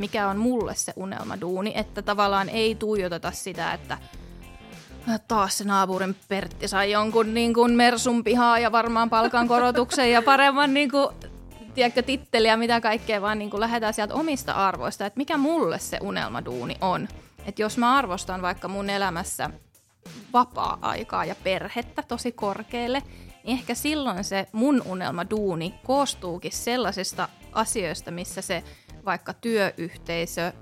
että 0.00 0.16
mikä 0.16 0.28
on 0.28 0.38
mulle 0.38 0.74
se 0.74 0.92
unelmaduuni, 0.96 1.72
että 1.74 2.02
tavallaan 2.02 2.48
ei 2.48 2.74
tuijoteta 2.74 3.32
sitä, 3.32 3.72
että 3.72 3.98
taas 5.28 5.58
se 5.58 5.64
naapurin 5.64 6.16
Pertti 6.28 6.68
sai 6.68 6.90
jonkun 6.90 7.34
niin 7.34 7.54
kuin 7.54 7.72
Mersun 7.72 8.24
pihaa 8.24 8.58
ja 8.58 8.72
varmaan 8.72 9.10
palkankorotuksen 9.10 10.12
ja 10.12 10.22
paremman 10.22 10.74
niin 10.74 10.90
kuin, 10.90 11.08
tiedätkö, 11.74 12.02
titteliä, 12.02 12.56
mitä 12.56 12.80
kaikkea, 12.80 13.22
vaan 13.22 13.38
niin 13.38 13.50
kuin 13.50 13.60
lähdetään 13.60 13.94
sieltä 13.94 14.14
omista 14.14 14.52
arvoista, 14.52 15.06
että 15.06 15.18
mikä 15.18 15.36
mulle 15.36 15.78
se 15.78 15.98
unelmaduuni 16.02 16.76
on. 16.80 17.08
Että 17.46 17.62
jos 17.62 17.78
mä 17.78 17.96
arvostan 17.96 18.42
vaikka 18.42 18.68
mun 18.68 18.90
elämässä 18.90 19.50
vapaa-aikaa 20.32 21.24
ja 21.24 21.34
perhettä 21.44 22.02
tosi 22.02 22.32
korkealle, 22.32 23.02
niin 23.44 23.58
ehkä 23.58 23.74
silloin 23.74 24.24
se 24.24 24.46
mun 24.52 24.82
unelmaduuni 24.86 25.74
koostuukin 25.84 26.52
sellaisista 26.52 27.28
asioista, 27.52 28.10
missä 28.10 28.42
se 28.42 28.64
vaikka 29.04 29.34
työyhteisö 29.34 30.52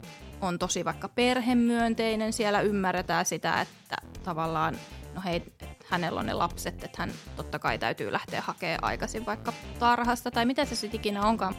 on 0.40 0.58
tosi 0.58 0.84
vaikka 0.84 1.08
perhemyönteinen, 1.08 2.32
siellä 2.32 2.60
ymmärretään 2.60 3.26
sitä, 3.26 3.60
että 3.60 3.96
tavallaan, 4.24 4.76
no 5.14 5.22
hei, 5.24 5.42
hänellä 5.86 6.20
on 6.20 6.26
ne 6.26 6.32
lapset, 6.32 6.84
että 6.84 7.02
hän 7.02 7.10
totta 7.36 7.58
kai 7.58 7.78
täytyy 7.78 8.12
lähteä 8.12 8.40
hakemaan 8.40 8.84
aikaisin 8.84 9.26
vaikka 9.26 9.52
tarhasta 9.78 10.30
tai 10.30 10.46
mitä 10.46 10.64
se 10.64 10.74
sitten 10.74 11.00
ikinä 11.00 11.22
onkaan. 11.22 11.54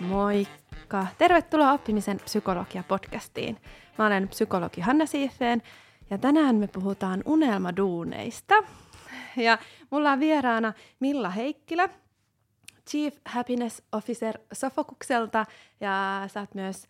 Moikka! 0.00 1.06
Tervetuloa 1.18 1.72
Oppimisen 1.72 2.20
psykologia-podcastiin. 2.20 3.56
Mä 3.98 4.06
olen 4.06 4.28
psykologi 4.28 4.80
Hanna 4.80 5.06
Siifeen 5.06 5.62
ja 6.10 6.18
tänään 6.18 6.56
me 6.56 6.66
puhutaan 6.66 7.22
unelmaduuneista. 7.24 8.54
Ja 9.36 9.58
mulla 9.90 10.12
on 10.12 10.20
vieraana 10.20 10.72
Milla 11.00 11.30
Heikkilä, 11.30 11.88
Chief 12.90 13.16
Happiness 13.24 13.82
Officer 13.92 14.38
Sofokukselta 14.52 15.46
ja 15.80 16.24
sä 16.26 16.40
oot 16.40 16.54
myös 16.54 16.86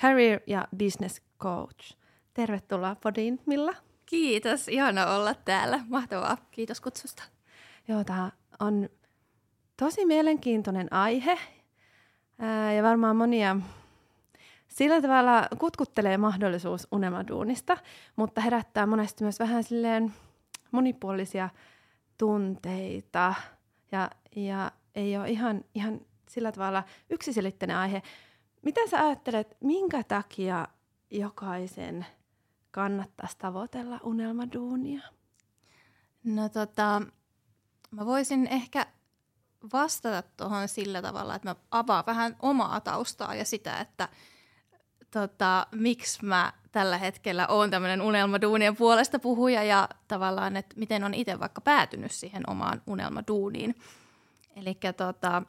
Career 0.00 0.40
ja 0.46 0.68
Business 0.76 1.22
Coach. 1.40 1.96
Tervetuloa 2.34 2.96
podiin, 3.02 3.40
Milla. 3.46 3.74
Kiitos, 4.06 4.68
ihana 4.68 5.06
olla 5.06 5.34
täällä. 5.34 5.80
Mahtavaa, 5.88 6.36
kiitos 6.50 6.80
kutsusta. 6.80 7.22
Joo, 7.88 8.04
tämä 8.04 8.32
on 8.60 8.88
tosi 9.76 10.06
mielenkiintoinen 10.06 10.92
aihe 10.92 11.38
ää, 12.38 12.72
ja 12.72 12.82
varmaan 12.82 13.16
monia 13.16 13.56
sillä 14.78 15.02
tavalla 15.02 15.48
kutkuttelee 15.58 16.18
mahdollisuus 16.18 16.88
unelmaduunista, 16.92 17.76
mutta 18.16 18.40
herättää 18.40 18.86
monesti 18.86 19.24
myös 19.24 19.40
vähän 19.40 19.64
silleen 19.64 20.14
monipuolisia 20.70 21.48
tunteita 22.18 23.34
ja, 23.92 24.10
ja 24.36 24.72
ei 24.94 25.16
ole 25.16 25.30
ihan, 25.30 25.64
ihan 25.74 26.00
sillä 26.28 26.52
tavalla 26.52 26.84
yksiselitteinen 27.10 27.76
aihe. 27.76 28.02
Mitä 28.62 28.80
sä 28.90 29.06
ajattelet, 29.06 29.56
minkä 29.60 30.02
takia 30.04 30.68
jokaisen 31.10 32.06
kannattaisi 32.70 33.38
tavoitella 33.38 34.00
unelmaduunia? 34.02 35.02
No 36.24 36.48
tota, 36.48 37.02
mä 37.90 38.06
voisin 38.06 38.46
ehkä 38.46 38.86
vastata 39.72 40.22
tuohon 40.36 40.68
sillä 40.68 41.02
tavalla, 41.02 41.34
että 41.34 41.48
mä 41.48 41.56
avaan 41.70 42.04
vähän 42.06 42.36
omaa 42.42 42.80
taustaa 42.80 43.34
ja 43.34 43.44
sitä, 43.44 43.80
että 43.80 44.08
tota, 45.10 45.66
miksi 45.72 46.24
mä 46.24 46.52
tällä 46.72 46.98
hetkellä 46.98 47.46
oon 47.46 47.70
tämmöinen 47.70 48.02
unelmaduunien 48.02 48.76
puolesta 48.76 49.18
puhuja 49.18 49.62
ja 49.62 49.88
tavallaan, 50.08 50.56
että 50.56 50.76
miten 50.78 51.04
on 51.04 51.14
itse 51.14 51.40
vaikka 51.40 51.60
päätynyt 51.60 52.12
siihen 52.12 52.42
omaan 52.50 52.82
unelmaduuniin. 52.86 53.74
Eli 54.56 54.78
tota, 54.96 55.42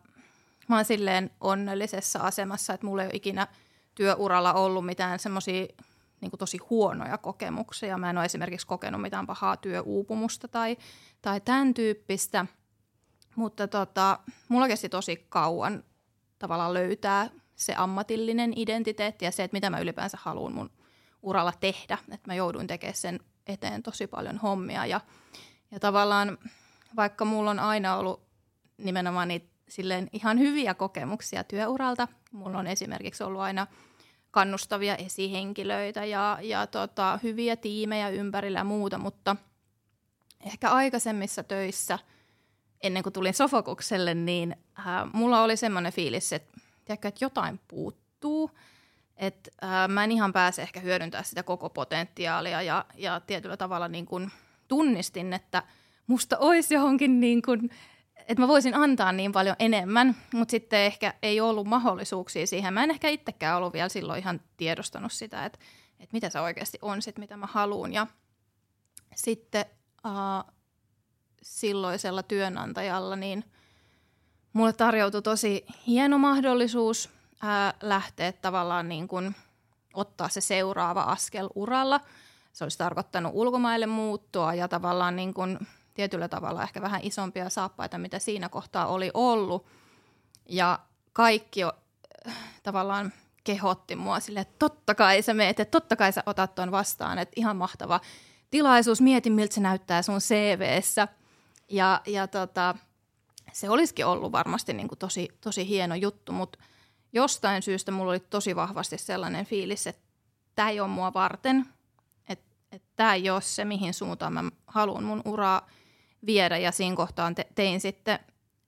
mä 0.67 0.75
oon 0.75 0.85
silleen 0.85 1.31
onnellisessa 1.41 2.19
asemassa, 2.19 2.73
että 2.73 2.85
mulla 2.85 3.01
ei 3.01 3.07
ole 3.07 3.15
ikinä 3.15 3.47
työuralla 3.95 4.53
ollut 4.53 4.85
mitään 4.85 5.19
semmoisia 5.19 5.65
niin 6.21 6.31
tosi 6.39 6.57
huonoja 6.69 7.17
kokemuksia. 7.17 7.97
Mä 7.97 8.09
en 8.09 8.17
ole 8.17 8.25
esimerkiksi 8.25 8.67
kokenut 8.67 9.01
mitään 9.01 9.27
pahaa 9.27 9.57
työuupumusta 9.57 10.47
tai, 10.47 10.77
tai 11.21 11.41
tämän 11.41 11.73
tyyppistä. 11.73 12.45
Mutta 13.35 13.67
tota, 13.67 14.19
mulla 14.49 14.67
kesti 14.67 14.89
tosi 14.89 15.25
kauan 15.29 15.83
tavallaan 16.39 16.73
löytää 16.73 17.29
se 17.59 17.73
ammatillinen 17.77 18.53
identiteetti 18.55 19.25
ja 19.25 19.31
se, 19.31 19.43
että 19.43 19.55
mitä 19.55 19.69
mä 19.69 19.79
ylipäänsä 19.79 20.17
haluan 20.21 20.53
mun 20.53 20.69
uralla 21.21 21.53
tehdä. 21.59 21.97
Että 22.11 22.27
mä 22.27 22.35
jouduin 22.35 22.67
tekemään 22.67 22.95
sen 22.95 23.19
eteen 23.47 23.83
tosi 23.83 24.07
paljon 24.07 24.37
hommia 24.37 24.85
ja, 24.85 25.01
ja 25.71 25.79
tavallaan 25.79 26.37
vaikka 26.95 27.25
mulla 27.25 27.51
on 27.51 27.59
aina 27.59 27.97
ollut 27.97 28.21
nimenomaan 28.77 29.27
niitä 29.27 29.47
silleen 29.67 30.09
ihan 30.13 30.39
hyviä 30.39 30.73
kokemuksia 30.73 31.43
työuralta. 31.43 32.07
Mulla 32.31 32.59
on 32.59 32.67
esimerkiksi 32.67 33.23
ollut 33.23 33.41
aina 33.41 33.67
kannustavia 34.31 34.95
esihenkilöitä 34.95 36.05
ja, 36.05 36.37
ja 36.41 36.67
tota, 36.67 37.19
hyviä 37.23 37.55
tiimejä 37.55 38.09
ympärillä 38.09 38.59
ja 38.59 38.63
muuta, 38.63 38.97
mutta 38.97 39.35
ehkä 40.45 40.69
aikaisemmissa 40.69 41.43
töissä, 41.43 41.99
ennen 42.83 43.03
kuin 43.03 43.13
tulin 43.13 43.33
Sofokukselle, 43.33 44.13
niin 44.13 44.55
äh, 44.79 44.85
mulla 45.13 45.43
oli 45.43 45.57
semmoinen 45.57 45.93
fiilis, 45.93 46.33
että, 46.33 46.59
tiedätkö, 46.89 47.07
että 47.07 47.25
jotain 47.25 47.59
puuttuu, 47.67 48.51
että 49.17 49.51
äh, 49.63 49.87
mä 49.87 50.03
en 50.03 50.11
ihan 50.11 50.33
pääse 50.33 50.61
ehkä 50.61 50.79
hyödyntää 50.79 51.23
sitä 51.23 51.43
koko 51.43 51.69
potentiaalia 51.69 52.61
ja, 52.61 52.85
ja 52.95 53.19
tietyllä 53.19 53.57
tavalla 53.57 53.87
niin 53.87 54.05
kun 54.05 54.31
tunnistin, 54.67 55.33
että 55.33 55.63
musta 56.07 56.37
olisi 56.37 56.73
johonkin 56.73 57.19
niin 57.19 57.41
kun 57.41 57.69
että 58.15 58.41
mä 58.41 58.47
voisin 58.47 58.75
antaa 58.75 59.11
niin 59.11 59.31
paljon 59.31 59.55
enemmän, 59.59 60.15
mutta 60.33 60.51
sitten 60.51 60.79
ehkä 60.79 61.13
ei 61.21 61.41
ollut 61.41 61.67
mahdollisuuksia 61.67 62.47
siihen. 62.47 62.73
Mä 62.73 62.83
en 62.83 62.91
ehkä 62.91 63.09
itsekään 63.09 63.57
ollut 63.57 63.73
vielä 63.73 63.89
silloin 63.89 64.19
ihan 64.19 64.41
tiedostanut 64.57 65.11
sitä, 65.11 65.45
että, 65.45 65.59
että 65.99 66.13
mitä 66.13 66.29
se 66.29 66.39
oikeasti 66.39 66.79
on 66.81 67.01
sit, 67.01 67.17
mitä 67.17 67.37
mä 67.37 67.45
haluan. 67.45 67.93
Ja 67.93 68.07
sitten 69.15 69.65
äh, 70.05 70.53
silloisella 71.41 72.23
työnantajalla, 72.23 73.15
niin 73.15 73.43
mulle 74.59 74.73
tarjoutui 74.73 75.21
tosi 75.21 75.65
hieno 75.87 76.17
mahdollisuus 76.17 77.09
äh, 77.43 77.73
lähteä 77.81 78.31
tavallaan 78.31 78.89
niin 78.89 79.07
kuin 79.07 79.35
ottaa 79.93 80.29
se 80.29 80.41
seuraava 80.41 81.01
askel 81.01 81.49
uralla. 81.55 81.99
Se 82.53 82.65
olisi 82.65 82.77
tarkoittanut 82.77 83.31
ulkomaille 83.35 83.85
muuttoa 83.85 84.53
ja 84.53 84.67
tavallaan 84.67 85.15
niin 85.15 85.33
kuin 85.33 85.67
tietyllä 85.93 86.27
tavalla 86.27 86.63
ehkä 86.63 86.81
vähän 86.81 87.01
isompia 87.03 87.49
saappaita, 87.49 87.97
mitä 87.97 88.19
siinä 88.19 88.49
kohtaa 88.49 88.87
oli 88.87 89.11
ollut. 89.13 89.65
Ja 90.49 90.79
kaikki 91.13 91.63
äh, 91.63 91.71
tavallaan 92.63 93.13
kehotti 93.43 93.95
mua 93.95 94.19
sille, 94.19 94.39
että 94.39 94.55
totta 94.59 94.95
kai 94.95 95.21
sä 95.21 95.33
meet, 95.33 95.59
että 95.59 95.71
totta 95.71 95.95
kai 95.95 96.13
sä 96.13 96.23
otat 96.25 96.55
ton 96.55 96.71
vastaan, 96.71 97.19
että 97.19 97.33
ihan 97.35 97.55
mahtava 97.55 97.99
tilaisuus, 98.51 99.01
mieti 99.01 99.29
miltä 99.29 99.55
se 99.55 99.61
näyttää 99.61 100.01
sun 100.01 100.19
CVssä. 100.19 101.07
Ja, 101.69 102.01
ja 102.07 102.27
tota, 102.27 102.75
se 103.53 103.69
olisikin 103.69 104.05
ollut 104.05 104.31
varmasti 104.31 104.73
niin 104.73 104.87
kuin 104.87 104.99
tosi, 104.99 105.29
tosi 105.41 105.67
hieno 105.67 105.95
juttu, 105.95 106.31
mutta 106.31 106.59
jostain 107.13 107.61
syystä 107.61 107.91
mulla 107.91 108.11
oli 108.11 108.19
tosi 108.19 108.55
vahvasti 108.55 108.97
sellainen 108.97 109.45
fiilis, 109.45 109.87
että 109.87 110.01
tämä 110.55 110.69
ei 110.69 110.79
ole 110.79 110.87
mua 110.87 111.13
varten, 111.13 111.65
että, 112.27 112.45
että 112.71 112.87
tämä 112.95 113.13
ei 113.13 113.29
ole 113.29 113.41
se, 113.41 113.65
mihin 113.65 113.93
suuntaan 113.93 114.33
mä 114.33 114.43
haluan 114.67 115.03
mun 115.03 115.21
uraa 115.25 115.67
viedä. 116.25 116.57
Ja 116.57 116.71
siinä 116.71 116.95
kohtaan 116.95 117.35
te- 117.35 117.47
tein 117.55 117.81
sitten 117.81 118.19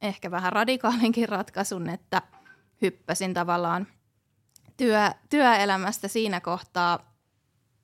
ehkä 0.01 0.31
vähän 0.31 0.53
radikaalinkin 0.53 1.29
ratkaisun, 1.29 1.89
että 1.89 2.21
hyppäsin 2.81 3.33
tavallaan 3.33 3.87
työ, 4.77 5.11
työelämästä 5.29 6.07
siinä 6.07 6.41
kohtaa 6.41 7.15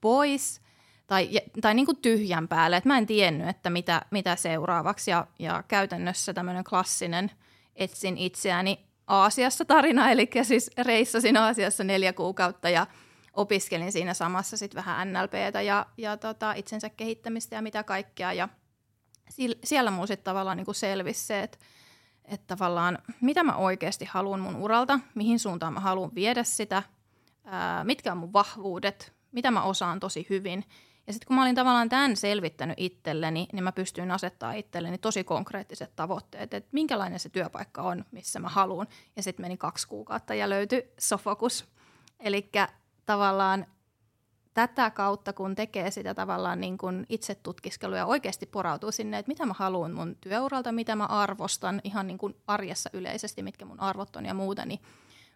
pois 0.01 0.62
tai, 1.07 1.30
tai 1.62 1.74
niin 1.74 1.86
kuin 1.86 1.98
tyhjän 1.98 2.48
päälle, 2.48 2.77
että 2.77 2.89
mä 2.89 2.98
en 2.98 3.06
tiennyt, 3.06 3.48
että 3.48 3.69
mitä, 3.69 4.01
mitä 4.12 4.36
seuraavaksi. 4.36 5.12
Ja, 5.12 5.27
ja 5.39 5.63
käytännössä 5.68 6.33
tämmöinen 6.33 6.63
klassinen 6.63 7.31
etsin 7.75 8.18
itseäni 8.18 8.88
Aasiassa 9.07 9.65
tarina, 9.65 10.09
eli 10.12 10.30
siis 10.44 10.71
reissasin 10.77 11.38
Aasiassa 11.38 11.83
neljä 11.83 12.13
kuukautta 12.13 12.69
ja 12.69 12.88
opiskelin 13.33 13.92
siinä 13.92 14.13
samassa 14.13 14.57
sitten 14.57 14.77
vähän 14.86 15.13
NLPtä 15.13 15.62
ja, 15.62 15.86
ja 15.98 16.18
tota, 16.18 16.54
itsensä 16.54 16.89
kehittämistä 16.89 17.56
ja 17.56 17.62
mitä 17.62 17.83
kaikkea. 17.83 18.33
Ja– 18.33 18.50
siellä 19.63 19.92
mun 19.92 20.07
sitten 20.07 20.24
tavallaan 20.24 20.57
niin 20.57 20.75
selvisi 20.75 21.25
se, 21.25 21.44
että, 21.44 21.57
että 22.25 22.48
tavallaan 22.48 22.98
mitä 23.21 23.44
mä 23.44 23.56
oikeasti 23.56 24.06
haluan 24.06 24.39
mun 24.39 24.56
uralta, 24.56 25.00
mihin 25.15 25.39
suuntaan 25.39 25.74
mä 25.74 25.80
haluan 25.80 26.15
viedä 26.15 26.44
sitä, 26.44 26.83
ää, 27.45 27.83
mitkä 27.83 28.12
on 28.12 28.18
mun 28.18 28.33
vahvuudet, 28.33 29.13
mitä 29.31 29.51
mä 29.51 29.63
osaan 29.63 30.00
tosi 30.00 30.27
hyvin. 30.30 30.63
Ja 31.07 31.13
sitten 31.13 31.27
kun 31.27 31.36
mä 31.36 31.42
olin 31.42 31.56
tavallaan 31.56 31.89
tämän 31.89 32.15
selvittänyt 32.15 32.80
itselleni, 32.80 33.48
niin 33.54 33.63
mä 33.63 33.71
pystyin 33.71 34.12
asettaa 34.12 34.54
itselleni 34.54 34.98
tosi 34.98 35.24
konkreettiset 35.24 35.95
tavoitteet, 35.95 36.54
että 36.54 36.69
minkälainen 36.71 37.19
se 37.19 37.30
työpaikka 37.30 37.81
on, 37.81 38.06
missä 38.12 38.39
mä 38.39 38.50
haluan. 38.50 38.88
Ja 39.15 39.24
sitten 39.24 39.44
meni 39.44 39.57
kaksi 39.57 39.88
kuukautta 39.88 40.33
ja 40.33 40.50
löytyi 40.50 40.94
Sofokus. 41.00 41.65
Eli 42.19 42.51
tavallaan 43.06 43.65
tätä 44.54 44.92
kautta, 44.92 45.33
kun 45.33 45.56
tekee 45.56 45.92
sitä 45.92 46.13
tavallaan 46.13 46.62
niin 46.62 46.77
kuin 46.77 47.06
itse 47.10 47.36
tutkiskelua 47.36 47.98
ja 47.98 48.06
oikeasti 48.06 48.45
porautuu 48.45 48.92
sinne, 48.92 49.18
että 49.18 49.30
mitä 49.30 49.45
mä 49.45 49.53
haluan 49.57 49.94
mun 49.94 50.15
työuralta, 50.21 50.71
mitä 50.71 50.95
mä 50.95 51.06
arvostan 51.06 51.81
ihan 51.83 52.07
niin 52.07 52.18
kuin 52.18 52.36
arjessa 52.48 52.89
yleisesti, 52.94 53.44
mitkä 53.44 53.65
mun 53.65 53.80
arvot 53.80 54.15
on 54.15 54.25
ja 54.25 54.33
muuta, 54.33 54.65
niin 54.65 54.80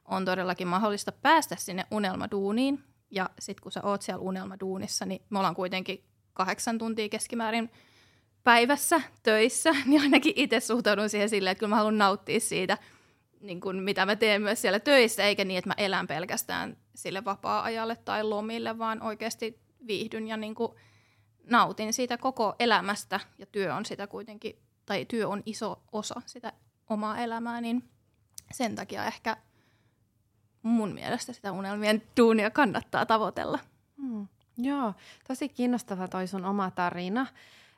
on 0.06 0.26
todellakin 0.26 0.68
mahdollista 0.68 1.12
päästä 1.12 1.56
sinne 1.56 1.86
unelmaduuniin. 1.92 2.84
Ja 3.12 3.30
sitten 3.40 3.64
kun 3.64 3.72
sä 3.72 3.82
oot 3.84 4.02
siellä 4.02 4.22
unelmaduunissa, 4.22 5.06
niin 5.06 5.22
me 5.30 5.40
ollaan 5.40 5.56
kuitenkin 5.56 6.04
kahdeksan 6.34 6.78
tuntia 6.78 7.10
keskimäärin 7.10 7.72
päivässä 8.44 9.02
töissä, 9.24 9.72
niin 9.86 10.02
ainakin 10.02 10.34
itse 10.36 10.60
suhtaudun 10.60 11.10
siihen 11.10 11.30
silleen, 11.30 11.52
että 11.52 11.60
kyllä 11.60 11.70
mä 11.70 11.76
haluan 11.76 11.98
nauttia 11.98 12.40
siitä, 12.40 12.78
niin 13.42 13.62
kuin 13.62 13.78
mitä 13.78 14.06
mä 14.06 14.16
teen 14.16 14.42
myös 14.42 14.62
siellä 14.62 14.80
töissä, 14.80 15.24
eikä 15.24 15.46
niin, 15.46 15.58
että 15.58 15.70
mä 15.70 15.74
elän 15.78 16.08
pelkästään 16.08 16.78
sille 16.96 17.26
vapaa-ajalle 17.26 17.96
tai 17.96 18.24
lomille, 18.24 18.78
vaan 18.78 19.02
oikeasti 19.02 19.60
viihdyn 19.88 20.28
ja 20.28 20.38
niin 20.38 20.56
kuin 20.56 20.72
nautin 21.44 21.94
siitä 21.94 22.18
koko 22.18 22.56
elämästä, 22.60 23.20
ja 23.38 23.46
työ 23.46 23.76
on 23.76 23.86
sitä 23.86 24.08
kuitenkin, 24.08 24.60
tai 24.86 25.06
työ 25.06 25.28
on 25.28 25.44
iso 25.46 25.82
osa 25.92 26.22
sitä 26.26 26.54
omaa 26.90 27.18
elämää, 27.18 27.62
niin 27.62 27.90
sen 28.52 28.76
takia 28.76 29.06
ehkä 29.06 29.38
mun 30.64 30.94
mielestä 30.94 31.34
sitä 31.34 31.52
unelmien 31.52 32.02
duunia 32.18 32.52
kannattaa 32.52 33.06
tavoitella. 33.06 33.60
Hmm. 34.02 34.28
Joo, 34.58 34.94
tosi 35.28 35.50
kiinnostava 35.50 36.08
toi 36.08 36.28
sun 36.28 36.46
oma 36.46 36.72
tarina. 36.72 37.28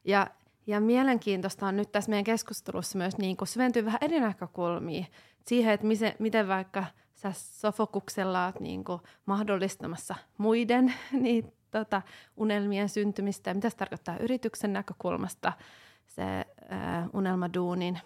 Ja, 0.06 0.28
ja 0.68 0.80
mielenkiintoista 0.80 1.68
on 1.68 1.78
nyt 1.78 1.92
tässä 1.92 2.10
meidän 2.10 2.24
keskustelussa 2.24 2.98
myös 2.98 3.18
niin 3.18 3.38
kuin 3.38 3.48
syventyy 3.48 3.86
vähän 3.86 4.00
eri 4.02 4.20
näkökulmia 4.20 5.06
siihen, 5.46 5.74
että 5.74 5.88
miten, 5.88 6.16
miten 6.20 6.48
vaikka 6.48 6.86
sä 7.16 7.32
sofokuksella 7.36 8.46
oot 8.46 8.60
niin 8.60 8.84
mahdollistamassa 9.26 10.16
muiden 10.38 10.94
niin, 11.12 11.54
tota, 11.72 12.02
unelmien 12.38 12.90
syntymistä 12.90 13.50
ja 13.50 13.54
mitä 13.54 13.70
se 13.70 13.78
tarkoittaa 13.78 14.18
yrityksen 14.18 14.74
näkökulmasta 14.74 15.54
se 16.08 16.24
äh, 16.72 17.10
unelmaduunin 17.14 18.00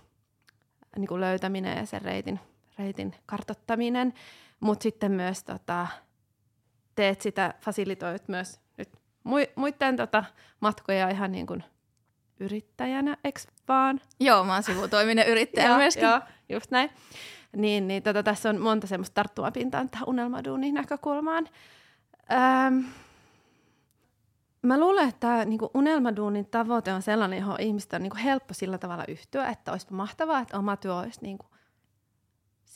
niin 0.97 1.07
kuin 1.07 1.21
löytäminen 1.21 1.77
ja 1.77 1.85
sen 1.85 2.01
reitin, 2.01 2.39
reitin 2.77 3.15
kartottaminen, 3.25 4.13
mutta 4.59 4.83
sitten 4.83 5.11
myös 5.11 5.43
tota, 5.43 5.87
teet 6.95 7.21
sitä, 7.21 7.53
fasilitoit 7.61 8.27
myös 8.27 8.59
nyt 8.77 8.89
muiden 9.55 9.95
tota, 9.95 10.23
matkoja 10.59 11.09
ihan 11.09 11.31
niin 11.31 11.47
kuin 11.47 11.63
yrittäjänä, 12.39 13.17
eks 13.23 13.47
vaan? 13.67 14.01
Joo, 14.19 14.43
mä 14.43 14.53
oon 14.53 14.63
sivutoiminen 14.63 15.27
yrittäjä 15.31 15.67
joo, 15.67 15.77
myöskin. 15.77 16.03
Joo, 16.03 16.19
just 16.49 16.71
näin. 16.71 16.89
Niin, 17.55 17.87
niin 17.87 18.03
tota, 18.03 18.23
tässä 18.23 18.49
on 18.49 18.61
monta 18.61 18.87
semmoista 18.87 19.13
tarttumapintaa 19.13 19.85
tähän 19.91 20.09
unelmaduunin 20.09 20.73
näkökulmaan. 20.73 21.47
Öm, 22.67 22.85
mä 24.61 24.79
luulen, 24.79 25.09
että 25.09 25.19
tämä 25.19 25.45
niin 25.45 25.59
unelmaduunin 25.73 26.45
tavoite 26.45 26.93
on 26.93 27.01
sellainen, 27.01 27.39
johon 27.39 27.61
ihmistä 27.61 27.95
on 27.95 28.03
niin 28.03 28.11
kuin 28.11 28.21
helppo 28.21 28.53
sillä 28.53 28.77
tavalla 28.77 29.03
yhtyä, 29.07 29.49
että 29.49 29.71
olisi 29.71 29.93
mahtavaa, 29.93 30.39
että 30.39 30.59
oma 30.59 30.77
työ 30.77 30.95
olisi 30.95 31.19
niin 31.21 31.37
kuin 31.37 31.51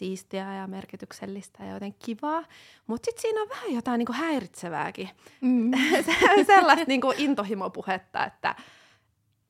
siistiä 0.02 0.54
ja 0.54 0.68
merkityksellistä 0.68 1.66
ja 1.66 1.74
joten 1.74 1.94
kivaa. 1.94 2.44
Mutta 2.88 3.06
sitten 3.06 3.22
siinä 3.22 3.42
on 3.42 3.50
vähän 3.50 3.74
jotain 3.74 4.00
niin 4.00 4.06
kuin 4.06 4.16
häiritsevääkin. 4.16 5.10
Mm. 5.42 5.72
Sellaista 6.48 6.86
niin 6.88 7.02
kuin 7.02 7.16
intohimopuhetta, 7.18 8.26
että 8.26 8.56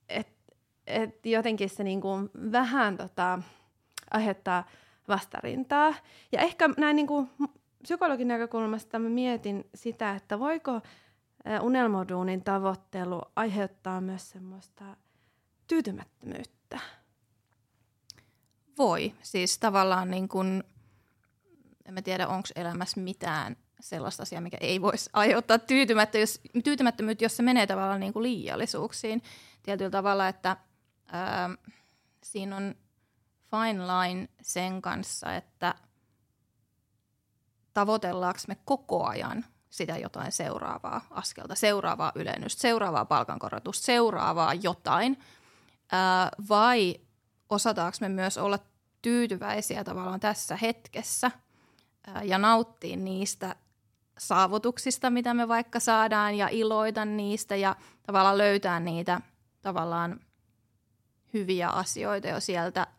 et, 0.09 0.27
et 0.88 1.25
jotenkin 1.25 1.69
se 1.69 1.83
niin 1.83 2.01
kuin 2.01 2.30
vähän 2.51 2.98
tota, 2.98 3.39
aiheuttaa 4.12 4.63
vastarintaa. 5.07 5.94
Ja 6.31 6.42
ehkä 6.42 6.69
näin 6.77 6.95
niin 6.95 7.07
kuin 7.07 7.30
psykologin 7.83 8.27
näkökulmasta 8.27 9.00
mä 9.00 9.09
mietin 9.09 9.69
sitä, 9.75 10.15
että 10.15 10.39
voiko 10.39 10.81
unelmoduunin 11.62 12.44
tavoittelu 12.44 13.21
aiheuttaa 13.36 14.01
myös 14.01 14.30
semmoista 14.30 14.83
tyytymättömyyttä. 15.68 16.80
Voi. 18.77 19.13
Siis 19.21 19.57
tavallaan 19.57 20.12
niin 20.12 20.27
kuin, 20.27 20.63
en 21.85 21.94
mä 21.94 22.01
tiedä, 22.01 22.27
onko 22.27 22.47
elämässä 22.56 23.00
mitään 23.00 23.57
sellaista 23.79 24.23
asiaa, 24.23 24.41
mikä 24.41 24.57
ei 24.62 24.81
voisi 24.81 25.09
aiheuttaa 25.13 25.59
tyytymättä, 25.59 26.18
jos, 26.18 26.41
tyytymättömyyttä, 26.63 27.25
jos 27.25 27.38
se 27.38 27.44
menee 27.44 27.68
tavallaan 27.68 28.00
niin 28.00 28.13
kuin 28.13 28.23
liiallisuuksiin 28.23 29.23
tietyllä 29.63 29.91
tavalla, 29.91 30.27
että 30.27 30.57
ää, 31.07 31.50
siinä 32.23 32.56
on 32.56 32.75
fine 33.51 33.83
line 33.88 34.27
sen 34.41 34.81
kanssa, 34.81 35.35
että 35.35 35.75
tavoitellaanko 37.74 38.39
me 38.47 38.57
koko 38.65 39.06
ajan 39.07 39.45
sitä 39.69 39.97
jotain 39.97 40.31
seuraavaa 40.31 41.07
askelta, 41.09 41.56
seuraavaa 41.56 42.12
ylennystä, 42.15 42.62
seuraavaa 42.62 43.06
palkankorotusta, 43.06 43.85
seuraavaa 43.85 44.53
jotain, 44.53 45.19
ää, 45.91 46.29
vai 46.50 46.95
osataanko 47.51 47.98
me 48.01 48.09
myös 48.09 48.38
olla 48.38 48.59
tyytyväisiä 49.01 49.83
tavallaan 49.83 50.19
tässä 50.19 50.56
hetkessä 50.56 51.31
ja 52.24 52.38
nauttia 52.38 52.98
niistä 52.98 53.56
saavutuksista, 54.18 55.09
mitä 55.09 55.33
me 55.33 55.48
vaikka 55.48 55.80
saadaan 55.80 56.36
ja 56.36 56.48
iloita 56.51 57.06
niistä 57.06 57.56
ja 57.56 57.75
tavallaan 58.03 58.38
löytää 58.38 58.80
niitä 58.80 59.21
tavallaan 59.62 60.19
hyviä 61.33 61.69
asioita 61.69 62.27
jo 62.27 62.39
sieltä– 62.39 62.88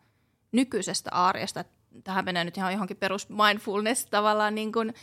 nykyisestä 0.53 1.09
arjesta. 1.11 1.65
Tähän 2.03 2.25
menee 2.25 2.43
nyt 2.43 2.57
ihan 2.57 2.73
johonkin 2.73 2.97
perus 2.97 3.29
mindfulness 3.29 4.05
tavallaan 4.05 4.55
niin 4.55 4.71
kuin, 4.71 4.93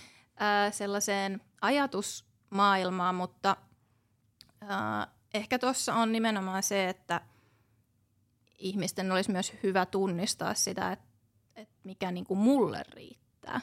äh, 0.43 0.73
sellaiseen 0.73 1.41
ajatusmaailmaan, 1.61 3.15
mutta 3.15 3.57
äh, 4.63 5.07
ehkä 5.35 5.59
tuossa 5.59 5.95
on 5.95 6.13
nimenomaan 6.13 6.63
se, 6.63 6.89
että 6.89 7.21
ihmisten 8.61 9.13
olisi 9.13 9.33
myös 9.33 9.53
hyvä 9.63 9.87
tunnistaa 9.87 10.55
sitä, 10.55 10.93
että, 10.93 11.05
että 11.57 11.75
mikä 11.85 12.11
niin 12.11 12.25
kuin 12.25 12.39
mulle 12.39 12.83
riittää. 12.95 13.61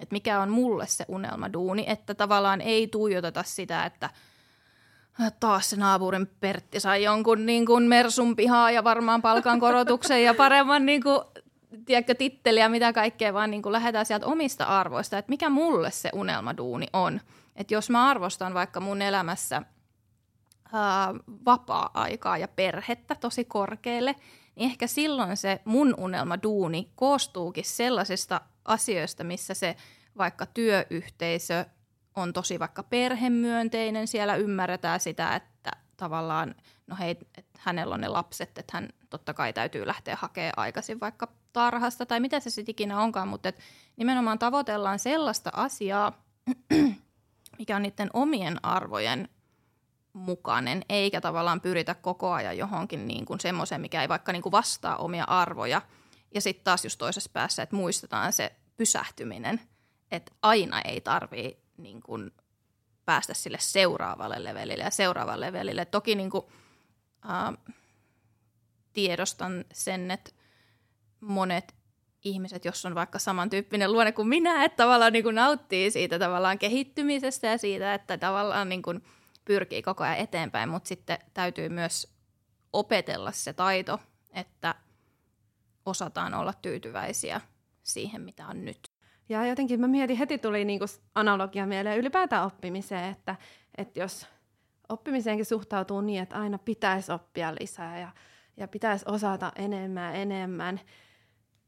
Että 0.00 0.12
mikä 0.12 0.40
on 0.40 0.50
mulle 0.50 0.86
se 0.86 1.04
unelmaduuni, 1.08 1.84
että 1.86 2.14
tavallaan 2.14 2.60
ei 2.60 2.88
tuijoteta 2.88 3.42
sitä, 3.42 3.84
että– 3.84 4.10
taas 5.40 5.70
se 5.70 5.76
naapurin 5.76 6.26
Pertti 6.40 6.80
sai 6.80 7.02
jonkun 7.02 7.46
niin 7.46 7.66
kuin 7.66 7.82
Mersun 7.84 8.36
pihaa 8.36 8.70
ja 8.70 8.84
varmaan 8.84 9.22
palkankorotuksen 9.22 10.24
ja 10.24 10.34
paremman 10.34 10.86
niin 10.86 11.02
kuin, 11.02 11.20
tiedätkö, 11.84 12.14
titteliä, 12.14 12.68
mitä 12.68 12.92
kaikkea, 12.92 13.34
vaan 13.34 13.50
niin 13.50 13.62
kuin 13.62 13.72
lähdetään 13.72 14.06
sieltä 14.06 14.26
omista 14.26 14.64
arvoista, 14.64 15.18
että 15.18 15.30
mikä 15.30 15.48
mulle 15.48 15.90
se 15.90 16.10
unelmaduuni 16.14 16.86
on. 16.92 17.20
Että 17.56 17.74
jos 17.74 17.90
mä 17.90 18.08
arvostan 18.08 18.54
vaikka 18.54 18.80
mun 18.80 19.02
elämässä 19.02 19.62
vapaa-aikaa 21.44 22.38
ja 22.38 22.48
perhettä 22.48 23.14
tosi 23.14 23.44
korkealle, 23.44 24.16
niin 24.56 24.70
ehkä 24.70 24.86
silloin 24.86 25.36
se 25.36 25.60
mun 25.64 25.94
unelmaduuni 25.98 26.92
koostuukin 26.94 27.64
sellaisista 27.64 28.40
asioista, 28.64 29.24
missä 29.24 29.54
se 29.54 29.76
vaikka 30.18 30.46
työyhteisö 30.46 31.64
on 32.16 32.32
tosi 32.32 32.58
vaikka 32.58 32.82
perhemyönteinen, 32.82 34.08
siellä 34.08 34.36
ymmärretään 34.36 35.00
sitä, 35.00 35.36
että 35.36 35.70
tavallaan, 35.96 36.54
no 36.86 36.96
hei, 36.96 37.10
että 37.10 37.60
hänellä 37.62 37.94
on 37.94 38.00
ne 38.00 38.08
lapset, 38.08 38.58
että 38.58 38.76
hän 38.76 38.88
totta 39.10 39.34
kai 39.34 39.52
täytyy 39.52 39.86
lähteä 39.86 40.16
hakemaan 40.20 40.52
aikaisin 40.56 41.00
vaikka 41.00 41.28
tarhasta 41.52 42.06
tai 42.06 42.20
mitä 42.20 42.40
se 42.40 42.50
sitten 42.50 42.72
ikinä 42.72 43.00
onkaan, 43.00 43.28
mutta 43.28 43.48
et 43.48 43.58
nimenomaan 43.96 44.38
tavoitellaan 44.38 44.98
sellaista 44.98 45.50
asiaa, 45.54 46.22
mikä 47.58 47.76
on 47.76 47.82
niiden 47.82 48.10
omien 48.12 48.64
arvojen 48.64 49.28
mukainen, 50.12 50.84
eikä 50.88 51.20
tavallaan 51.20 51.60
pyritä 51.60 51.94
koko 51.94 52.32
ajan 52.32 52.58
johonkin 52.58 53.08
niin 53.08 53.24
kuin 53.24 53.40
semmoiseen, 53.40 53.80
mikä 53.80 54.02
ei 54.02 54.08
vaikka 54.08 54.32
niin 54.32 54.42
kuin 54.42 54.52
vastaa 54.52 54.96
omia 54.96 55.24
arvoja. 55.24 55.82
Ja 56.34 56.40
sitten 56.40 56.64
taas 56.64 56.84
just 56.84 56.98
toisessa 56.98 57.30
päässä, 57.32 57.62
että 57.62 57.76
muistetaan 57.76 58.32
se 58.32 58.52
pysähtyminen, 58.76 59.60
että 60.10 60.32
aina 60.42 60.80
ei 60.80 61.00
tarvii 61.00 61.62
niin 61.76 62.02
kuin 62.02 62.30
päästä 63.04 63.34
sille 63.34 63.58
seuraavalle 63.60 64.44
levelille 64.44 64.84
ja 64.84 64.90
seuraavalle 64.90 65.46
levelille. 65.46 65.84
Toki 65.84 66.14
niin 66.14 66.30
kuin, 66.30 66.44
äh, 67.30 67.74
tiedostan 68.92 69.64
sen, 69.72 70.10
että 70.10 70.30
monet 71.20 71.74
ihmiset, 72.24 72.64
jos 72.64 72.86
on 72.86 72.94
vaikka 72.94 73.18
samantyyppinen 73.18 73.92
luonne 73.92 74.12
kuin 74.12 74.28
minä, 74.28 74.64
että 74.64 74.76
tavallaan 74.76 75.12
niin 75.12 75.22
kuin 75.22 75.34
nauttii 75.34 75.90
siitä 75.90 76.18
tavallaan 76.18 76.58
kehittymisestä 76.58 77.46
ja 77.46 77.58
siitä, 77.58 77.94
että 77.94 78.18
tavallaan 78.18 78.68
niin 78.68 78.82
kuin 78.82 79.02
pyrkii 79.50 79.82
koko 79.82 80.04
ajan 80.04 80.16
eteenpäin, 80.16 80.68
mutta 80.68 80.88
sitten 80.88 81.18
täytyy 81.34 81.68
myös 81.68 82.14
opetella 82.72 83.32
se 83.32 83.52
taito, 83.52 84.00
että 84.32 84.74
osataan 85.86 86.34
olla 86.34 86.52
tyytyväisiä 86.52 87.40
siihen, 87.82 88.22
mitä 88.22 88.46
on 88.46 88.64
nyt. 88.64 88.90
Ja 89.28 89.46
jotenkin 89.46 89.80
mä 89.80 89.88
mietin, 89.88 90.16
heti 90.16 90.38
tuli 90.38 90.64
niinku 90.64 90.84
analogia 91.14 91.66
mieleen 91.66 91.98
ylipäätään 91.98 92.46
oppimiseen, 92.46 93.10
että, 93.10 93.36
että 93.78 94.00
jos 94.00 94.26
oppimiseenkin 94.88 95.46
suhtautuu 95.46 96.00
niin, 96.00 96.22
että 96.22 96.36
aina 96.36 96.58
pitäisi 96.58 97.12
oppia 97.12 97.54
lisää 97.60 98.00
ja, 98.00 98.08
ja 98.56 98.68
pitäisi 98.68 99.04
osata 99.08 99.52
enemmän 99.56 100.16
enemmän, 100.16 100.80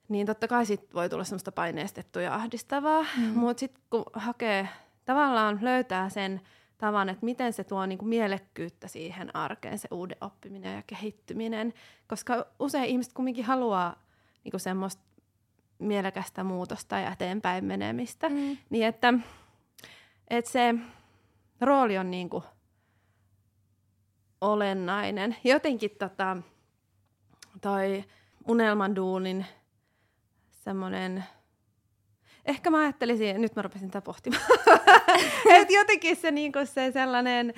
niin 0.09 0.27
totta 0.27 0.49
kai 0.49 0.67
sit 0.67 0.95
voi 0.95 1.09
tulla 1.09 1.25
semmoista 1.25 1.53
paineistettua 1.53 2.23
ja 2.23 2.35
ahdistavaa. 2.35 3.07
Mm. 3.17 3.25
Mutta 3.25 3.61
sitten 3.61 3.83
kun 3.91 4.05
hakee, 4.13 4.69
tavallaan 5.05 5.59
löytää 5.63 6.09
sen 6.09 6.41
tavan, 6.83 7.09
että 7.09 7.25
miten 7.25 7.53
se 7.53 7.65
tuo 7.65 7.87
niin 7.87 7.99
kuin 7.99 8.09
mielekkyyttä 8.09 8.89
siihen 8.89 9.37
arkeen, 9.37 9.79
se 9.79 9.89
uuden 9.91 10.17
oppiminen 10.21 10.77
ja 10.77 10.83
kehittyminen. 10.87 11.75
Koska 12.09 12.47
usein 12.59 12.85
ihmiset 12.85 13.13
kumminkin 13.13 13.45
haluaa 13.45 14.03
niin 14.45 14.51
kuin 14.51 14.61
semmoista 14.61 15.03
mielekästä 15.79 16.45
muutosta 16.45 16.99
ja 16.99 17.13
eteenpäin 17.13 17.65
menemistä. 17.65 18.29
Mm. 18.29 18.57
Niin 18.71 18.87
että, 18.87 19.15
että 20.29 20.51
se 20.51 20.75
rooli 21.61 21.99
on 21.99 22.11
niin 22.11 22.31
kuin 22.31 22.45
olennainen. 24.41 25.37
Jotenkin 25.45 25.91
tota, 25.99 26.37
toi 27.61 28.05
unelman 28.49 28.97
duunin 28.97 29.47
semmoinen, 30.51 31.25
ehkä 32.45 32.71
mä 32.71 32.79
ajattelisin, 32.79 33.41
nyt 33.41 33.57
mä 33.57 33.63
rupesin 33.63 33.91
tätä 33.91 34.05
pohtimaan, 34.05 34.43
että 35.61 35.75
jotenkin 35.75 36.17
se, 36.17 36.31
niinku 36.31 36.59
se 36.65 36.93
sellainen, 36.93 37.55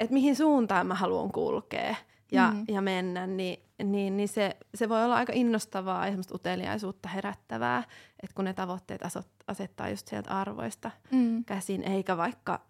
että 0.00 0.14
mihin 0.14 0.36
suuntaan 0.36 0.86
mä 0.86 0.94
haluan 0.94 1.32
kulkea 1.32 1.96
ja, 2.32 2.50
mm. 2.50 2.64
ja 2.68 2.80
mennä, 2.80 3.26
niin, 3.26 3.62
niin, 3.84 4.16
niin 4.16 4.28
se, 4.28 4.56
se 4.74 4.88
voi 4.88 5.04
olla 5.04 5.16
aika 5.16 5.32
innostavaa 5.36 6.04
ja 6.04 6.10
semmoista 6.10 6.34
uteliaisuutta 6.34 7.08
herättävää, 7.08 7.84
että 8.22 8.34
kun 8.34 8.44
ne 8.44 8.54
tavoitteet 8.54 9.00
asettaa 9.46 9.88
just 9.88 10.08
sieltä 10.08 10.30
arvoista 10.30 10.90
mm. 11.10 11.44
käsin, 11.44 11.84
eikä 11.84 12.16
vaikka 12.16 12.60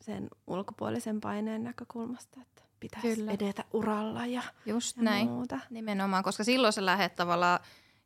sen 0.00 0.28
ulkopuolisen 0.46 1.20
paineen 1.20 1.64
näkökulmasta, 1.64 2.40
että 2.42 2.62
pitäisi 2.80 3.16
Kyllä. 3.16 3.32
edetä 3.32 3.64
uralla 3.72 4.26
ja, 4.26 4.42
Just 4.66 4.96
ja 4.96 5.02
näin. 5.02 5.28
muuta. 5.28 5.60
Nimenomaan, 5.70 6.24
koska 6.24 6.44
silloin 6.44 6.72
sä 6.72 6.86
lähdet 6.86 7.14
tavallaan, 7.14 7.60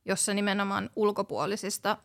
jos 0.09 0.27
sä 0.27 0.35
nimenomaan 0.35 0.91
ulkopuolisista 0.97 1.97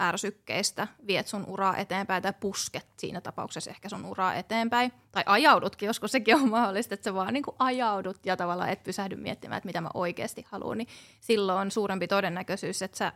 ärsykkeistä 0.00 0.88
viet 1.06 1.26
sun 1.26 1.44
uraa 1.46 1.76
eteenpäin 1.76 2.22
tai 2.22 2.32
pusket 2.40 2.86
siinä 2.96 3.20
tapauksessa 3.20 3.70
ehkä 3.70 3.88
sun 3.88 4.04
uraa 4.04 4.34
eteenpäin. 4.34 4.92
Tai 5.12 5.22
ajaudutkin, 5.26 5.86
joskus 5.86 6.12
sekin 6.12 6.36
on 6.36 6.50
mahdollista, 6.50 6.94
että 6.94 7.04
sä 7.04 7.14
vaan 7.14 7.34
niin 7.34 7.44
ajaudut 7.58 8.26
ja 8.26 8.36
tavallaan 8.36 8.70
et 8.70 8.82
pysähdy 8.82 9.16
miettimään, 9.16 9.56
että 9.56 9.66
mitä 9.66 9.80
mä 9.80 9.88
oikeasti 9.94 10.46
haluan. 10.48 10.78
Niin 10.78 10.88
silloin 11.20 11.58
on 11.58 11.70
suurempi 11.70 12.08
todennäköisyys, 12.08 12.82
että 12.82 12.98
sä 12.98 13.12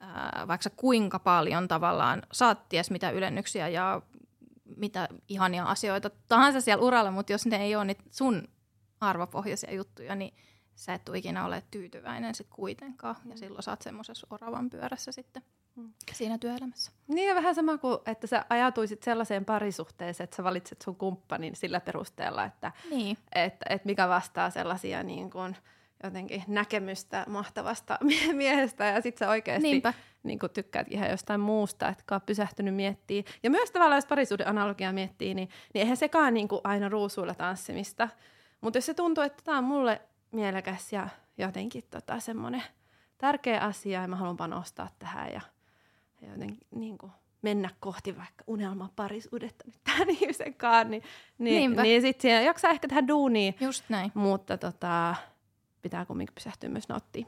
ää, 0.00 0.44
vaikka 0.48 0.70
kuinka 0.76 1.18
paljon 1.18 1.68
tavallaan 1.68 2.22
saat 2.32 2.68
ties 2.68 2.90
mitä 2.90 3.10
ylennyksiä 3.10 3.68
ja 3.68 4.02
mitä 4.76 5.08
ihania 5.28 5.64
asioita 5.64 6.10
tahansa 6.28 6.60
siellä 6.60 6.84
uralla, 6.84 7.10
mutta 7.10 7.32
jos 7.32 7.46
ne 7.46 7.56
ei 7.56 7.76
ole 7.76 7.84
niitä 7.84 8.02
sun 8.10 8.48
arvopohjaisia 9.00 9.74
juttuja, 9.74 10.14
niin 10.14 10.34
sä 10.74 10.94
et 10.94 11.04
tule 11.04 11.18
ikinä 11.18 11.44
ole 11.44 11.62
tyytyväinen 11.70 12.34
sit 12.34 12.46
kuitenkaan. 12.50 13.16
Ja 13.24 13.36
silloin 13.36 13.62
sä 13.62 13.70
oot 13.70 13.82
semmoisessa 13.82 14.26
oravan 14.30 14.70
pyörässä 14.70 15.12
sitten 15.12 15.42
mm. 15.76 15.92
siinä 16.12 16.38
työelämässä. 16.38 16.92
Niin 17.08 17.28
ja 17.28 17.34
vähän 17.34 17.54
sama 17.54 17.78
kuin, 17.78 17.98
että 18.06 18.26
sä 18.26 18.44
ajatuisit 18.48 19.02
sellaiseen 19.02 19.44
parisuhteeseen, 19.44 20.24
että 20.24 20.36
sä 20.36 20.44
valitset 20.44 20.82
sun 20.82 20.96
kumppanin 20.96 21.56
sillä 21.56 21.80
perusteella, 21.80 22.44
että, 22.44 22.72
niin. 22.90 23.18
että, 23.34 23.66
että 23.68 23.86
mikä 23.86 24.08
vastaa 24.08 24.50
sellaisia 24.50 25.02
niin 25.02 25.30
kuin, 25.30 25.56
jotenkin 26.02 26.42
näkemystä 26.46 27.24
mahtavasta 27.28 27.98
miehestä 28.32 28.84
ja 28.84 29.00
sit 29.00 29.18
sä 29.18 29.28
oikeasti 29.28 29.68
Niinpä. 29.68 29.94
niin 30.22 30.38
kuin 30.38 30.52
tykkäät 30.52 30.86
ihan 30.90 31.10
jostain 31.10 31.40
muusta, 31.40 31.88
etkä 31.88 32.14
ole 32.14 32.22
pysähtynyt 32.26 32.74
miettiä. 32.74 33.22
Ja 33.42 33.50
myös 33.50 33.70
tavallaan, 33.70 33.96
jos 33.96 34.06
parisuuden 34.06 34.48
analogia 34.48 34.92
miettii, 34.92 35.34
niin, 35.34 35.48
niin 35.74 35.82
eihän 35.82 35.96
sekaan 35.96 36.34
niin 36.34 36.48
kuin 36.48 36.60
aina 36.64 36.88
ruusuilla 36.88 37.34
tanssimista. 37.34 38.08
Mutta 38.60 38.76
jos 38.76 38.86
se 38.86 38.94
tuntuu, 38.94 39.24
että 39.24 39.42
tämä 39.44 39.58
on 39.58 39.64
mulle 39.64 40.00
mielekäs 40.32 40.92
ja 40.92 41.08
jotenkin 41.38 41.82
tota, 41.90 42.20
semmoinen 42.20 42.62
tärkeä 43.18 43.60
asia 43.60 44.02
ja 44.02 44.08
mä 44.08 44.16
haluan 44.16 44.36
panostaa 44.36 44.88
tähän 44.98 45.32
ja, 45.32 45.40
ja 46.20 46.30
jotenkin 46.30 46.66
niin 46.70 46.98
kuin 46.98 47.12
mennä 47.42 47.70
kohti 47.80 48.16
vaikka 48.16 48.44
unelman 48.46 48.90
parisuudetta 48.96 49.64
nyt 49.66 49.80
tähän 49.84 50.10
ihmisen 50.20 50.54
kanssa, 50.54 50.88
niin, 50.88 51.02
niin, 51.38 51.76
niin 51.76 52.02
sitten 52.02 52.44
jaksaa 52.44 52.70
ehkä 52.70 52.88
tehdä 52.88 53.08
duunia. 53.08 53.52
Just 53.60 53.84
näin. 53.88 54.12
Mutta 54.14 54.58
tota, 54.58 55.14
pitää 55.82 56.06
kumminkin 56.06 56.34
pysähtyä 56.34 56.68
myös 56.68 56.88
nauttia. 56.88 57.26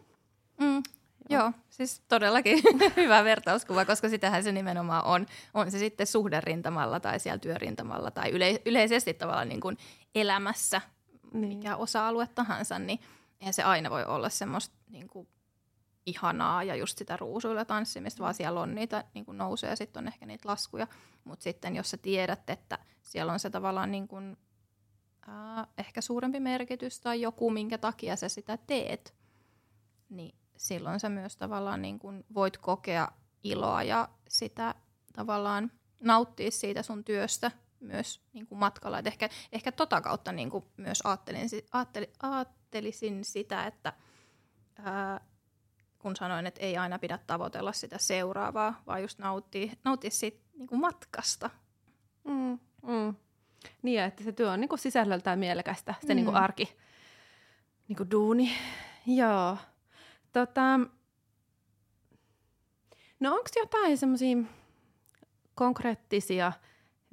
Mm. 0.60 0.82
Joo. 1.30 1.42
Joo, 1.42 1.52
siis 1.70 2.02
todellakin 2.08 2.62
hyvä 2.96 3.24
vertauskuva, 3.24 3.84
koska 3.84 4.08
sitähän 4.08 4.44
se 4.44 4.52
nimenomaan 4.52 5.04
on. 5.04 5.26
On 5.54 5.70
se 5.70 5.78
sitten 5.78 6.06
suhderintamalla 6.06 7.00
tai 7.00 7.20
siellä 7.20 7.38
työrintamalla 7.38 8.10
tai 8.10 8.30
yle- 8.30 8.62
yleisesti 8.66 9.14
tavallaan 9.14 9.48
niin 9.48 9.60
kuin 9.60 9.78
elämässä, 10.14 10.80
niin. 11.34 11.58
mikä 11.58 11.76
osa-alue 11.76 12.26
tahansa, 12.26 12.78
niin 12.78 13.00
eihän 13.40 13.54
se 13.54 13.62
aina 13.62 13.90
voi 13.90 14.04
olla 14.04 14.28
semmoista 14.28 14.76
niin 14.88 15.08
kuin 15.08 15.28
ihanaa 16.06 16.62
ja 16.62 16.76
just 16.76 16.98
sitä 16.98 17.16
ruusuilla 17.16 17.64
tanssimista, 17.64 18.22
vaan 18.22 18.34
siellä 18.34 18.60
on 18.60 18.74
niitä 18.74 19.04
niin 19.14 19.24
kuin 19.24 19.38
nousuja 19.38 19.72
ja 19.72 19.76
sitten 19.76 20.00
on 20.00 20.08
ehkä 20.08 20.26
niitä 20.26 20.48
laskuja. 20.48 20.86
Mutta 21.24 21.42
sitten 21.42 21.76
jos 21.76 21.90
sä 21.90 21.96
tiedät, 21.96 22.50
että 22.50 22.78
siellä 23.02 23.32
on 23.32 23.40
se 23.40 23.50
tavallaan 23.50 23.90
niin 23.90 24.08
kuin 24.08 24.36
äh, 25.28 25.66
ehkä 25.78 26.00
suurempi 26.00 26.40
merkitys 26.40 27.00
tai 27.00 27.20
joku, 27.20 27.50
minkä 27.50 27.78
takia 27.78 28.16
sä 28.16 28.28
sitä 28.28 28.56
teet, 28.56 29.14
niin 30.08 30.34
silloin 30.56 31.00
sä 31.00 31.08
myös 31.08 31.36
tavallaan 31.36 31.82
niin 31.82 31.98
kun 31.98 32.24
voit 32.34 32.56
kokea 32.56 33.08
iloa 33.44 33.82
ja 33.82 34.08
sitä 34.28 34.74
tavallaan 35.12 35.70
nauttia 36.00 36.50
siitä 36.50 36.82
sun 36.82 37.04
työstä 37.04 37.50
myös 37.84 38.20
niin 38.32 38.46
kuin 38.46 38.58
matkalla. 38.58 38.98
Et 38.98 39.06
ehkä, 39.06 39.28
ehkä 39.52 39.72
tota 39.72 40.00
kautta 40.00 40.32
niin 40.32 40.50
kuin 40.50 40.64
myös 40.76 41.00
ajattelin, 41.04 41.48
ajatteli, 41.72 42.10
ajattelisin 42.22 43.24
sitä, 43.24 43.66
että 43.66 43.92
ää, 44.78 45.20
kun 45.98 46.16
sanoin, 46.16 46.46
että 46.46 46.60
ei 46.60 46.76
aina 46.76 46.98
pidä 46.98 47.18
tavoitella 47.26 47.72
sitä 47.72 47.98
seuraavaa, 47.98 48.82
vaan 48.86 49.02
just 49.02 49.18
nauttia, 49.18 49.72
nauttia 49.84 50.10
siitä 50.10 50.38
niin 50.54 50.66
kuin 50.66 50.80
matkasta. 50.80 51.50
Mm, 52.24 52.58
mm. 52.82 53.14
Niin, 53.82 54.02
että 54.02 54.24
se 54.24 54.32
työ 54.32 54.50
on 54.50 54.60
niinku 54.60 54.76
sisällöltään 54.76 55.38
mielekästä, 55.38 55.94
se 56.00 56.14
mm. 56.14 56.16
niinku 56.16 56.32
arki, 56.34 56.76
niinku 57.88 58.10
duuni. 58.10 58.52
Joo. 59.06 59.58
Tota, 60.32 60.80
no 63.20 63.34
onko 63.34 63.48
jotain 63.56 63.98
semmoisia 63.98 64.36
konkreettisia 65.54 66.52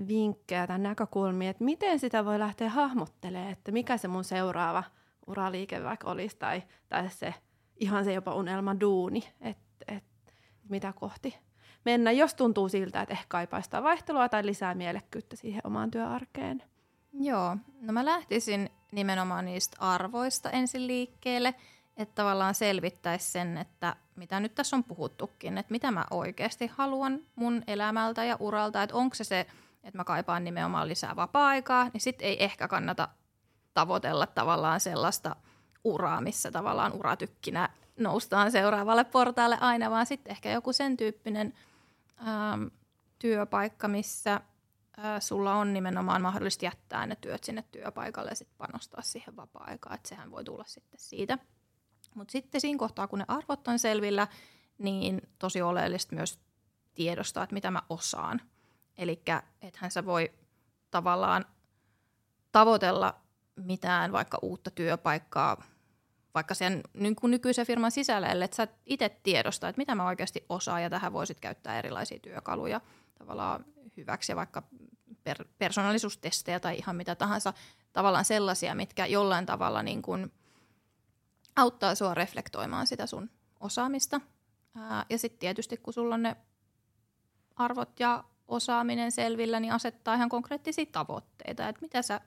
vinkkejä 0.08 0.68
tai 0.68 0.80
näkökulmia, 0.80 1.50
että 1.50 1.64
miten 1.64 2.00
sitä 2.00 2.26
voi 2.26 2.40
lähteä 2.40 2.70
hahmottelemaan, 2.70 3.52
että 3.52 3.72
mikä 3.72 3.98
se 3.98 4.08
mun 4.08 4.24
seuraava 4.24 4.84
uraliike 5.28 5.84
vaikka 5.84 6.12
olisi, 6.12 6.38
tai, 6.38 6.64
tai 6.90 7.10
se 7.10 7.34
ihan 7.80 8.06
se 8.06 8.14
jopa 8.14 8.36
unelma 8.36 8.80
duuni, 8.80 9.24
että 9.42 9.86
et, 9.88 10.04
mitä 10.70 10.94
kohti 10.94 11.38
mennä, 11.86 12.12
jos 12.12 12.34
tuntuu 12.34 12.70
siltä, 12.70 13.02
että 13.02 13.14
ehkä 13.14 13.26
kaipaistaa 13.28 13.84
vaihtelua 13.84 14.30
tai 14.30 14.46
lisää 14.46 14.76
mielekkyyttä 14.76 15.36
siihen 15.36 15.62
omaan 15.64 15.92
työarkeen. 15.92 16.64
Joo, 17.14 17.58
no 17.82 17.94
mä 17.94 18.06
lähtisin 18.06 18.70
nimenomaan 18.92 19.46
niistä 19.46 19.78
arvoista 19.80 20.50
ensin 20.50 20.88
liikkeelle, 20.88 21.56
että 21.98 22.16
tavallaan 22.16 22.56
selvittäisi 22.56 23.32
sen, 23.32 23.58
että 23.58 23.96
mitä 24.16 24.40
nyt 24.40 24.56
tässä 24.56 24.76
on 24.76 24.84
puhuttukin, 24.84 25.58
että 25.58 25.72
mitä 25.72 25.92
mä 25.92 26.06
oikeasti 26.12 26.68
haluan 26.68 27.20
mun 27.36 27.64
elämältä 27.68 28.24
ja 28.24 28.38
uralta, 28.40 28.84
että 28.84 28.96
onko 28.96 29.16
se 29.16 29.24
se, 29.24 29.46
että 29.84 29.98
mä 29.98 30.04
kaipaan 30.04 30.44
nimenomaan 30.44 30.88
lisää 30.88 31.16
vapaa-aikaa, 31.16 31.90
niin 31.94 32.02
sitten 32.02 32.28
ei 32.28 32.44
ehkä 32.44 32.68
kannata 32.68 33.10
tavoitella 33.74 34.28
tavallaan 34.28 34.80
sellaista 34.80 35.36
uraa, 35.84 36.22
missä 36.22 36.52
tavallaan 36.52 36.94
uratykkinä 36.94 37.70
noustaan 38.00 38.52
seuraavalle 38.52 39.04
portaalle 39.04 39.58
aina, 39.62 39.92
vaan 39.92 40.06
sitten 40.06 40.32
ehkä 40.32 40.52
joku 40.52 40.74
sen 40.74 40.98
tyyppinen– 40.98 41.54
ähm, 42.28 42.64
työpaikka, 43.20 43.88
missä 43.88 44.34
äh, 44.34 44.42
sulla 45.20 45.56
on 45.56 45.74
nimenomaan 45.74 46.22
mahdollista 46.22 46.66
jättää 46.66 47.06
ne 47.06 47.18
työt 47.22 47.44
sinne 47.44 47.64
työpaikalle 47.72 48.30
ja 48.32 48.36
sitten 48.36 48.58
panostaa 48.58 49.02
siihen 49.02 49.36
vapaa-aikaan, 49.36 49.96
että 49.96 50.10
sehän 50.10 50.32
voi 50.32 50.44
tulla 50.44 50.64
sitten 50.68 51.00
siitä. 51.00 51.38
Mutta 52.16 52.32
sitten 52.32 52.62
siinä 52.62 52.80
kohtaa, 52.80 53.08
kun 53.08 53.20
ne 53.20 53.26
arvot 53.28 53.68
on 53.68 53.80
selvillä, 53.80 54.28
niin 54.78 55.22
tosi 55.40 55.62
oleellista 55.62 56.16
myös 56.16 56.40
tiedostaa, 56.96 57.44
että 57.44 57.54
mitä 57.54 57.72
mä 57.72 57.82
osaan. 57.90 58.42
Eli 59.02 59.22
ethän 59.62 59.92
sä 59.92 60.06
voi 60.06 60.32
tavallaan 60.92 61.46
tavoitella 62.52 63.16
mitään 63.56 64.12
vaikka 64.12 64.40
uutta 64.42 64.72
työpaikkaa 64.72 65.64
vaikka 66.34 66.54
sen 66.54 66.84
niin 66.94 67.16
kuin 67.16 67.32
nykyisen 67.32 67.68
firman 67.68 67.92
sisällä, 67.92 68.32
että 68.32 68.56
sä 68.56 68.68
itse 68.86 69.10
tiedostaa, 69.24 69.70
että 69.70 69.80
mitä 69.80 69.96
mä 69.96 70.08
oikeasti 70.08 70.46
osaan 70.50 70.84
ja 70.84 70.90
tähän 70.90 71.14
voisit 71.14 71.40
käyttää 71.40 71.80
erilaisia 71.80 72.20
työkaluja 72.20 72.82
tavallaan 73.20 73.66
hyväksi 73.98 74.32
ja 74.32 74.36
vaikka 74.36 74.64
per, 75.24 75.46
persoonallisuustestejä 75.58 76.60
tai 76.60 76.78
ihan 76.78 76.96
mitä 76.96 77.16
tahansa, 77.16 77.54
tavallaan 77.94 78.26
sellaisia, 78.26 78.76
mitkä 78.76 79.06
jollain 79.06 79.46
tavalla 79.46 79.84
niin 79.84 80.02
kuin 80.02 80.32
auttaa 81.56 81.96
sua 81.96 82.14
reflektoimaan 82.14 82.88
sitä 82.88 83.08
sun 83.08 83.30
osaamista. 83.60 84.22
Ää, 84.76 85.06
ja 85.10 85.18
sitten 85.18 85.40
tietysti, 85.40 85.78
kun 85.78 85.94
sulla 85.94 86.16
on 86.16 86.24
ne 86.24 86.36
arvot 87.56 88.00
ja 88.00 88.24
osaaminen 88.52 89.12
selvillä, 89.12 89.60
niin 89.60 89.74
asettaa 89.74 90.16
ihan 90.16 90.30
konkreettisia 90.30 90.86
tavoitteita, 90.92 91.68
että 91.68 91.82
mitä 91.82 92.02
sä 92.02 92.22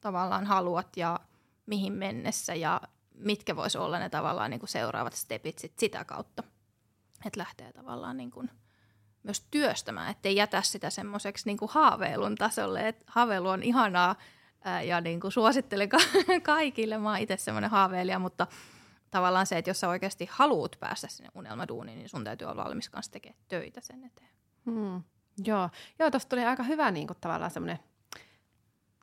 tavallaan 0.00 0.46
haluat 0.46 0.96
ja 0.96 1.20
mihin 1.66 1.92
mennessä 1.92 2.54
ja 2.54 2.80
mitkä 3.14 3.56
vois 3.56 3.76
olla 3.76 3.98
ne 3.98 4.08
tavallaan 4.08 4.50
niin 4.50 4.60
kuin 4.60 4.70
seuraavat 4.70 5.12
stepit 5.12 5.58
sit 5.58 5.78
sitä 5.78 6.04
kautta. 6.04 6.42
Että 7.24 7.40
lähtee 7.40 7.72
tavallaan 7.72 8.16
niin 8.16 8.30
kuin 8.30 8.50
myös 9.22 9.46
työstämään, 9.50 10.10
ettei 10.10 10.36
jätä 10.36 10.62
sitä 10.62 10.90
semmoiseksi 10.90 11.46
niin 11.46 11.56
kuin 11.56 11.70
haaveilun 11.72 12.34
tasolle, 12.34 12.88
että 12.88 13.04
haaveilu 13.06 13.48
on 13.48 13.62
ihanaa 13.62 14.16
ja 14.86 15.00
niin 15.00 15.20
kuin 15.20 15.32
suosittelen 15.32 15.88
ka- 15.88 15.98
kaikille, 16.42 16.98
mä 16.98 17.08
oon 17.08 17.18
itse 17.18 17.36
semmoinen 17.36 17.70
haaveilija, 17.70 18.18
mutta 18.18 18.46
tavallaan 19.10 19.46
se, 19.46 19.58
että 19.58 19.70
jos 19.70 19.80
sä 19.80 19.88
oikeasti 19.88 20.28
haluat 20.30 20.76
päästä 20.80 21.08
sinne 21.08 21.30
unelmaduuniin, 21.34 21.98
niin 21.98 22.08
sun 22.08 22.24
täytyy 22.24 22.46
olla 22.48 22.64
valmis 22.64 22.88
kanssa 22.88 23.12
tekemään 23.12 23.42
töitä 23.48 23.80
sen 23.80 24.04
eteen. 24.04 24.30
Hmm. 24.64 25.02
Joo, 25.46 25.70
Joo 25.98 26.10
tuosta 26.10 26.28
tuli 26.28 26.44
aika 26.44 26.62
hyvä 26.62 26.90
niin 26.90 27.06
kuin, 27.06 27.16
tavallaan 27.20 27.50
semmoinen 27.50 27.78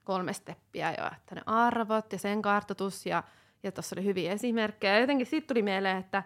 kolme 0.04 0.34
steppiä 0.34 0.96
jo, 0.98 1.08
että 1.18 1.36
ne 1.36 1.42
arvot 1.46 2.12
ja 2.12 2.20
sen 2.20 2.42
kartoitus 2.42 3.06
ja, 3.06 3.24
ja 3.64 3.72
tuossa 3.72 3.96
oli 3.98 4.06
hyviä 4.06 4.32
esimerkkejä. 4.32 4.94
Ja 4.94 5.00
jotenkin 5.00 5.28
siitä 5.28 5.48
tuli 5.48 5.62
mieleen, 5.62 5.98
että 5.98 6.24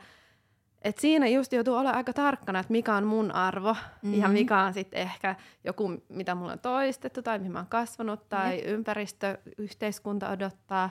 et 0.82 0.98
siinä 0.98 1.28
just 1.28 1.54
joutuu 1.54 1.75
olla 1.75 1.89
aika 1.89 2.13
tarkkana, 2.13 2.60
että 2.60 2.72
mikä 2.72 2.96
on 2.96 3.04
mun 3.04 3.32
arvo 3.32 3.74
mm-hmm. 3.74 4.22
ja 4.22 4.28
mikä 4.28 4.60
on 4.60 4.74
sitten 4.74 5.01
ehkä 5.01 5.36
joku, 5.63 6.04
mitä 6.10 6.36
mulla 6.36 6.51
on 6.51 6.60
toistettu 6.60 7.22
tai 7.22 7.39
mihin 7.39 7.51
mä 7.51 7.60
oon 7.60 7.68
kasvanut 7.68 8.30
tai 8.30 8.58
mm-hmm. 8.58 8.74
ympäristö, 8.74 9.38
yhteiskunta 9.58 10.30
odottaa. 10.30 10.89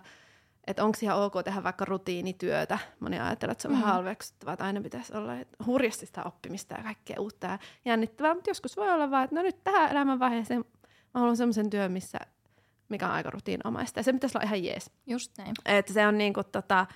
Että 0.69 0.85
onko 0.85 0.99
ihan 1.03 1.19
ok 1.19 1.33
tehdä 1.45 1.65
vaikka 1.65 1.85
rutiinityötä. 1.85 2.79
Moni 3.01 3.21
ajattelee, 3.21 3.53
että 3.53 3.63
se 3.63 3.69
on 3.69 3.73
mm-hmm. 3.73 3.83
vähän 3.83 3.95
halveksuttavaa, 3.95 4.53
että 4.53 4.65
aina 4.65 4.81
pitäisi 4.81 5.17
olla 5.17 5.33
hurjasti 5.67 6.07
sitä 6.07 6.23
oppimista 6.25 6.75
ja 6.75 6.83
kaikkea 6.83 7.21
uutta 7.21 7.47
ja 7.47 7.59
jännittävää. 7.85 8.35
Mutta 8.35 8.51
joskus 8.51 8.77
voi 8.77 8.91
olla 8.91 9.11
vaan, 9.11 9.25
että 9.25 9.37
no 9.37 9.43
nyt 9.43 9.65
tähän 9.65 9.91
elämänvaiheeseen 9.91 10.65
mä 11.15 11.21
haluan 11.21 11.37
semmoisen 11.37 11.71
työn, 11.71 11.93
missä, 11.93 12.19
mikä 12.89 13.07
on 13.07 13.13
aika 13.13 13.31
rutiinomaista. 13.31 13.99
Ja 13.99 14.05
se 14.05 14.13
pitäisi 14.13 14.39
olla 14.39 14.47
ihan 14.47 14.65
jees. 14.65 14.91
Just 15.07 15.33
näin. 15.39 15.55
Että 15.65 15.93
se 15.93 16.07
on 16.07 16.19
niinku 16.19 16.45
tota, 16.45 16.87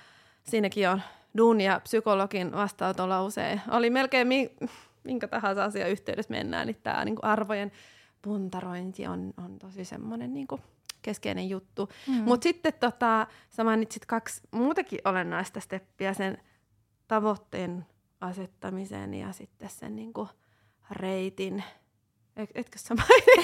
siinäkin 0.43 0.89
on 0.89 1.01
duuni 1.37 1.65
ja 1.65 1.79
psykologin 1.79 2.51
vastaanotolla 2.51 3.23
usein. 3.23 3.61
Oli 3.71 3.89
melkein 3.89 4.27
mi- 4.27 4.55
minkä 5.03 5.27
tahansa 5.27 5.63
asia 5.63 5.87
yhteydessä 5.87 6.31
mennään, 6.31 6.67
niin 6.67 6.77
tämä 6.83 7.05
niinku 7.05 7.21
arvojen 7.23 7.71
puntarointi 8.21 9.07
on, 9.07 9.33
on 9.45 9.59
tosi 9.59 9.85
semmoinen 9.85 10.33
niinku 10.33 10.59
keskeinen 11.03 11.49
juttu. 11.49 11.89
Mm. 12.07 12.13
Mutta 12.13 12.43
sitten 12.43 12.73
tota, 12.79 13.27
sä 13.49 13.63
mainitsit 13.63 14.05
kaksi 14.05 14.41
muutakin 14.51 14.99
olennaista 15.05 15.59
steppiä, 15.59 16.13
sen 16.13 16.37
tavoitteen 17.07 17.85
asettamisen 18.21 19.13
ja 19.13 19.31
sitten 19.31 19.69
sen 19.69 19.95
niinku 19.95 20.27
reitin. 20.91 21.63
Et, 22.35 22.49
etkö 22.55 22.79
sä 22.79 22.95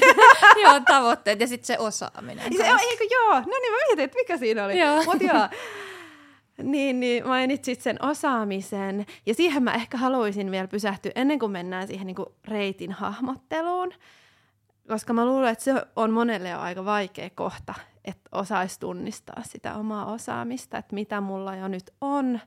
Joo, 0.63 0.79
tavoitteet 0.79 1.39
ja 1.39 1.47
sitten 1.47 1.65
se 1.65 1.79
osaaminen. 1.79 2.53
Se, 2.57 2.63
eikö, 2.63 3.03
joo, 3.11 3.33
no 3.33 3.39
niin 3.39 3.71
mä 3.71 3.77
mietin, 3.87 4.03
että 4.03 4.17
mikä 4.17 4.37
siinä 4.37 4.65
oli. 4.65 4.79
Joo. 4.79 5.03
Mut 5.03 5.21
joo. 5.21 5.49
Niin, 6.63 6.99
niin 6.99 7.27
mainitsit 7.27 7.81
sen 7.81 8.05
osaamisen. 8.05 9.05
Ja 9.25 9.33
siihen 9.33 9.63
mä 9.63 9.73
ehkä 9.73 9.97
haluaisin 9.97 10.51
vielä 10.51 10.67
pysähtyä 10.67 11.11
ennen 11.15 11.39
kuin 11.39 11.51
mennään 11.51 11.87
siihen 11.87 12.07
niin 12.07 12.15
kuin 12.15 12.29
reitin 12.47 12.91
hahmotteluun. 12.91 13.93
Koska 14.89 15.13
mä 15.13 15.25
luulen, 15.25 15.51
että 15.51 15.63
se 15.63 15.73
on 15.95 16.11
monelle 16.11 16.49
jo 16.49 16.59
aika 16.59 16.85
vaikea 16.85 17.29
kohta, 17.29 17.73
että 18.05 18.29
osaisi 18.31 18.79
tunnistaa 18.79 19.43
sitä 19.43 19.75
omaa 19.75 20.05
osaamista, 20.05 20.77
että 20.77 20.95
mitä 20.95 21.21
mulla 21.21 21.55
jo 21.55 21.67
nyt 21.67 21.89
on 22.01 22.39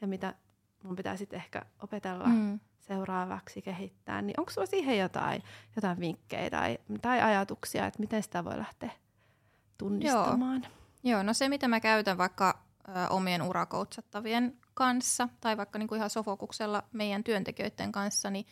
ja 0.00 0.06
mitä 0.06 0.34
mun 0.82 0.96
pitää 0.96 1.16
sitten 1.16 1.36
ehkä 1.36 1.62
opetella 1.82 2.26
mm. 2.26 2.60
seuraavaksi 2.80 3.62
kehittää. 3.62 4.22
Niin 4.22 4.40
onko 4.40 4.52
sulla 4.52 4.66
siihen 4.66 4.98
jotain, 4.98 5.42
jotain 5.76 6.00
vinkkejä 6.00 6.50
tai, 6.50 6.78
tai 7.02 7.20
ajatuksia, 7.20 7.86
että 7.86 8.00
miten 8.00 8.22
sitä 8.22 8.44
voi 8.44 8.58
lähteä 8.58 8.90
tunnistamaan? 9.78 10.62
Joo. 10.62 10.72
Joo, 11.04 11.22
no 11.22 11.34
se 11.34 11.48
mitä 11.48 11.68
mä 11.68 11.80
käytän 11.80 12.18
vaikka 12.18 12.58
omien 13.10 13.42
urakoutsattavien 13.42 14.56
kanssa 14.74 15.28
tai 15.40 15.56
vaikka 15.56 15.78
niin 15.78 15.88
kuin 15.88 15.96
ihan 15.96 16.10
sofokuksella 16.10 16.82
meidän 16.92 17.24
työntekijöiden 17.24 17.92
kanssa, 17.92 18.30
niin 18.30 18.46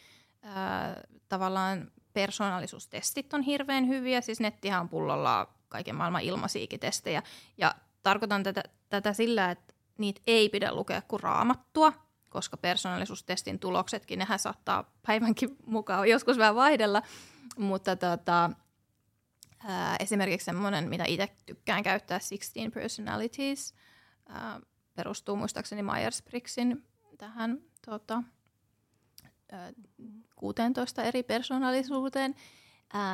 tavallaan 1.28 1.90
persoonallisuustestit 2.12 3.35
on 3.35 3.42
hirveän 3.42 3.88
hyviä. 3.88 4.20
Siis 4.20 4.40
nettihan 4.40 4.80
on 4.80 4.88
pullolla 4.88 5.54
kaiken 5.68 5.94
maailman 5.94 6.23
ilmasiikitestejä. 6.23 7.23
Ja 7.58 7.75
tarkoitan 8.02 8.43
tätä, 8.43 8.62
tätä 8.88 9.12
sillä, 9.12 9.50
että 9.50 9.75
niitä 9.99 10.21
ei 10.26 10.49
pidä 10.49 10.75
lukea 10.75 11.02
kuin 11.02 11.21
raamattua, 11.21 11.93
koska 12.28 12.56
persoonallisuustestin 12.56 13.58
tuloksetkin, 13.58 14.19
nehän 14.19 14.38
saattaa 14.38 14.93
päivänkin 15.06 15.56
mukaan 15.67 16.08
joskus 16.08 16.38
vähän 16.38 16.54
vaihdella, 16.54 17.02
mutta 17.56 17.97
tota, 17.97 18.50
ää, 19.64 19.97
esimerkiksi 20.00 20.45
semmoinen, 20.45 20.88
mitä 20.88 21.04
itse 21.06 21.28
tykkään 21.47 21.82
käyttää, 21.82 22.19
16 22.19 22.71
Personalities– 22.75 23.75
ää, 24.30 24.60
perustuu 24.95 25.36
muistaakseni 25.36 25.82
Myers-Briggsin 25.82 26.82
tähän 27.19 27.58
tota, 27.86 28.23
16 30.36 31.02
eri 31.02 31.23
persoonallisuuteen, 31.23 32.34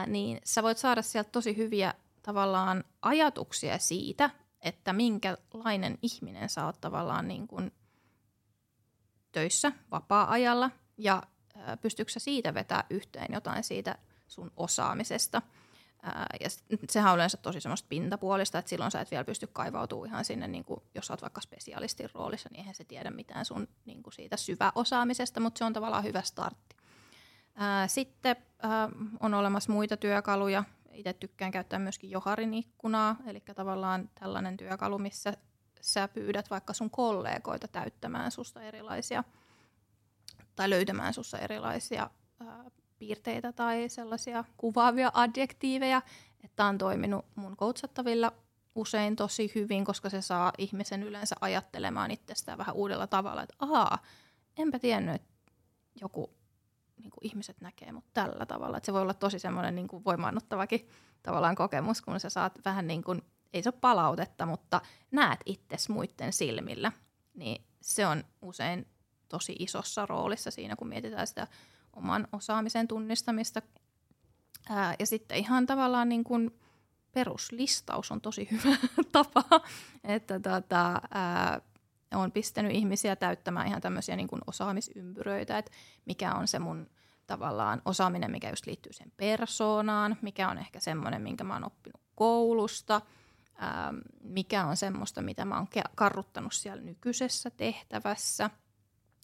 niin 0.07 0.41
sä 0.45 0.63
voit 0.63 0.79
saada 0.79 1.03
sieltä 1.03 1.31
tosi 1.31 1.57
hyviä 1.57 1.95
tavallaan 2.23 2.85
ajatuksia 3.03 3.79
siitä, 3.79 4.31
että 4.61 4.93
minkälainen 4.93 5.99
ihminen 6.03 6.49
sä 6.49 6.67
oot 6.67 6.81
tavallaan 6.81 7.29
niin 7.29 7.49
kuin 7.49 7.73
töissä 9.33 9.73
vapaa-ajalla 9.91 10.71
ja 10.99 11.23
pystyykö 11.81 12.13
sä 12.13 12.21
siitä 12.21 12.55
vetää 12.55 12.85
yhteen 12.91 13.33
jotain 13.33 13.65
siitä 13.65 13.99
sun 14.29 14.53
osaamisesta– 14.57 15.43
Ja 16.41 16.49
sehän 16.91 17.13
on 17.13 17.17
yleensä 17.17 17.37
tosi 17.37 17.61
semmoista 17.61 17.87
pintapuolista, 17.89 18.59
että 18.59 18.69
silloin 18.69 18.91
sä 18.91 19.01
et 19.01 19.11
vielä 19.11 19.25
pysty 19.25 19.47
kaivautumaan 19.47 20.09
ihan 20.09 20.25
sinne, 20.25 20.49
niin 20.49 20.65
kuin, 20.65 20.83
jos 20.95 21.11
oot 21.11 21.23
vaikka 21.23 21.41
spesialistin 21.41 22.09
roolissa, 22.15 22.49
niin 22.53 22.61
eihän 22.61 22.75
se 22.75 22.85
tiedä 22.85 23.11
mitään 23.11 23.45
sun 23.45 23.69
niin 23.85 24.03
kuin 24.03 24.15
siitä 24.15 24.37
syväosaamisesta, 24.37 25.41
mutta 25.41 25.59
se 25.59 25.65
on 25.65 25.73
tavallaan 25.73 26.05
hyvä 26.05 26.23
startti. 26.23 26.77
Ää, 27.55 27.89
sitten 27.89 28.37
ää, 28.63 28.89
on 29.21 29.35
olemassa 29.35 29.73
muita 29.73 29.97
työkaluja. 29.97 30.65
Itse 30.93 31.13
tykkään 31.13 31.51
käyttää 31.51 31.79
myöskin 31.79 32.11
Joharin 32.11 32.55
ikkunaa, 32.55 33.17
eli 33.27 33.43
tavallaan 33.55 34.11
tällainen 34.21 34.57
työkalu, 34.57 34.99
missä 34.99 35.33
sä 35.81 36.09
pyydät 36.09 36.51
vaikka 36.51 36.73
sun 36.73 36.91
kollegoita 36.91 37.69
täyttämään 37.69 38.31
susta 38.31 38.63
erilaisia 38.63 39.25
tai 40.57 40.71
löytämään 40.71 41.15
sussa 41.15 41.39
erilaisia 41.39 42.11
ää, 42.41 42.65
piirteitä 42.99 43.53
tai 43.53 43.89
sellaisia 43.89 44.45
kuvaavia 44.57 45.11
adjektiiveja, 45.15 46.03
että 46.45 46.65
on 46.65 46.79
toiminut 46.79 47.27
mun 47.35 47.57
coachattavilla 47.57 48.33
usein 48.75 49.17
tosi 49.17 49.53
hyvin, 49.55 49.85
koska 49.85 50.11
se 50.11 50.21
saa 50.21 50.53
ihmisen 50.59 51.03
yleensä 51.03 51.37
ajattelemaan 51.41 52.11
itsestään 52.11 52.59
vähän 52.59 52.75
uudella 52.75 53.07
tavalla, 53.07 53.43
että 53.43 53.55
ahaa, 53.59 53.99
enpä 54.57 54.79
tiennyt, 54.79 55.15
että 55.15 55.35
joku 56.01 56.31
niin 56.97 57.11
kuin 57.11 57.27
ihmiset 57.27 57.61
näkee 57.61 57.93
mut 57.93 58.05
tällä 58.15 58.47
tavalla. 58.47 58.77
Että 58.77 58.87
se 58.87 58.93
voi 58.93 59.03
olla 59.03 59.15
tosi 59.15 59.39
semmoinen 59.39 59.75
niin 59.75 59.89
kuin 59.89 60.05
voimaannuttavakin 60.05 60.89
tavallaan 61.23 61.55
kokemus, 61.55 62.03
kun 62.03 62.21
sä 62.21 62.31
saat 62.31 62.59
vähän 62.65 62.87
niin 62.87 63.05
kuin, 63.05 63.23
ei 63.53 63.63
se 63.63 63.69
ole 63.69 63.79
palautetta, 63.81 64.47
mutta 64.47 64.81
näet 65.11 65.41
itses 65.47 65.89
muiden 65.89 66.33
silmillä. 66.33 66.93
Niin 67.35 67.65
se 67.81 68.07
on 68.07 68.25
usein 68.43 68.87
tosi 69.29 69.57
isossa 69.59 70.07
roolissa 70.07 70.51
siinä, 70.51 70.77
kun 70.77 70.89
mietitään 70.89 71.27
sitä 71.27 71.47
oman 71.97 72.29
osaamisen 72.33 72.89
tunnistamista. 72.89 73.63
Ää, 74.69 74.95
ja 74.99 75.07
sitten 75.07 75.39
ihan 75.39 75.67
tavallaan 75.67 76.09
niin 76.09 76.25
kuin 76.25 76.51
peruslistaus 77.13 78.13
on 78.13 78.21
tosi 78.21 78.49
hyvä 78.51 78.77
tapa, 79.13 79.45
että 80.05 80.41
tota, 80.41 81.01
ää, 81.15 81.61
on 82.15 82.33
pistänyt 82.33 82.73
ihmisiä 82.73 83.17
täyttämään 83.17 83.67
ihan 83.67 83.81
tämmöisiä 83.81 84.17
niin 84.17 84.29
kuin 84.29 84.43
osaamisympyröitä, 84.47 85.59
että 85.59 85.71
mikä 86.05 86.35
on 86.35 86.49
se 86.49 86.59
mun 86.59 86.91
tavallaan 87.27 87.83
osaaminen, 87.85 88.31
mikä 88.31 88.51
just 88.51 88.67
liittyy 88.67 88.93
sen 88.93 89.13
persoonaan, 89.17 90.17
mikä 90.23 90.49
on 90.49 90.59
ehkä 90.59 90.81
semmoinen, 90.81 91.23
minkä 91.23 91.45
mä 91.45 91.55
oon 91.55 91.67
oppinut 91.67 92.01
koulusta, 92.15 93.01
ää, 93.59 93.95
mikä 94.23 94.65
on 94.65 94.77
semmoista, 94.77 95.23
mitä 95.23 95.45
mä 95.45 95.57
oon 95.57 95.69
karruttanut 95.95 96.53
siellä 96.53 96.83
nykyisessä 96.83 97.51
tehtävässä, 97.51 98.51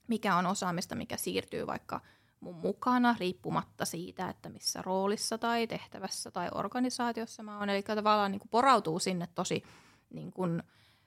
mikä 0.08 0.36
on 0.36 0.46
osaamista, 0.46 0.94
mikä 0.94 1.16
siirtyy 1.16 1.66
vaikka– 1.66 2.00
mun 2.42 2.56
mukana 2.56 3.16
riippumatta 3.20 3.84
siitä, 3.84 4.28
että 4.28 4.48
missä 4.48 4.82
roolissa 4.82 5.38
tai 5.38 5.66
tehtävässä 5.66 6.30
tai 6.30 6.48
organisaatiossa 6.54 7.42
mä 7.42 7.58
oon. 7.58 7.70
Eli 7.70 7.82
tavallaan 7.82 8.30
niin 8.30 8.40
kuin 8.40 8.50
porautuu 8.50 8.98
sinne 8.98 9.28
tosi 9.34 9.62
niin 10.10 10.32
kuin 10.32 10.62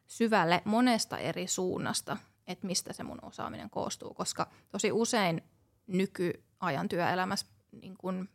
syvälle 0.08 0.62
monesta 0.65 1.17
eri 1.17 1.48
suunnasta, 1.48 2.17
että 2.48 2.67
mistä 2.67 2.93
se 2.93 3.04
mun 3.04 3.19
osaaminen 3.21 3.69
koostuu, 3.69 4.13
koska 4.13 4.48
tosi 4.69 4.91
usein 4.91 5.41
nykyajan 5.88 6.89
työelämässä 6.89 7.48
niin 7.82 7.98
kuin, 7.98 8.30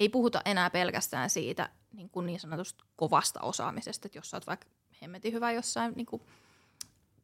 ei 0.00 0.08
puhuta 0.08 0.40
enää 0.44 0.70
pelkästään 0.70 1.30
siitä 1.30 1.68
niin, 1.92 2.10
kuin 2.10 2.26
niin 2.26 2.40
sanotusta 2.40 2.84
kovasta 2.96 3.40
osaamisesta, 3.40 4.06
että 4.06 4.18
jos 4.18 4.30
sä 4.30 4.36
oot 4.36 4.46
vaikka 4.46 4.66
hemmetin 5.02 5.32
hyvä 5.32 5.52
jossain 5.52 5.92
niin 5.96 6.06
kuin 6.06 6.22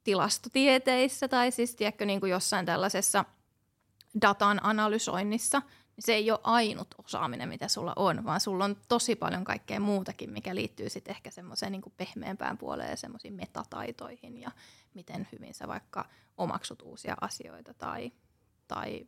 tilastotieteissä 0.04 1.28
tai 1.28 1.50
siis 1.50 1.74
tiedätkö, 1.74 2.04
niin 2.04 2.20
kuin 2.20 2.30
jossain 2.30 2.66
tällaisessa– 2.66 3.24
datan 4.20 4.60
analysoinnissa, 4.62 5.58
niin 5.58 6.04
se 6.04 6.14
ei 6.14 6.30
ole 6.30 6.40
ainut 6.42 6.94
osaaminen, 7.04 7.48
mitä 7.48 7.68
sulla 7.68 7.92
on, 7.96 8.24
vaan 8.24 8.40
sulla 8.40 8.64
on 8.64 8.76
tosi 8.88 9.16
paljon 9.16 9.44
kaikkea 9.44 9.80
muutakin, 9.80 10.30
mikä 10.30 10.54
liittyy 10.54 10.90
sitten 10.90 11.14
ehkä 11.14 11.30
semmoiseen 11.30 11.72
niin 11.72 11.82
pehmeämpään 11.96 12.58
puoleen 12.58 12.90
ja 12.90 12.96
semmoisiin 12.96 13.34
metataitoihin 13.34 14.40
ja 14.40 14.50
miten 14.94 15.28
hyvin 15.32 15.54
sä 15.54 15.68
vaikka 15.68 16.04
omaksut 16.36 16.82
uusia 16.82 17.16
asioita 17.20 17.74
tai, 17.74 18.12
tai 18.68 19.06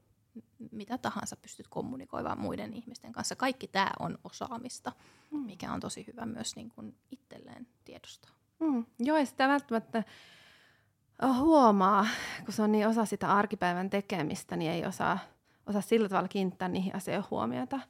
mitä 0.71 0.99
tahansa 0.99 1.37
pystyt 1.37 1.69
kommunikoimaan 1.69 2.41
muiden 2.41 2.73
ihmisten 2.73 3.13
kanssa. 3.13 3.37
Kaikki 3.37 3.69
tämä 3.69 3.91
on 3.99 4.19
osaamista, 4.25 4.93
mm. 5.31 5.39
mikä 5.39 5.73
on 5.73 5.81
tosi 5.81 6.07
hyvä 6.07 6.27
myös 6.27 6.57
niin 6.57 6.69
kuin 6.69 6.97
itselleen 7.11 7.67
tiedostaa. 7.85 8.31
Mm. 8.61 8.87
Joo, 8.99 9.17
ja 9.17 9.27
sitä 9.27 9.49
välttämättä 9.49 10.05
huomaa, 11.27 12.07
kun 12.45 12.55
se 12.55 12.63
on 12.63 12.73
niin 12.73 12.89
osa 12.89 13.05
sitä 13.05 13.35
arkipäivän 13.35 13.91
tekemistä, 13.91 14.57
niin 14.57 14.71
ei 14.71 14.87
osaa, 14.87 15.19
osaa 15.67 15.81
sillä 15.81 16.09
tavalla 16.09 16.29
kiinnittää 16.29 16.69
niihin 16.69 16.95
asioihin 16.95 17.31
huomiota. 17.31 17.81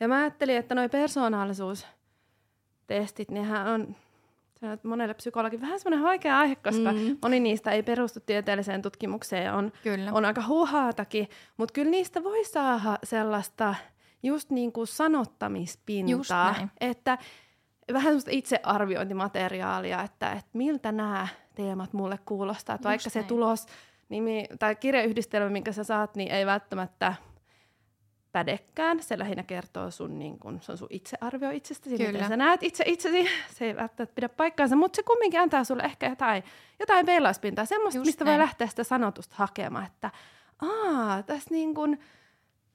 Ja 0.00 0.08
mä 0.08 0.16
ajattelin, 0.16 0.56
että 0.56 0.74
noi 0.74 0.88
persoonallisuustestit, 0.88 3.30
nehän 3.30 3.66
on 3.66 3.96
monelle 4.82 5.14
psykologin 5.14 5.60
vähän 5.60 5.80
semmoinen 5.80 6.06
vaikea 6.06 6.38
aihe, 6.38 6.56
koska 6.56 6.92
mm. 6.92 7.18
moni 7.22 7.40
niistä 7.40 7.70
ei 7.70 7.82
perustu 7.82 8.20
tieteelliseen 8.20 8.82
tutkimukseen 8.82 9.44
ja 9.44 9.54
on, 9.54 9.72
kyllä. 9.82 10.12
on 10.12 10.24
aika 10.24 10.46
huhaatakin, 10.46 11.28
mutta 11.56 11.72
kyllä 11.72 11.90
niistä 11.90 12.24
voi 12.24 12.44
saada 12.44 12.98
sellaista 13.04 13.74
just 14.22 14.50
niin 14.50 14.72
kuin 14.72 14.86
sanottamispintaa, 14.86 16.68
että 16.80 17.18
vähän 17.92 18.04
semmoista 18.04 18.30
itsearviointimateriaalia, 18.30 20.02
että, 20.02 20.32
että 20.32 20.50
miltä 20.52 20.92
nämä 20.92 21.28
teemat 21.54 21.92
mulle 21.92 22.18
kuulostaa, 22.24 22.74
että 22.74 22.88
vaikka 22.88 23.10
näin. 23.14 23.24
se 23.24 23.28
tulos 23.28 23.66
nimi, 24.08 24.46
tai 24.58 24.76
kirjayhdistelmä, 24.76 25.50
minkä 25.50 25.72
sä 25.72 25.84
saat, 25.84 26.14
niin 26.16 26.30
ei 26.30 26.46
välttämättä 26.46 27.14
pädekään. 28.32 29.02
Se 29.02 29.18
lähinnä 29.18 29.42
kertoo 29.42 29.90
sun, 29.90 30.18
niin 30.18 30.38
kun, 30.38 30.58
se 30.62 30.72
on 30.72 30.78
sun 30.78 30.88
itsearvio 30.90 31.50
itsestäsi, 31.50 31.96
Kyllä. 31.96 32.12
miten 32.12 32.28
sä 32.28 32.36
näet 32.36 32.62
itse 32.62 32.84
itsesi. 32.86 33.28
Se 33.54 33.64
ei 33.64 33.76
välttämättä 33.76 34.14
pidä 34.14 34.28
paikkaansa, 34.28 34.76
mutta 34.76 34.96
se 34.96 35.02
kumminkin 35.02 35.40
antaa 35.40 35.64
sulle 35.64 35.82
ehkä 35.82 36.08
jotain, 36.08 36.44
jotain 36.80 37.06
peilauspintaa, 37.06 37.64
semmoista, 37.64 37.98
Just 37.98 38.06
mistä 38.06 38.24
näin. 38.24 38.38
voi 38.38 38.46
lähteä 38.46 38.66
sitä 38.66 38.84
sanotusta 38.84 39.34
hakemaan, 39.38 39.86
että 39.86 40.10
aa, 40.62 41.22
tässä 41.22 41.50
niin 41.50 41.74
kun, 41.74 41.98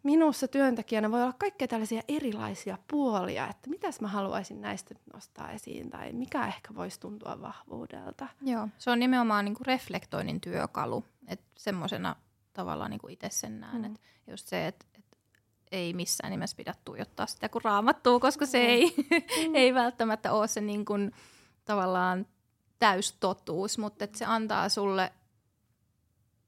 minussa 0.04 0.48
työntekijänä 0.48 1.12
voi 1.12 1.22
olla 1.22 1.34
kaikkea 1.34 1.68
tällaisia 1.68 2.02
erilaisia 2.08 2.78
puolia, 2.92 3.48
että 3.48 3.70
mitäs 3.70 4.02
mä 4.02 4.08
haluaisin 4.08 4.62
näistä 4.62 4.96
nostaa 5.14 5.52
esiin 5.52 5.90
tai 5.90 6.14
mikä 6.14 6.48
ehkä 6.48 6.76
voisi 6.76 7.00
tuntua 7.00 7.42
vahvuudelta. 7.42 8.28
Joo, 8.42 8.68
se 8.78 8.92
on 8.92 9.00
nimenomaan 9.00 9.46
niin 9.46 9.56
kuin 9.56 9.66
reflektoinnin 9.66 10.42
työkalu, 10.42 11.06
että 11.28 11.46
semmoisena 11.58 12.16
tavallaan 12.54 12.92
niin 12.92 13.02
kuin 13.02 13.14
itse 13.14 13.30
sen 13.30 13.60
näen, 13.60 13.82
mm. 13.82 13.86
että 13.86 14.00
just 14.28 14.48
se, 14.48 14.68
että 14.68 14.86
ei 15.72 15.94
missään 15.94 16.32
nimessä 16.32 16.58
pidä 16.58 16.74
tuijottaa 16.86 17.26
sitä 17.26 17.50
kuin 17.50 17.64
raamattua, 17.64 18.20
koska 18.20 18.46
se 18.46 18.58
ei, 18.58 18.96
mm. 19.48 19.56
ei 19.56 19.74
välttämättä 19.74 20.34
ole 20.34 20.48
se 20.48 20.62
niin 20.62 20.86
kuin, 20.86 21.12
tavallaan 21.66 22.26
täystotuus, 22.80 23.78
mutta 23.78 24.04
että 24.04 24.18
se 24.18 24.26
antaa 24.26 24.70
sulle 24.70 25.14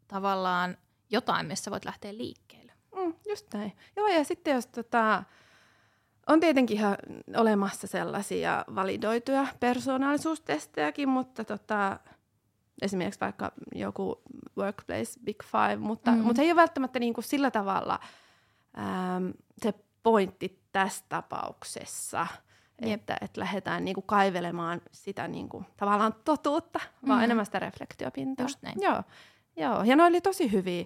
tavallaan 0.08 0.78
jotain, 1.10 1.48
missä 1.48 1.72
voit 1.72 1.86
lähteä 1.86 2.18
liikkeelle. 2.18 2.49
Mm, 3.00 3.14
just 3.30 3.54
näin. 3.54 3.74
Joo, 3.96 4.08
ja 4.08 4.24
sitten 4.24 4.54
jos 4.54 4.68
tota, 4.68 5.24
on 6.28 6.40
tietenkin 6.40 6.78
ihan 6.78 6.98
olemassa 7.38 7.88
sellaisia 7.88 8.66
validoituja 8.76 9.48
persoonallisuustestejäkin, 9.60 11.10
mutta 11.10 11.44
tota, 11.44 12.00
esimerkiksi 12.82 13.20
vaikka 13.20 13.52
joku 13.76 14.22
Workplace 14.58 15.20
Big 15.26 15.44
Five, 15.44 15.76
mutta, 15.76 16.12
mm. 16.12 16.18
mutta 16.18 16.42
ei 16.42 16.52
ole 16.52 16.56
välttämättä 16.56 17.00
niin 17.00 17.14
kuin 17.14 17.26
sillä 17.26 17.52
tavalla– 17.52 18.00
ähm, 18.78 19.30
se 19.62 19.74
pointti 20.04 20.64
tässä 20.72 21.06
tapauksessa, 21.10 22.28
Jep. 22.82 23.00
että, 23.00 23.18
että 23.22 23.42
lähdetään 23.42 23.86
niinku 23.86 24.02
kaivelemaan 24.02 24.82
sitä 24.92 25.28
niinku, 25.28 25.64
tavallaan 25.78 26.16
totuutta, 26.24 26.80
mm-hmm. 26.80 27.10
vaan 27.10 27.24
enemmän 27.24 27.46
sitä 27.46 27.60
reflektiopintaa. 27.60 28.44
Just 28.44 28.62
näin. 28.62 28.82
Joo, 28.82 29.04
joo. 29.56 29.84
ja 29.84 29.96
ne 29.96 30.04
oli 30.04 30.22
tosi 30.22 30.52
hyviä 30.52 30.86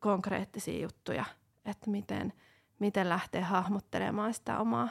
konkreettisia 0.00 0.82
juttuja, 0.82 1.24
että 1.64 1.90
miten, 1.90 2.32
miten 2.78 3.08
lähtee 3.08 3.40
hahmottelemaan 3.40 4.34
sitä 4.34 4.58
omaa 4.58 4.88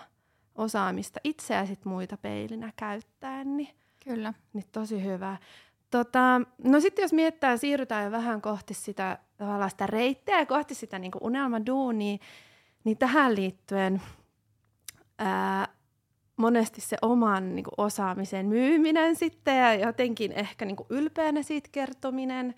osaamista 0.56 1.20
itseä 1.24 1.66
sit 1.66 1.86
muita 1.86 2.18
peilinä 2.18 2.74
käyttäen. 2.76 3.58
Niin, 3.58 3.76
Kyllä. 4.06 4.34
Niin 4.54 4.66
tosi 4.72 5.04
hyvä. 5.04 5.38
Tota, 5.92 6.42
no 6.64 6.80
sitten 6.80 7.04
jos 7.04 7.14
miettää, 7.14 7.58
siirrytään 7.58 8.06
jo 8.06 8.12
vähän 8.12 8.42
kohti 8.42 8.74
sitä 8.74 9.18
tavallaan 9.38 9.70
sitä 9.70 9.88
reittiä 9.88 10.40
ja 10.40 10.46
kohti 10.46 10.76
sitä 10.76 11.00
niin 11.00 11.12
unelmaduunia, 11.22 12.18
niin 12.84 12.98
tähän 12.98 13.36
liittyen 13.36 14.02
ää, 15.20 15.68
monesti 16.38 16.82
se 16.82 16.98
oman 17.02 17.56
niin 17.56 17.64
kuin, 17.64 17.74
osaamisen 17.78 18.46
myyminen 18.46 19.16
sitten 19.16 19.58
ja 19.58 19.74
jotenkin 19.74 20.32
ehkä 20.32 20.66
niin 20.66 20.76
kuin, 20.76 20.88
ylpeänä 20.90 21.42
siitä 21.42 21.70
kertominen, 21.72 22.56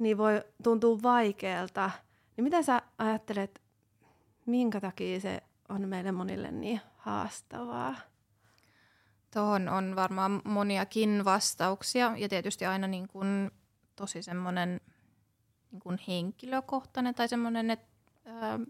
niin 0.00 0.18
voi 0.18 0.44
tuntua 0.62 0.98
vaikealta. 1.02 1.90
Niin 2.36 2.44
mitä 2.44 2.62
sä 2.62 2.82
ajattelet, 2.98 3.62
minkä 4.46 4.80
takia 4.80 5.20
se 5.20 5.42
on 5.68 5.88
meille 5.88 6.12
monille 6.12 6.50
niin 6.50 6.80
haastavaa? 6.96 7.94
Tuohon 9.34 9.68
on 9.68 9.96
varmaan 9.96 10.42
moniakin 10.44 11.24
vastauksia 11.24 12.12
ja 12.16 12.28
tietysti 12.28 12.66
aina 12.66 12.86
niin 12.86 13.08
kuin 13.08 13.50
tosi 13.96 14.22
semmoinen 14.22 14.80
niin 15.72 15.80
kuin 15.80 15.98
henkilökohtainen 16.08 17.14
tai 17.14 17.28
semmoinen, 17.28 17.70
että 17.70 17.86
ää, 18.24 18.60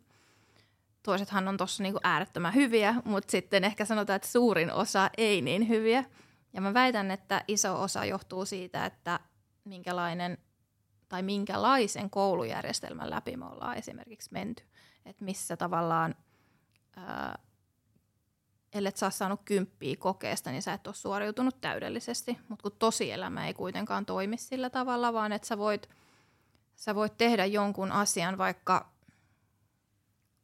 toisethan 1.03 1.49
on 1.49 1.57
tuossa 1.57 1.83
niin 1.83 1.95
äärettömän 2.03 2.55
hyviä, 2.55 2.95
mutta 3.05 3.31
sitten 3.31 3.65
ehkä 3.65 3.85
sanotaan, 3.85 4.17
että 4.17 4.29
suurin 4.29 4.73
osa 4.73 5.11
ei 5.17 5.43
niin 5.43 5.69
hyviä. 5.69 6.05
Ja 6.53 6.61
mä 6.61 6.75
väitän, 6.75 7.11
että 7.11 7.45
iso 7.49 7.83
osa 7.83 8.05
johtuu 8.05 8.45
siitä, 8.45 8.87
että 8.87 9.21
minkälainen 9.65 10.39
tai 11.11 11.23
minkälaisen 11.23 12.11
koulujärjestelmän 12.11 13.11
läpi 13.11 13.37
me 13.37 13.45
ollaan 13.45 13.77
esimerkiksi 13.77 14.33
menty. 14.33 14.65
Että 15.07 15.25
missä 15.25 15.57
tavallaan 15.57 16.15
ää, 16.97 17.39
ellet 18.73 18.97
sä 18.97 19.11
saanut 19.11 19.41
kymppiä 19.45 19.97
kokeesta, 19.97 20.51
niin 20.51 20.63
sä 20.63 20.73
et 20.73 20.87
ole 20.87 20.95
suoriutunut 20.95 21.61
täydellisesti. 21.61 22.39
Mutta 22.49 22.63
kun 22.63 22.79
tosielämä 22.79 23.47
ei 23.47 23.55
kuitenkaan 23.55 24.07
toimi 24.07 24.37
sillä 24.37 24.71
tavalla, 24.71 25.13
vaan 25.13 25.33
että 25.33 25.49
sä 25.49 25.59
voit, 25.59 25.89
sä 26.77 26.95
voit 26.95 27.17
tehdä 27.19 27.45
jonkun 27.45 27.93
asian 27.93 28.39
vaikka 28.39 28.93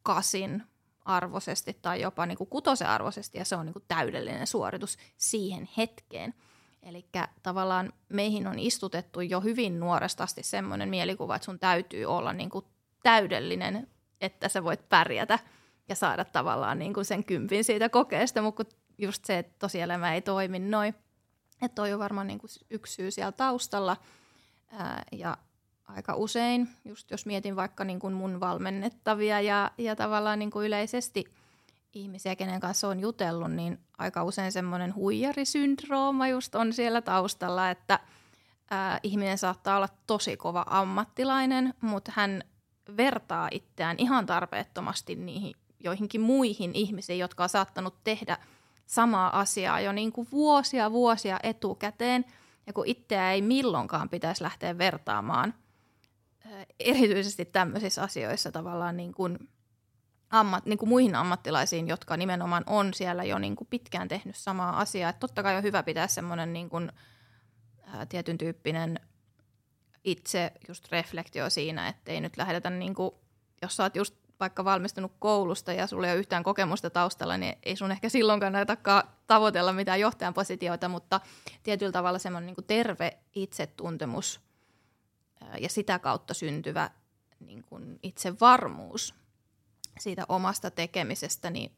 kasin 0.02 0.62
arvoisesti 1.04 1.78
tai 1.82 2.00
jopa 2.00 2.26
niin 2.26 2.38
kuin 2.38 2.50
kutosen 2.50 2.88
arvoisesti, 2.88 3.38
ja 3.38 3.44
se 3.44 3.56
on 3.56 3.66
niin 3.66 3.72
kuin 3.72 3.84
täydellinen 3.88 4.46
suoritus 4.46 4.98
siihen 5.16 5.68
hetkeen. 5.76 6.34
Eli 6.82 7.06
tavallaan 7.42 7.92
meihin 8.08 8.46
on 8.46 8.58
istutettu 8.58 9.20
jo 9.20 9.40
hyvin 9.40 9.80
nuoresta 9.80 10.24
asti 10.24 10.42
semmoinen 10.42 10.88
mielikuva, 10.88 11.36
että 11.36 11.44
sun 11.44 11.58
täytyy 11.58 12.04
olla 12.04 12.32
niin 12.32 12.50
kuin 12.50 12.64
täydellinen, 13.02 13.88
että 14.20 14.48
sä 14.48 14.64
voit 14.64 14.88
pärjätä– 14.88 15.38
ja 15.88 15.94
saada 15.94 16.24
tavallaan 16.24 16.78
niin 16.78 16.94
kuin 16.94 17.04
sen 17.04 17.24
kympin 17.24 17.64
siitä 17.64 17.88
kokeesta, 17.88 18.42
mutta 18.42 18.64
just 18.98 19.24
se, 19.24 19.38
että 19.38 19.54
tosielämä 19.58 20.14
ei 20.14 20.22
toimi 20.22 20.58
noin. 20.58 20.94
Että 21.62 21.74
toi 21.74 21.92
on 21.92 21.98
varmaan 21.98 22.26
niin 22.26 22.38
kuin 22.38 22.50
yksi 22.70 22.94
syy 22.94 23.10
siellä 23.10 23.32
taustalla. 23.32 23.96
Ää, 24.72 25.02
ja 25.12 25.36
aika 25.84 26.14
usein, 26.14 26.68
just 26.84 27.10
jos 27.10 27.26
mietin 27.26 27.56
vaikka 27.56 27.84
niin 27.84 27.98
kuin 27.98 28.14
mun 28.14 28.40
valmennettavia 28.40 29.40
ja, 29.40 29.70
ja 29.78 29.96
tavallaan 29.96 30.38
niin 30.38 30.50
kuin 30.50 30.66
yleisesti 30.66 31.24
ihmisiä, 31.96 32.36
kenen 32.36 32.60
kanssa 32.60 32.88
on 32.88 33.00
jutellut, 33.00 33.52
niin 33.52 33.78
aika 33.98 34.24
usein 34.24 34.52
semmoinen 34.52 34.94
huijarisyndrooma 34.94 36.28
just 36.28 36.54
on 36.54 36.72
siellä 36.72 37.02
taustalla, 37.02 37.70
että 37.70 38.00
ää, 38.70 39.00
ihminen 39.02 39.38
saattaa 39.38 39.76
olla 39.76 39.88
tosi 40.06 40.36
kova 40.36 40.64
ammattilainen, 40.68 41.74
mutta 41.80 42.12
hän 42.14 42.42
vertaa 42.96 43.48
itseään 43.50 43.96
ihan 43.98 44.26
tarpeettomasti 44.26 45.14
niihin 45.14 45.54
joihinkin 45.80 46.20
muihin 46.20 46.74
ihmisiin, 46.74 47.18
jotka 47.18 47.42
on 47.42 47.48
saattanut 47.48 48.04
tehdä 48.04 48.38
samaa 48.86 49.40
asiaa 49.40 49.80
jo 49.80 49.92
niin 49.92 50.12
kuin 50.12 50.28
vuosia 50.32 50.92
vuosia 50.92 51.40
etukäteen, 51.42 52.24
ja 52.66 52.72
kun 52.72 52.86
itseä 52.86 53.32
ei 53.32 53.42
milloinkaan 53.42 54.08
pitäisi 54.08 54.42
lähteä 54.42 54.78
vertaamaan, 54.78 55.54
erityisesti 56.80 57.44
tämmöisissä 57.44 58.02
asioissa 58.02 58.52
tavallaan 58.52 58.96
niin 58.96 59.14
kuin 59.14 59.38
ammat, 60.40 60.66
niin 60.66 60.78
kuin 60.78 60.88
muihin 60.88 61.14
ammattilaisiin, 61.14 61.88
jotka 61.88 62.16
nimenomaan 62.16 62.64
on 62.66 62.94
siellä 62.94 63.24
jo 63.24 63.38
niin 63.38 63.56
kuin 63.56 63.68
pitkään 63.70 64.08
tehnyt 64.08 64.36
samaa 64.36 64.80
asiaa. 64.80 65.10
Et 65.10 65.18
totta 65.18 65.42
kai 65.42 65.56
on 65.56 65.62
hyvä 65.62 65.82
pitää 65.82 66.06
semmoinen 66.06 66.52
niin 66.52 66.68
kuin, 66.68 66.92
ää, 67.82 68.06
tietyn 68.06 68.38
tyyppinen 68.38 69.00
itse 70.04 70.52
just 70.68 70.92
reflektio 70.92 71.50
siinä, 71.50 71.88
ettei 71.88 72.20
nyt 72.20 72.36
lähdetä, 72.36 72.70
niin 72.70 72.94
kuin, 72.94 73.10
jos 73.62 73.76
sä 73.76 73.82
oot 73.82 73.96
just 73.96 74.14
vaikka 74.40 74.64
valmistunut 74.64 75.12
koulusta 75.18 75.72
ja 75.72 75.86
sulla 75.86 76.06
ei 76.06 76.12
ole 76.12 76.18
yhtään 76.18 76.42
kokemusta 76.42 76.90
taustalla, 76.90 77.36
niin 77.36 77.54
ei 77.62 77.76
sun 77.76 77.92
ehkä 77.92 78.08
silloin 78.08 78.40
kannatakaan 78.40 79.02
tavoitella 79.26 79.72
mitään 79.72 80.00
johtajan 80.00 80.34
positioita, 80.34 80.88
mutta 80.88 81.20
tietyllä 81.62 81.92
tavalla 81.92 82.18
semmoinen 82.18 82.46
niin 82.46 82.66
terve 82.66 83.18
itsetuntemus 83.34 84.40
ja 85.60 85.68
sitä 85.68 85.98
kautta 85.98 86.34
syntyvä 86.34 86.90
niin 87.40 87.64
kuin 87.64 87.98
itsevarmuus 88.02 89.14
siitä 89.98 90.24
omasta 90.28 90.70
tekemisestä, 90.70 91.50
niin 91.50 91.76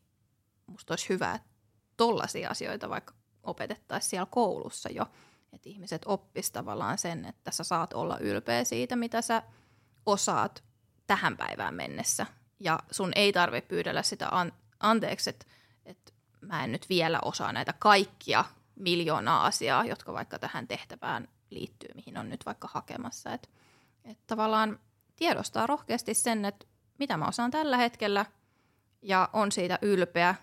musta 0.66 0.92
olisi 0.92 1.09
hyvä, 1.09 1.35
että 1.35 1.48
tollaisia 1.96 2.50
asioita 2.50 2.88
vaikka 2.88 3.14
opetettaisiin 3.42 4.11
siellä 4.11 4.26
koulussa 4.31 4.88
jo, 4.92 5.07
että 5.52 5.68
ihmiset 5.68 6.02
oppisivat 6.07 6.52
tavallaan 6.52 6.98
sen, 6.98 7.24
että 7.24 7.50
sä 7.50 7.64
saat 7.64 7.92
olla 7.92 8.18
ylpeä 8.18 8.64
siitä, 8.64 8.96
mitä 8.96 9.22
sä 9.22 9.42
osaat 10.07 10.64
tähän 11.07 11.37
päivään 11.37 11.74
mennessä. 11.74 12.26
Ja 12.61 12.78
sun 12.90 13.12
ei 13.14 13.33
tarvitse 13.33 13.68
pyydellä 13.68 14.02
sitä 14.02 14.28
an- 14.31 14.52
anteeksi, 14.81 15.31
että, 15.31 15.46
että 15.85 16.12
mä 16.40 16.64
en 16.64 16.72
nyt 16.72 16.88
vielä 16.88 17.18
osaa 17.24 17.52
näitä 17.52 17.72
kaikkia 17.72 18.44
miljoonaa 18.76 19.46
asiaa, 19.46 19.85
jotka 19.85 20.12
vaikka 20.12 20.38
tähän 20.38 20.68
tehtävään 20.68 21.28
liittyy, 21.50 21.90
mihin 21.94 22.18
on 22.18 22.28
nyt 22.28 22.46
vaikka 22.46 22.68
hakemassa. 22.72 23.33
Että, 23.33 23.48
että 24.04 24.24
tavallaan 24.26 24.81
tiedostaa 25.16 25.66
rohkeasti 25.66 26.14
sen, 26.14 26.44
että 26.44 26.66
mitä 26.98 27.16
mä 27.16 27.28
osaan 27.28 27.50
tällä 27.50 27.76
hetkellä 27.76 28.26
ja 29.02 29.28
on 29.32 29.52
siitä 29.52 29.78
ylpeä 29.82 30.34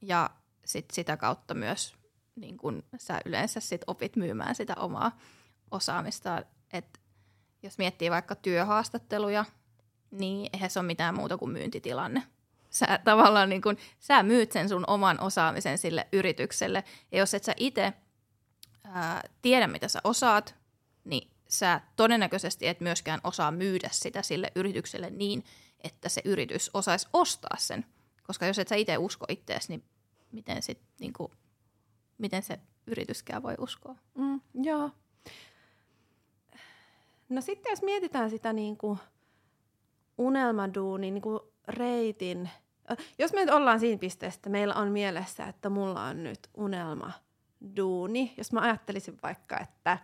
ja 0.00 0.30
sit 0.64 0.90
sitä 0.90 1.16
kautta 1.16 1.54
myös 1.54 1.94
niin 2.36 2.56
kun 2.56 2.82
sä 2.98 3.20
yleensä 3.24 3.60
sit 3.60 3.82
opit 3.86 4.16
myymään 4.16 4.54
sitä 4.54 4.74
omaa 4.76 5.18
osaamista. 5.70 6.42
Et 6.72 7.00
jos 7.62 7.78
miettii 7.78 8.10
vaikka 8.10 8.34
työhaastatteluja, 8.34 9.44
niin 10.10 10.50
eihän 10.52 10.70
se 10.70 10.78
ole 10.78 10.86
mitään 10.86 11.14
muuta 11.14 11.38
kuin 11.38 11.50
myyntitilanne. 11.50 12.22
Sä 12.70 12.98
tavallaan 13.04 13.48
niin 13.48 13.62
kun, 13.62 13.76
sä 14.00 14.22
myyt 14.22 14.52
sen 14.52 14.68
sun 14.68 14.84
oman 14.86 15.20
osaamisen 15.20 15.78
sille 15.78 16.08
yritykselle. 16.12 16.84
Ja 17.12 17.18
jos 17.18 17.34
et 17.34 17.44
sä 17.44 17.54
itse 17.56 17.92
tiedä, 19.42 19.66
mitä 19.66 19.88
sä 19.88 20.00
osaat, 20.04 20.54
niin 21.04 21.30
sä 21.48 21.80
todennäköisesti 21.96 22.66
et 22.66 22.80
myöskään 22.80 23.20
osaa 23.24 23.50
myydä 23.50 23.88
sitä 23.92 24.22
sille 24.22 24.52
yritykselle 24.54 25.10
niin, 25.10 25.44
että 25.84 26.08
se 26.08 26.20
yritys 26.24 26.70
osaisi 26.74 27.08
ostaa 27.12 27.56
sen. 27.58 27.84
Koska 28.22 28.46
jos 28.46 28.58
et 28.58 28.68
sä 28.68 28.74
itse 28.74 28.98
usko 28.98 29.26
itseäsi, 29.28 29.68
niin 29.68 29.84
miten, 30.32 30.62
sit, 30.62 30.80
niin 31.00 31.12
kuin, 31.12 31.32
miten 32.18 32.42
se 32.42 32.58
yrityskään 32.86 33.42
voi 33.42 33.54
uskoa? 33.58 33.96
Mm, 34.14 34.40
joo. 34.54 34.90
No 37.28 37.40
sitten 37.40 37.70
jos 37.70 37.82
mietitään 37.82 38.30
sitä 38.30 38.52
niin 38.52 38.76
kuin 38.76 38.98
unelmaduunin 40.18 41.14
niin 41.14 41.22
kuin 41.22 41.40
reitin, 41.68 42.50
jos 43.18 43.32
me 43.32 43.40
nyt 43.40 43.54
ollaan 43.54 43.80
siinä 43.80 43.98
pisteessä, 43.98 44.38
että 44.38 44.50
meillä 44.50 44.74
on 44.74 44.88
mielessä, 44.88 45.46
että 45.46 45.70
mulla 45.70 46.04
on 46.04 46.22
nyt 46.22 46.48
unelma 46.54 47.12
duuni, 47.76 48.34
jos 48.36 48.52
mä 48.52 48.60
ajattelisin 48.60 49.18
vaikka, 49.22 49.58
että, 49.60 49.98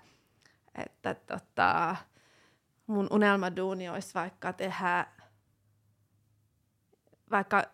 että 0.75 1.15
tota, 1.15 1.97
mun 2.87 3.07
unelmaduuni 3.11 3.89
olisi 3.89 4.15
vaikka 4.15 4.53
tehdä 4.53 5.07
vaikka 7.31 7.65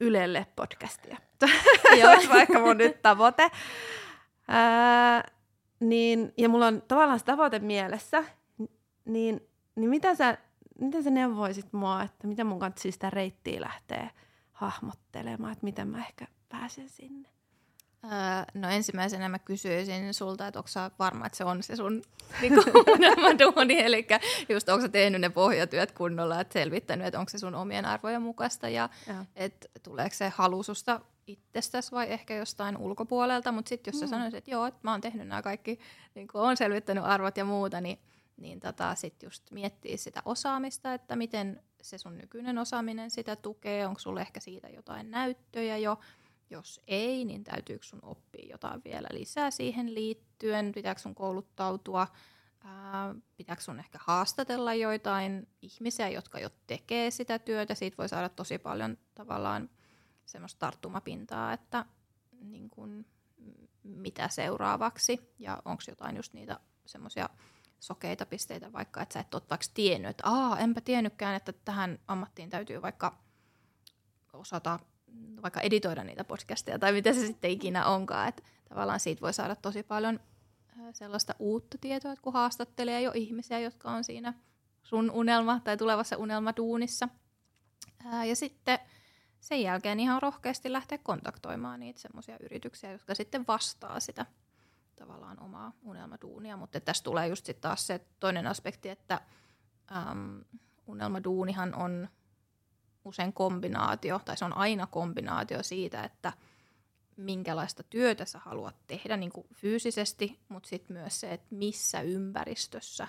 Ylelle 0.00 0.46
podcastia. 0.56 1.16
Se 1.94 2.08
olisi 2.08 2.28
vaikka 2.28 2.58
mun 2.58 2.76
nyt 2.76 3.02
tavoite. 3.02 3.50
Ää, 4.48 5.30
niin, 5.80 6.32
ja 6.38 6.48
mulla 6.48 6.66
on 6.66 6.82
tavallaan 6.88 7.18
se 7.18 7.24
tavoite 7.24 7.58
mielessä, 7.58 8.24
niin, 9.04 9.48
niin 9.76 9.90
mitä 9.90 10.14
sä, 10.14 10.38
miten 10.80 11.02
sä 11.02 11.10
neuvoisit 11.10 11.72
mua, 11.72 12.02
että 12.02 12.26
miten 12.26 12.46
mun 12.46 12.58
kanssa 12.58 12.92
sitä 12.92 13.10
reittiä 13.10 13.60
lähtee 13.60 14.10
hahmottelemaan, 14.52 15.52
että 15.52 15.64
miten 15.64 15.88
mä 15.88 15.98
ehkä 15.98 16.26
pääsen 16.48 16.88
sinne? 16.88 17.28
Öö, 18.04 18.10
no 18.54 18.68
ensimmäisenä 18.68 19.28
mä 19.28 19.38
kysyisin 19.38 20.14
sulta, 20.14 20.46
että 20.46 20.58
onko 20.58 20.68
sä 20.68 20.90
varma, 20.98 21.26
että 21.26 21.38
se 21.38 21.44
on 21.44 21.62
se 21.62 21.76
sun 21.76 22.02
niinku, 22.40 22.60
duuni, 23.38 23.80
eli 23.80 24.06
just 24.48 24.68
onko 24.68 24.82
sä 24.82 24.88
tehnyt 24.88 25.20
ne 25.20 25.28
pohjatyöt 25.28 25.92
kunnolla, 25.92 26.40
että 26.40 26.52
selvittänyt, 26.52 27.06
että 27.06 27.18
onko 27.18 27.30
se 27.30 27.38
sun 27.38 27.54
omien 27.54 27.84
arvojen 27.84 28.22
mukaista? 28.22 28.68
Ja, 28.68 28.88
ja. 29.06 29.24
että 29.36 29.68
tuleeko 29.82 30.14
se 30.14 30.28
halususta 30.28 31.00
itsestäsi 31.26 31.92
vai 31.92 32.12
ehkä 32.12 32.34
jostain 32.36 32.76
ulkopuolelta, 32.76 33.52
mutta 33.52 33.68
sitten 33.68 33.92
jos 33.92 34.00
mm. 34.00 34.06
sä 34.06 34.10
sanoisit, 34.10 34.38
että 34.38 34.50
joo, 34.50 34.66
että 34.66 34.80
mä 34.82 34.90
oon 34.90 35.00
tehnyt 35.00 35.28
nämä 35.28 35.42
kaikki, 35.42 35.78
niin 36.14 36.28
kun 36.28 36.40
oon 36.40 36.56
selvittänyt 36.56 37.04
arvot 37.04 37.36
ja 37.36 37.44
muuta, 37.44 37.80
niin, 37.80 37.98
niin 38.36 38.60
tota, 38.60 38.94
sitten 38.94 39.26
just 39.26 39.50
miettii 39.50 39.98
sitä 39.98 40.22
osaamista, 40.24 40.94
että 40.94 41.16
miten 41.16 41.62
se 41.82 41.98
sun 41.98 42.18
nykyinen 42.18 42.58
osaaminen 42.58 43.10
sitä 43.10 43.36
tukee, 43.36 43.86
onko 43.86 44.00
sulle 44.00 44.20
ehkä 44.20 44.40
siitä 44.40 44.68
jotain 44.68 45.10
näyttöjä 45.10 45.76
jo, 45.76 45.98
jos 46.50 46.80
ei, 46.86 47.24
niin 47.24 47.44
täytyykö 47.44 47.84
sun 47.86 48.00
oppia 48.02 48.46
jotain 48.50 48.80
vielä 48.84 49.08
lisää 49.12 49.50
siihen 49.50 49.94
liittyen? 49.94 50.72
Pitääkö 50.74 51.00
sun 51.00 51.14
kouluttautua? 51.14 52.06
Ää, 52.64 53.14
pitääkö 53.36 53.62
sun 53.62 53.78
ehkä 53.78 53.98
haastatella 54.02 54.74
joitain 54.74 55.48
ihmisiä, 55.62 56.08
jotka 56.08 56.38
jo 56.38 56.50
tekee 56.66 57.10
sitä 57.10 57.38
työtä? 57.38 57.74
Siitä 57.74 57.96
voi 57.98 58.08
saada 58.08 58.28
tosi 58.28 58.58
paljon 58.58 58.98
tavallaan 59.14 59.70
semmoista 60.26 60.58
tarttumapintaa, 60.58 61.52
että 61.52 61.84
niin 62.40 62.70
kun, 62.70 63.06
mitä 63.82 64.28
seuraavaksi 64.28 65.34
ja 65.38 65.62
onko 65.64 65.82
jotain 65.88 66.16
just 66.16 66.32
niitä 66.32 66.60
semmoisia 66.86 67.28
sokeita 67.80 68.26
pisteitä 68.26 68.72
vaikka, 68.72 69.02
että 69.02 69.12
sä 69.12 69.20
et 69.20 69.34
ole 69.34 69.42
vaikka 69.50 69.66
tiennyt, 69.74 70.10
että 70.10 70.22
Aa, 70.26 70.58
enpä 70.58 70.80
tiennytkään, 70.80 71.36
että 71.36 71.52
tähän 71.52 71.98
ammattiin 72.08 72.50
täytyy 72.50 72.82
vaikka 72.82 73.18
osata 74.32 74.78
vaikka 75.42 75.60
editoida 75.60 76.04
niitä 76.04 76.24
podcasteja 76.24 76.78
tai 76.78 76.92
mitä 76.92 77.12
se 77.12 77.26
sitten 77.26 77.50
ikinä 77.50 77.86
onkaan. 77.86 78.28
Että 78.28 78.42
tavallaan 78.68 79.00
siitä 79.00 79.20
voi 79.20 79.32
saada 79.32 79.56
tosi 79.56 79.82
paljon 79.82 80.20
sellaista 80.92 81.34
uutta 81.38 81.78
tietoa, 81.78 82.14
kun 82.22 82.32
haastattelee 82.32 83.02
jo 83.02 83.12
ihmisiä, 83.14 83.60
jotka 83.60 83.90
on 83.90 84.04
siinä 84.04 84.34
sun 84.82 85.10
unelma 85.10 85.60
tai 85.64 85.76
tulevassa 85.76 86.16
unelmaduunissa. 86.16 87.08
Ja 88.28 88.36
sitten 88.36 88.78
sen 89.40 89.62
jälkeen 89.62 90.00
ihan 90.00 90.22
rohkeasti 90.22 90.72
lähteä 90.72 90.98
kontaktoimaan 90.98 91.80
niitä 91.80 92.00
semmoisia 92.00 92.36
yrityksiä, 92.40 92.92
jotka 92.92 93.14
sitten 93.14 93.46
vastaa 93.48 94.00
sitä 94.00 94.26
tavallaan 94.96 95.42
omaa 95.42 95.72
unelmaduunia. 95.82 96.56
Mutta 96.56 96.80
tässä 96.80 97.04
tulee 97.04 97.28
just 97.28 97.46
sitten 97.46 97.62
taas 97.62 97.86
se 97.86 98.00
toinen 98.20 98.46
aspekti, 98.46 98.88
että 98.88 99.20
äm, 99.96 100.44
unelmaduunihan 100.86 101.74
on 101.74 102.08
usein 103.04 103.32
kombinaatio, 103.32 104.20
tai 104.24 104.36
se 104.36 104.44
on 104.44 104.56
aina 104.56 104.86
kombinaatio 104.86 105.62
siitä, 105.62 106.04
että 106.04 106.32
minkälaista 107.16 107.82
työtä 107.82 108.24
sä 108.24 108.38
haluat 108.38 108.76
tehdä 108.86 109.16
niin 109.16 109.32
kuin 109.32 109.46
fyysisesti, 109.54 110.40
mutta 110.48 110.68
sitten 110.68 110.96
myös 110.96 111.20
se, 111.20 111.32
että 111.32 111.46
missä 111.50 112.00
ympäristössä. 112.00 113.08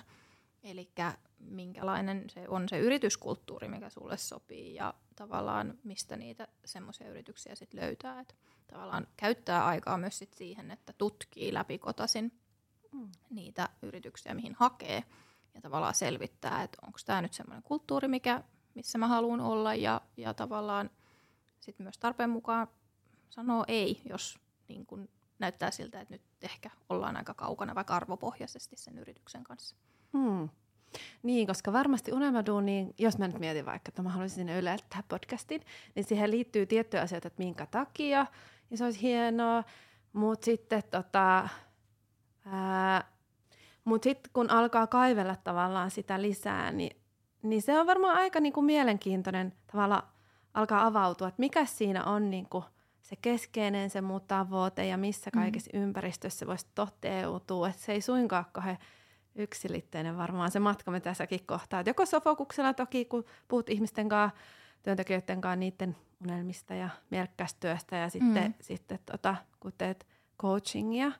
Eli 0.62 0.90
minkälainen 1.38 2.30
se 2.30 2.48
on 2.48 2.68
se 2.68 2.78
yrityskulttuuri, 2.78 3.68
mikä 3.68 3.90
sulle 3.90 4.16
sopii 4.16 4.74
ja 4.74 4.94
tavallaan 5.16 5.78
mistä 5.84 6.16
niitä 6.16 6.48
semmoisia 6.64 7.08
yrityksiä 7.08 7.54
sitten 7.54 7.80
löytää. 7.80 8.20
Että 8.20 8.34
tavallaan 8.66 9.06
käyttää 9.16 9.66
aikaa 9.66 9.98
myös 9.98 10.18
sit 10.18 10.34
siihen, 10.34 10.70
että 10.70 10.92
tutkii 10.98 11.54
läpikotasin 11.54 12.32
mm. 12.92 13.08
niitä 13.30 13.68
yrityksiä, 13.82 14.34
mihin 14.34 14.54
hakee 14.58 15.04
ja 15.54 15.60
tavallaan 15.60 15.94
selvittää, 15.94 16.62
että 16.62 16.78
onko 16.86 16.98
tämä 17.06 17.22
nyt 17.22 17.32
semmoinen 17.32 17.62
kulttuuri, 17.62 18.08
mikä 18.08 18.42
missä 18.74 18.98
mä 18.98 19.08
haluan 19.08 19.40
olla 19.40 19.74
ja, 19.74 20.00
ja 20.16 20.34
tavallaan 20.34 20.90
sitten 21.60 21.84
myös 21.84 21.98
tarpeen 21.98 22.30
mukaan 22.30 22.68
sanoo 23.30 23.64
ei, 23.68 24.02
jos 24.04 24.38
niin 24.68 24.86
kun 24.86 25.08
näyttää 25.38 25.70
siltä, 25.70 26.00
että 26.00 26.14
nyt 26.14 26.22
ehkä 26.42 26.70
ollaan 26.88 27.16
aika 27.16 27.34
kaukana 27.34 27.74
vaikka 27.74 27.96
arvopohjaisesti 27.96 28.76
sen 28.76 28.98
yrityksen 28.98 29.44
kanssa. 29.44 29.76
Hmm. 30.12 30.48
Niin, 31.22 31.46
koska 31.46 31.72
varmasti 31.72 32.12
unelmaduuniin, 32.12 32.94
jos 32.98 33.18
mä 33.18 33.26
nyt 33.26 33.38
mietin 33.38 33.66
vaikka, 33.66 33.88
että 33.88 34.02
mä 34.02 34.08
haluaisin 34.08 34.46
tehdä 34.46 35.02
podcastin, 35.08 35.62
niin 35.94 36.04
siihen 36.04 36.30
liittyy 36.30 36.66
tiettyjä 36.66 37.02
asioita, 37.02 37.28
että 37.28 37.42
minkä 37.42 37.66
takia, 37.66 38.26
ja 38.70 38.76
se 38.76 38.84
olisi 38.84 39.02
hienoa, 39.02 39.64
mutta 40.12 40.44
sitten 40.44 40.82
tota, 40.90 41.48
mut 43.84 44.02
sit, 44.02 44.28
kun 44.32 44.50
alkaa 44.50 44.86
kaivella 44.86 45.36
tavallaan 45.36 45.90
sitä 45.90 46.22
lisää, 46.22 46.72
niin 46.72 47.01
niin 47.42 47.62
se 47.62 47.80
on 47.80 47.86
varmaan 47.86 48.16
aika 48.16 48.40
niin 48.40 48.52
kuin 48.52 48.66
mielenkiintoinen 48.66 49.52
tavalla 49.72 50.02
alkaa 50.54 50.86
avautua, 50.86 51.28
että 51.28 51.40
mikä 51.40 51.64
siinä 51.64 52.04
on 52.04 52.30
niin 52.30 52.48
kuin 52.48 52.64
se 53.02 53.16
keskeinen 53.16 53.90
se 53.90 54.00
muu 54.00 54.20
tavoite 54.20 54.86
ja 54.86 54.96
missä 54.96 55.30
mm. 55.34 55.40
kaikessa 55.40 55.70
mm. 55.74 55.82
ympäristössä 55.82 56.46
voisi 56.46 56.66
toteutua. 56.74 57.68
Että 57.68 57.82
se 57.82 57.92
ei 57.92 58.00
suinkaan 58.00 58.44
kauhean 58.52 58.78
yksilitteinen 59.34 60.16
varmaan 60.16 60.50
se 60.50 60.58
matka, 60.58 60.90
me 60.90 61.00
tässäkin 61.00 61.46
kohtaa. 61.46 61.80
Et 61.80 61.86
joko 61.86 62.06
sofokuksella 62.06 62.74
toki, 62.74 63.04
kun 63.04 63.24
puhut 63.48 63.70
ihmisten 63.70 64.08
kanssa, 64.08 64.38
työntekijöiden 64.82 65.40
kanssa 65.40 65.56
niiden 65.56 65.96
unelmista 66.24 66.74
ja 66.74 66.88
merkkästyöstä 67.10 67.96
ja 67.96 68.08
sitten, 68.08 68.44
mm. 68.44 68.54
sitten 68.60 68.98
tota, 69.06 69.36
kun 69.60 69.72
teet 69.78 70.06
coachingia, 70.40 71.12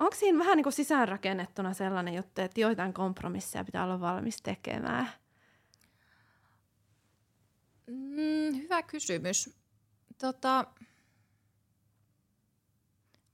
Onko 0.00 0.16
siinä 0.16 0.38
vähän 0.38 0.56
niin 0.56 0.62
kuin 0.62 0.72
sisäänrakennettuna 0.72 1.74
sellainen 1.74 2.14
juttu, 2.14 2.40
että 2.40 2.60
joitain 2.60 2.92
kompromisseja 2.94 3.64
pitää 3.64 3.84
olla 3.84 4.00
valmis 4.00 4.42
tekemään? 4.42 5.10
Mm, 7.86 8.56
hyvä 8.62 8.82
kysymys. 8.82 9.56
Tota, 10.18 10.64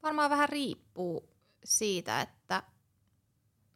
varmaan 0.03 0.31
vähän 0.31 0.49
riippuu 0.49 1.29
siitä, 1.65 2.21
että 2.21 2.63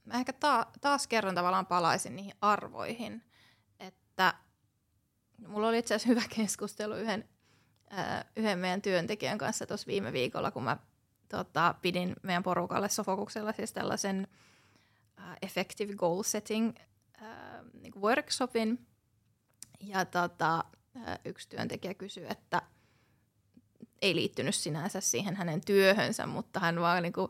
mä 0.04 0.14
ehkä 0.14 0.32
ta- 0.32 0.66
taas 0.80 1.06
kerran 1.06 1.34
tavallaan 1.34 1.66
palaisin 1.66 2.16
niihin 2.16 2.34
arvoihin. 2.40 3.22
Että 3.80 4.34
mulla 5.46 5.68
oli 5.68 5.78
itse 5.78 5.94
asiassa 5.94 6.08
hyvä 6.08 6.22
keskustelu 6.36 6.94
yhden, 6.94 7.28
äh, 7.98 8.24
yhden 8.36 8.58
meidän 8.58 8.82
työntekijän 8.82 9.38
kanssa 9.38 9.66
tuossa 9.66 9.86
viime 9.86 10.12
viikolla, 10.12 10.50
kun 10.50 10.64
mä 10.64 10.76
tota, 11.30 11.74
pidin 11.82 12.16
meidän 12.22 12.42
porukalle 12.42 12.88
Sofokuksella 12.88 13.52
siis 13.52 13.72
tällaisen 13.72 14.28
uh, 15.18 15.36
effective 15.42 15.94
goal 15.94 16.22
setting 16.22 16.72
äh, 17.22 17.28
niin 17.82 17.92
workshopin. 18.00 18.86
Ja 19.80 20.04
tota, 20.04 20.64
äh, 20.96 21.18
yksi 21.24 21.48
työntekijä 21.48 21.94
kysyi, 21.94 22.26
että 22.28 22.62
ei 24.02 24.14
liittynyt 24.14 24.54
sinänsä 24.54 25.00
siihen 25.00 25.36
hänen 25.36 25.60
työhönsä, 25.64 26.26
mutta 26.26 26.60
hän 26.60 26.80
vaan 26.80 27.02
niin 27.02 27.12
kuin, 27.12 27.28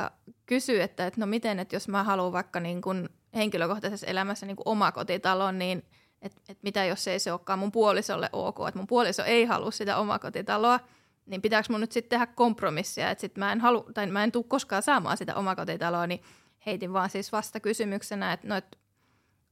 äh, 0.00 0.10
kysyi, 0.46 0.80
että, 0.80 1.06
että 1.06 1.20
no 1.20 1.26
miten, 1.26 1.58
että 1.58 1.76
jos 1.76 1.88
mä 1.88 2.04
haluan 2.04 2.32
vaikka 2.32 2.60
niin 2.60 2.82
kuin 2.82 3.08
henkilökohtaisessa 3.34 4.06
elämässä 4.06 4.46
niin 4.46 4.56
kuin 4.56 4.68
omakotitalon, 4.68 5.58
niin 5.58 5.82
että 6.22 6.40
et 6.48 6.58
mitä 6.62 6.84
jos 6.84 7.08
ei 7.08 7.18
se 7.18 7.32
olekaan 7.32 7.58
mun 7.58 7.72
puolisolle 7.72 8.30
ok, 8.32 8.56
että 8.68 8.78
mun 8.78 8.86
puoliso 8.86 9.24
ei 9.24 9.44
halua 9.44 9.70
sitä 9.70 9.96
omakotitaloa, 9.96 10.80
niin 11.28 11.42
pitääkö 11.42 11.66
mun 11.70 11.80
nyt 11.80 11.92
sitten 11.92 12.10
tehdä 12.10 12.26
kompromissia, 12.26 13.10
että 13.10 13.20
sit 13.20 13.36
mä 13.36 13.52
en, 13.52 13.60
halu, 13.60 13.82
tai 13.94 14.06
mä 14.06 14.24
en 14.24 14.32
tule 14.32 14.44
koskaan 14.48 14.82
saamaan 14.82 15.16
sitä 15.16 15.34
omakotitaloa, 15.34 16.06
niin 16.06 16.22
heitin 16.66 16.92
vaan 16.92 17.10
siis 17.10 17.32
vasta 17.32 17.60
kysymyksenä, 17.60 18.32
että 18.32 18.48
no, 18.48 18.56
et 18.56 18.78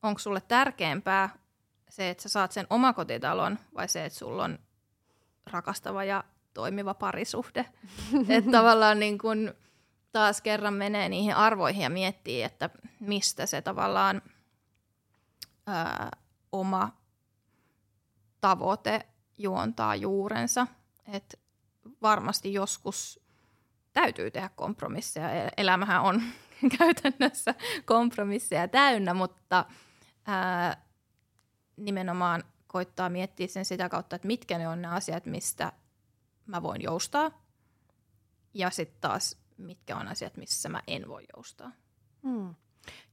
onko 0.02 0.18
sulle 0.18 0.40
tärkeämpää 0.40 1.30
se, 1.88 2.10
että 2.10 2.22
sä 2.22 2.28
saat 2.28 2.52
sen 2.52 2.66
omakotitalon 2.70 3.58
vai 3.74 3.88
se, 3.88 4.04
että 4.04 4.18
sulla 4.18 4.44
on 4.44 4.58
rakastava 5.50 6.04
ja 6.04 6.24
toimiva 6.54 6.94
parisuhde. 6.94 7.66
että 8.28 8.50
tavallaan 8.50 8.98
niin 8.98 9.18
kun 9.18 9.54
taas 10.12 10.40
kerran 10.40 10.74
menee 10.74 11.08
niihin 11.08 11.34
arvoihin 11.34 11.82
ja 11.82 11.90
miettii, 11.90 12.42
että 12.42 12.70
mistä 13.00 13.46
se 13.46 13.62
tavallaan 13.62 14.22
ää, 15.66 16.10
oma 16.52 16.96
tavoite 18.40 19.06
juontaa 19.38 19.96
juurensa. 19.96 20.66
Et 21.12 21.40
varmasti 22.02 22.52
joskus 22.52 23.20
täytyy 23.92 24.30
tehdä 24.30 24.50
kompromisseja. 24.56 25.30
E-, 25.30 25.50
elämähän 25.56 26.02
on 26.02 26.22
käytännössä 26.78 27.54
kompromisseja 27.84 28.68
täynnä, 28.68 29.14
mutta 29.14 29.64
ää, 30.26 30.82
nimenomaan 31.76 32.44
koittaa 32.66 33.08
miettiä 33.08 33.46
sen 33.46 33.64
sitä 33.64 33.88
kautta, 33.88 34.16
että 34.16 34.26
mitkä 34.26 34.58
ne 34.58 34.68
on 34.68 34.82
ne 34.82 34.88
asiat, 34.88 35.26
mistä 35.26 35.72
mä 36.46 36.62
voin 36.62 36.82
joustaa. 36.82 37.30
Ja 38.54 38.70
sitten 38.70 39.00
taas, 39.00 39.36
mitkä 39.56 39.96
on 39.96 40.08
asiat, 40.08 40.36
missä 40.36 40.68
mä 40.68 40.82
en 40.86 41.08
voi 41.08 41.24
joustaa. 41.36 41.72
Hmm. 42.22 42.54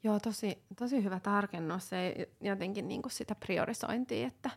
Joo, 0.03 0.19
tosi, 0.19 0.63
tosi 0.75 1.03
hyvä 1.03 1.19
tarkennus. 1.19 1.89
Se 1.89 2.27
jotenkin 2.41 2.87
niin 2.87 3.01
kuin 3.01 3.11
sitä 3.11 3.35
priorisointia, 3.35 4.27
että, 4.27 4.49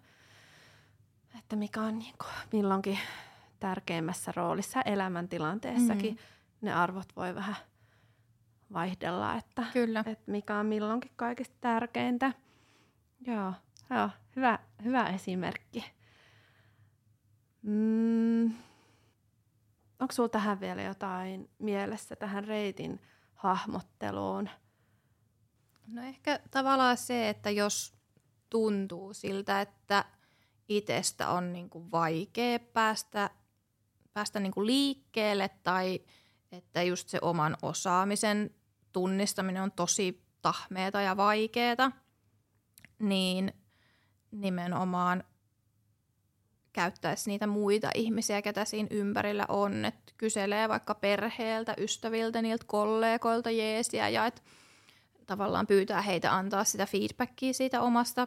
että 1.38 1.57
mikä 1.57 1.81
on 1.81 1.98
niin 1.98 2.14
kuin 2.18 2.33
milloinkin 2.52 2.98
tärkeimmässä 3.61 4.33
roolissa 4.37 4.83
elämäntilanteessakin. 4.83 6.11
Mm-hmm. 6.11 6.27
Ne 6.61 6.73
arvot 6.73 7.16
voi 7.16 7.35
vähän 7.35 7.57
vaihdella, 8.73 9.35
että, 9.35 9.64
Kyllä. 9.73 10.05
että 10.07 10.31
mikä 10.31 10.59
on 10.59 10.66
milloinkin 10.66 11.12
kaikista 11.16 11.57
tärkeintä. 11.61 12.33
Joo, 13.27 13.53
joo 13.90 14.11
hyvä, 14.37 14.59
hyvä 14.85 15.07
esimerkki. 15.07 15.85
Mm. 17.62 18.45
Onko 20.01 20.12
sinulla 20.12 20.29
tähän 20.29 20.61
vielä 20.61 20.83
jotain 20.83 21.51
mielessä 21.59 22.16
tähän 22.16 22.45
reitin 22.45 23.01
hahmotteluun? 23.35 24.49
No 25.87 26.03
ehkä 26.03 26.40
tavallaan 26.51 26.97
se, 26.97 27.29
että 27.29 27.51
jos 27.51 27.95
tuntuu 28.51 29.14
siltä, 29.14 29.61
että 29.61 30.05
itsestä 30.69 31.29
on 31.29 31.53
niin 31.53 31.71
kuin 31.71 31.90
vaikea 31.90 32.59
päästä, 32.59 33.31
päästä 34.16 34.40
niin 34.40 34.52
kuin 34.52 34.66
liikkeelle 34.66 35.50
tai 35.62 36.00
että 36.52 36.83
just 36.83 37.09
se 37.09 37.18
oman 37.22 37.57
osaamisen 37.62 38.50
tunnistaminen 38.92 39.62
on 39.62 39.72
tosi 39.72 40.22
tahmeeta 40.42 41.00
ja 41.00 41.16
vaikeeta, 41.16 41.92
niin 42.98 43.52
nimenomaan 44.31 45.24
käyttäisi 46.72 47.31
niitä 47.31 47.46
muita 47.46 47.90
ihmisiä, 47.94 48.42
ketä 48.42 48.64
siinä 48.64 48.88
ympärillä 48.90 49.44
on, 49.48 49.85
että 49.85 50.12
kyselee 50.16 50.68
vaikka 50.68 50.94
perheeltä, 50.94 51.74
ystäviltä, 51.79 52.42
niiltä 52.42 52.64
kollegoilta 52.66 53.50
jeesiä 53.50 54.09
ja 54.09 54.26
että 54.26 54.42
tavallaan 55.26 55.66
pyytää 55.66 56.02
heitä 56.02 56.35
antaa 56.35 56.64
sitä 56.64 56.87
feedbackia 56.87 57.52
siitä 57.52 57.81
omasta 57.81 58.26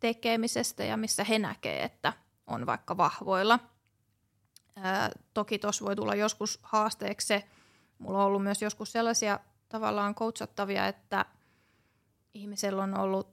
tekemisestä 0.00 0.84
ja 0.84 0.96
missä 0.96 1.24
he 1.24 1.38
näkee, 1.38 1.82
että 1.82 2.12
on 2.46 2.66
vaikka 2.66 2.96
vahvoilla. 2.96 3.71
Ää, 4.76 5.10
toki 5.34 5.58
tuossa 5.58 5.84
voi 5.84 5.96
tulla 5.96 6.14
joskus 6.14 6.58
haasteeksi 6.62 7.26
se, 7.26 7.44
mulla 7.98 8.18
on 8.18 8.24
ollut 8.24 8.42
myös 8.42 8.62
joskus 8.62 8.92
sellaisia 8.92 9.40
tavallaan 9.68 10.14
coachattavia, 10.14 10.86
että 10.86 11.24
ihmisellä 12.34 12.82
on 12.82 12.98
ollut 12.98 13.28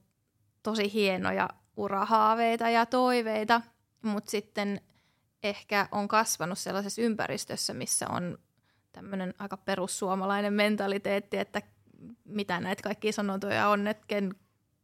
tosi 0.63 0.93
hienoja 0.93 1.49
urahaaveita 1.78 2.69
ja 2.69 2.86
toiveita, 2.86 3.62
mutta 4.02 4.32
sitten 4.32 4.82
ehkä 5.43 5.88
on 5.91 6.08
kasvanut 6.08 6.58
sellaisessa 6.58 7.02
ympäristössä, 7.02 7.73
missä 7.73 8.08
on 8.10 8.38
tämmöinen 8.91 9.34
aika 9.39 9.58
perussuomalainen 9.58 10.54
mentaliteetti, 10.54 11.38
että 11.38 11.62
mitä 12.25 12.60
näitä 12.60 12.84
kaikkia 12.84 13.12
sanontoja 13.13 13.67
on, 13.67 13.88
että 13.88 14.06
ken 14.08 14.36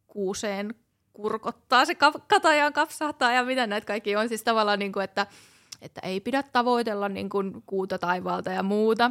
kuuseen 0.06 0.74
kurkottaa, 1.12 1.84
se 1.84 1.94
katajaan 2.28 2.72
kapsahtaa 2.72 3.32
ja 3.32 3.44
mitä 3.44 3.66
näitä 3.66 3.86
kaikki 3.86 4.16
on. 4.16 4.28
Siis 4.28 4.42
tavallaan, 4.42 4.78
niin 4.78 4.92
kuin, 4.92 5.04
että, 5.04 5.26
että 5.82 6.00
ei 6.04 6.20
pidä 6.20 6.42
tavoitella 6.42 7.08
niin 7.08 7.28
kuin 7.28 7.62
kuuta 7.66 7.98
taivaalta 7.98 8.50
ja 8.50 8.62
muuta. 8.62 9.10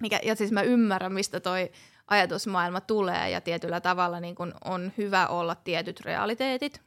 Mikä, 0.00 0.20
ja 0.22 0.36
siis 0.36 0.52
mä 0.52 0.62
ymmärrän, 0.62 1.12
mistä 1.12 1.40
toi 1.40 1.70
ajatusmaailma 2.06 2.80
tulee 2.80 3.30
ja 3.30 3.40
tietyllä 3.40 3.80
tavalla 3.80 4.20
niin 4.20 4.34
kuin 4.34 4.52
on 4.64 4.92
hyvä 4.98 5.26
olla 5.26 5.54
tietyt 5.54 6.00
realiteetit. 6.00 6.80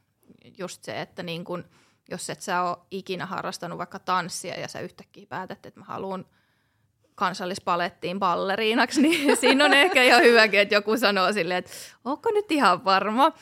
Just 0.58 0.84
se, 0.84 1.00
että 1.00 1.22
niin 1.22 1.44
kuin, 1.44 1.64
jos 2.10 2.30
et 2.30 2.42
sä 2.42 2.62
ole 2.62 2.76
ikinä 2.90 3.26
harrastanut 3.26 3.78
vaikka 3.78 3.98
tanssia 3.98 4.60
ja 4.60 4.68
sä 4.68 4.80
yhtäkkiä 4.80 5.26
päätät, 5.28 5.66
että 5.66 5.80
mä 5.80 5.86
haluan– 5.86 6.24
kansallispalettiin 7.16 8.18
balleriinaksi, 8.18 9.02
niin 9.02 9.36
siinä 9.40 9.64
on 9.64 9.74
ehkä 9.74 10.04
jo 10.04 10.18
hyväkin, 10.18 10.60
että 10.60 10.74
joku 10.74 10.96
sanoo 10.96 11.32
silleen, 11.32 11.58
että 11.58 11.70
onko 12.04 12.30
nyt 12.30 12.52
ihan 12.52 12.84
varma. 12.84 13.32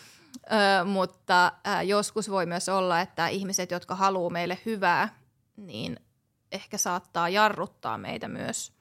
Ö, 0.53 0.85
mutta 0.85 1.47
ö, 1.47 1.83
joskus 1.83 2.31
voi 2.31 2.47
myös 2.47 2.69
olla, 2.69 3.01
että 3.01 3.29
ihmiset, 3.29 3.71
jotka 3.71 3.95
haluaa 3.95 4.31
meille 4.31 4.59
hyvää, 4.67 5.09
niin 5.57 6.01
ehkä 6.53 6.79
saattaa 6.79 7.29
jarruttaa 7.29 7.99
meitä 7.99 8.29
myös 8.29 8.73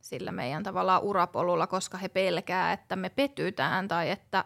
sillä 0.00 0.32
meidän 0.32 0.62
tavallaan 0.62 1.02
urapolulla, 1.02 1.66
koska 1.66 1.98
he 1.98 2.08
pelkää, 2.08 2.72
että 2.72 2.96
me 2.96 3.08
petytään 3.08 3.88
tai 3.88 4.10
että, 4.10 4.44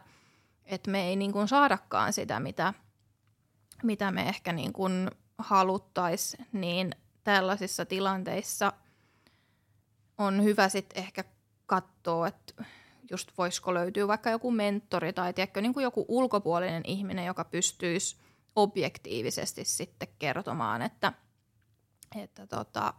että 0.64 0.90
me 0.90 1.03
ei 1.09 1.16
niin 1.16 1.33
kuin 1.33 1.49
saadakaan 1.49 2.12
sitä, 2.12 2.40
mitä, 2.40 2.75
mitä 3.83 4.11
me 4.11 4.29
ehkä 4.29 4.53
niin 4.53 4.73
kuin 4.73 5.11
haluttaisiin, 5.38 6.47
niin 6.53 6.95
tällaisissa 7.25 7.87
tilanteissa– 7.87 8.73
on 10.21 10.43
hyvä 10.45 10.69
sitten 10.69 11.03
ehkä 11.03 11.25
katsoa, 11.66 12.27
että 12.27 12.64
just 13.11 13.31
voisiko 13.38 13.75
löytyä 13.75 14.09
vaikka 14.09 14.31
joku 14.31 14.51
mentori 14.51 15.12
tai 15.12 15.33
tiedätkö, 15.33 15.61
niin 15.61 15.75
kuin 15.75 15.85
joku 15.85 16.05
ulkopuolinen 16.09 16.83
ihminen, 16.87 17.27
joka 17.27 17.45
pystyisi 17.45 18.16
objektiivisesti 18.57 19.64
sitten 19.64 20.09
kertomaan, 20.19 20.83
että, 20.83 21.12
että 22.16 22.46
tota, 22.46 22.94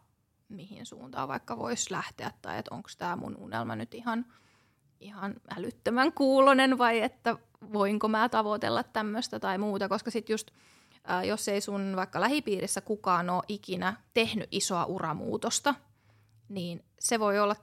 mihin 0.50 0.86
suuntaan 0.86 1.28
vaikka 1.28 1.58
voisi 1.58 1.92
lähteä 1.92 2.32
tai 2.42 2.58
että 2.58 2.76
onko 2.76 2.90
tämä 2.98 3.16
mun 3.16 3.38
unelma 3.38 3.76
nyt 3.76 3.94
ihan, 3.94 4.26
ihan 5.00 5.34
älyttömän 5.58 6.14
kuulonen 6.14 6.78
vai 6.78 7.02
että 7.02 7.38
voinko 7.74 8.08
mä 8.08 8.30
tavoitella 8.30 8.84
tämmöistä 8.84 9.40
tai 9.40 9.58
muuta, 9.58 9.90
koska 9.90 10.12
sitten 10.12 10.34
just 10.34 10.52
ää, 11.04 11.24
jos 11.24 11.48
ei 11.48 11.62
sun 11.62 11.94
vaikka 11.96 12.22
lähipiirissä 12.22 12.82
kukaan 12.82 13.30
ole 13.30 13.44
ikinä 13.48 13.94
tehnyt 14.14 14.48
isoa 14.52 14.86
uramuutosta– 14.86 15.76
niin 16.52 16.86
se 17.00 17.20
voi 17.20 17.40
olla 17.40 17.56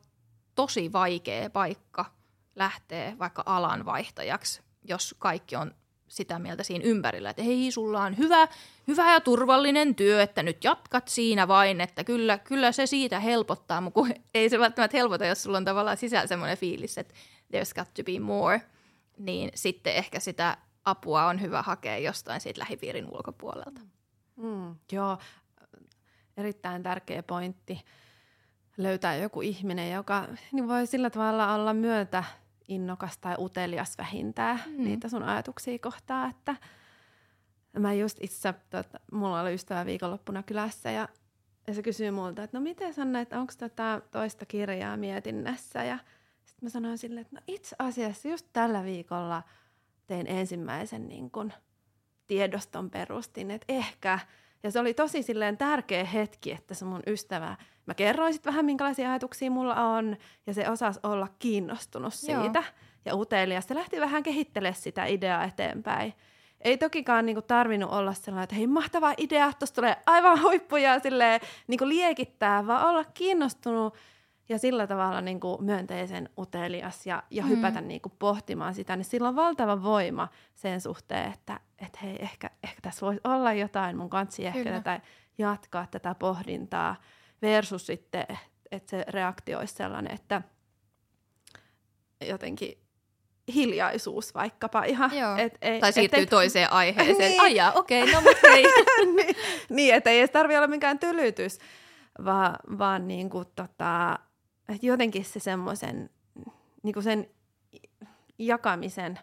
tosi 0.55 0.93
vaikea 0.93 1.51
paikka 1.51 2.05
lähteä 2.57 3.17
vaikka 3.19 3.43
alanvaihtajaksi, 3.47 4.63
jos 4.85 5.15
kaikki 5.19 5.57
on 5.57 5.75
sitä 6.09 6.39
mieltä 6.39 6.63
siinä 6.63 6.85
ympärillä, 6.85 7.31
että 7.31 7.43
hei, 7.43 7.71
sulla 7.71 8.03
on 8.03 8.19
hyvä, 8.19 8.49
hyvä 8.89 9.13
ja 9.13 9.21
turvallinen 9.21 9.95
työ, 9.95 10.23
että 10.23 10.43
nyt 10.43 10.65
jatkat 10.65 11.09
siinä 11.09 11.49
vain, 11.49 11.81
että 11.81 12.05
kyllä, 12.05 12.39
kyllä 12.39 12.73
se 12.73 12.87
siitä 12.87 13.21
helpottaa, 13.21 13.81
mutta 13.81 14.01
ei 14.35 14.51
se 14.51 14.59
välttämättä 14.59 14.97
helpota, 14.97 15.27
jos 15.27 15.43
sulla 15.43 15.57
on 15.57 15.65
tavallaan 15.65 15.97
sisällä 15.97 16.27
semmoinen 16.27 16.59
fiilis, 16.59 16.99
että 16.99 17.15
there's 17.53 17.75
got 17.75 17.95
to 17.95 18.03
be 18.05 18.21
more, 18.21 18.63
niin 19.19 19.51
sitten 19.55 19.95
ehkä 19.95 20.21
sitä 20.21 20.57
apua 20.85 21.27
on 21.27 21.41
hyvä 21.41 21.63
hakea 21.63 21.99
jostain 21.99 22.41
siitä 22.41 22.61
lähipiirin 22.61 23.07
ulkopuolelta. 23.11 23.81
Mm, 24.37 24.77
joo, 24.93 25.19
erittäin 26.37 26.83
tärkeä 26.83 27.23
pointti 27.23 27.85
löytää 28.77 29.17
joku 29.17 29.41
ihminen, 29.41 29.93
joka 29.93 30.29
niin 30.53 30.69
voi 30.69 30.87
sillä 30.87 31.11
tavalla 31.11 31.55
olla 31.55 31.75
myötä 31.75 32.25
innokas 32.69 33.19
tai 33.19 33.35
utelias 33.39 33.99
vähintään 33.99 34.61
mm. 34.67 34.85
niitä 34.85 35.09
sun 35.09 35.23
ajatuksia 35.23 35.79
kohtaa, 35.79 36.27
että 36.27 36.57
mä 37.79 37.93
just 37.93 38.19
itse, 38.21 38.55
tota, 38.71 39.01
mulla 39.13 39.41
oli 39.41 39.55
ystävä 39.55 39.87
viikonloppuna 39.87 40.43
kylässä 40.43 40.91
ja, 40.91 41.09
ja 41.67 41.75
se 41.75 41.83
kysyy 41.83 42.11
multa, 42.11 42.43
että 42.43 42.59
no 42.59 42.63
miten 42.63 42.95
Sanna, 42.95 43.21
että 43.21 43.41
onko 43.41 43.53
tätä 43.59 44.03
toista 44.11 44.47
kirjaa 44.47 44.97
mietinnässä 44.97 45.85
ja 45.85 45.99
sitten 46.45 46.67
mä 46.67 46.69
sanoin 46.71 46.99
silleen, 46.99 47.21
että 47.21 47.37
no 47.37 47.43
itse 47.47 47.77
asiassa 47.79 48.29
just 48.29 48.47
tällä 48.53 48.85
viikolla 48.85 49.43
tein 50.07 50.27
ensimmäisen 50.27 51.09
niin 51.09 51.31
kun, 51.31 51.53
tiedoston 52.29 52.91
perustin, 52.91 53.51
että 53.51 53.65
ehkä, 53.69 54.19
ja 54.63 54.71
se 54.71 54.81
oli 54.81 54.95
tosi 54.95 55.23
silleen 55.23 55.57
tärkeä 55.57 56.05
hetki, 56.05 56.53
että 56.53 56.75
se 56.75 56.85
mun 56.85 57.03
ystävä, 57.07 57.57
mä 57.87 57.95
kerroin 57.95 58.33
sitten 58.33 58.53
vähän 58.53 58.65
minkälaisia 58.65 59.11
ajatuksia 59.11 59.51
mulla 59.51 59.75
on, 59.75 60.17
ja 60.47 60.55
se 60.55 60.71
osasi 60.71 61.01
olla 61.03 61.29
kiinnostunut 61.39 62.15
siitä 62.15 62.59
Joo. 62.59 62.75
ja 63.05 63.15
utelias. 63.15 63.67
Se 63.67 63.75
lähti 63.75 64.01
vähän 64.01 64.23
kehittelemään 64.23 64.75
sitä 64.75 65.05
ideaa 65.05 65.45
eteenpäin. 65.45 66.15
Ei 66.61 66.79
tokikaan 66.79 67.27
niinku 67.27 67.43
tarvinnut 67.43 67.93
olla 67.93 68.13
sellainen, 68.13 68.45
että 68.45 68.57
hei 68.57 68.67
mahtava 68.67 69.15
idea, 69.17 69.53
tuossa 69.53 69.75
tulee 69.75 69.97
aivan 70.07 70.43
huippuja 70.43 70.99
silleen, 70.99 71.41
niinku 71.67 71.89
liekittää, 71.89 72.67
vaan 72.67 72.89
olla 72.89 73.05
kiinnostunut 73.05 73.95
ja 74.49 74.59
sillä 74.59 74.87
tavalla 74.87 75.21
niin 75.21 75.41
kuin 75.41 75.65
myönteisen 75.65 76.29
utelias 76.39 77.07
ja, 77.07 77.23
ja 77.31 77.43
mm. 77.43 77.49
hypätä 77.49 77.81
niin 77.81 78.01
kuin 78.01 78.13
pohtimaan 78.19 78.75
sitä, 78.75 78.97
niin 78.97 79.05
sillä 79.05 79.29
on 79.29 79.37
valtava 79.37 79.83
voima 79.83 80.29
sen 80.55 80.81
suhteen, 80.81 81.33
että 81.33 81.61
et 81.79 82.03
hei, 82.03 82.17
ehkä, 82.19 82.51
ehkä 82.63 82.81
tässä 82.83 83.07
voisi 83.07 83.21
olla 83.25 83.53
jotain, 83.53 83.97
mun 83.97 84.11
kansi 84.11 84.47
ehkä 84.47 84.63
Kyllä. 84.63 84.77
tätä 84.77 85.01
jatkaa 85.39 85.87
tätä 85.91 86.15
pohdintaa, 86.15 86.97
versus 87.43 87.87
sitten, 87.87 88.27
että 88.71 88.91
se 88.91 89.05
reaktio 89.09 89.59
olisi 89.59 89.75
sellainen, 89.75 90.15
että 90.15 90.43
jotenkin 92.27 92.79
hiljaisuus 93.55 94.35
vaikkapa 94.35 94.85
ihan. 94.85 95.11
Et, 95.39 95.59
ei, 95.63 95.81
tai 95.81 95.93
siirtyy 95.93 96.23
et, 96.23 96.31
toiseen 96.31 96.73
aiheeseen. 96.73 97.19
niin. 97.31 97.41
Ai 97.41 97.55
jaa, 97.55 97.73
okei, 97.73 98.03
okay, 98.03 98.15
no 98.15 98.21
mutta 98.21 98.47
ei. 98.49 98.65
niin, 99.17 99.37
niin, 99.69 99.95
että 99.95 100.11
ei 100.11 100.19
edes 100.19 100.31
tarvitse 100.31 100.59
olla 100.59 100.69
mikään 100.69 100.99
tylytys, 100.99 101.59
vaan, 102.25 102.57
vaan 102.79 103.09
niin 103.09 103.31
kuin, 103.31 103.47
tota, 103.57 104.19
että 104.69 104.87
jotenkin 104.87 105.25
se 105.25 105.41
semmoisen 105.41 106.11
niin 106.83 107.03
sen 107.03 107.29
jakamisen 108.39 109.19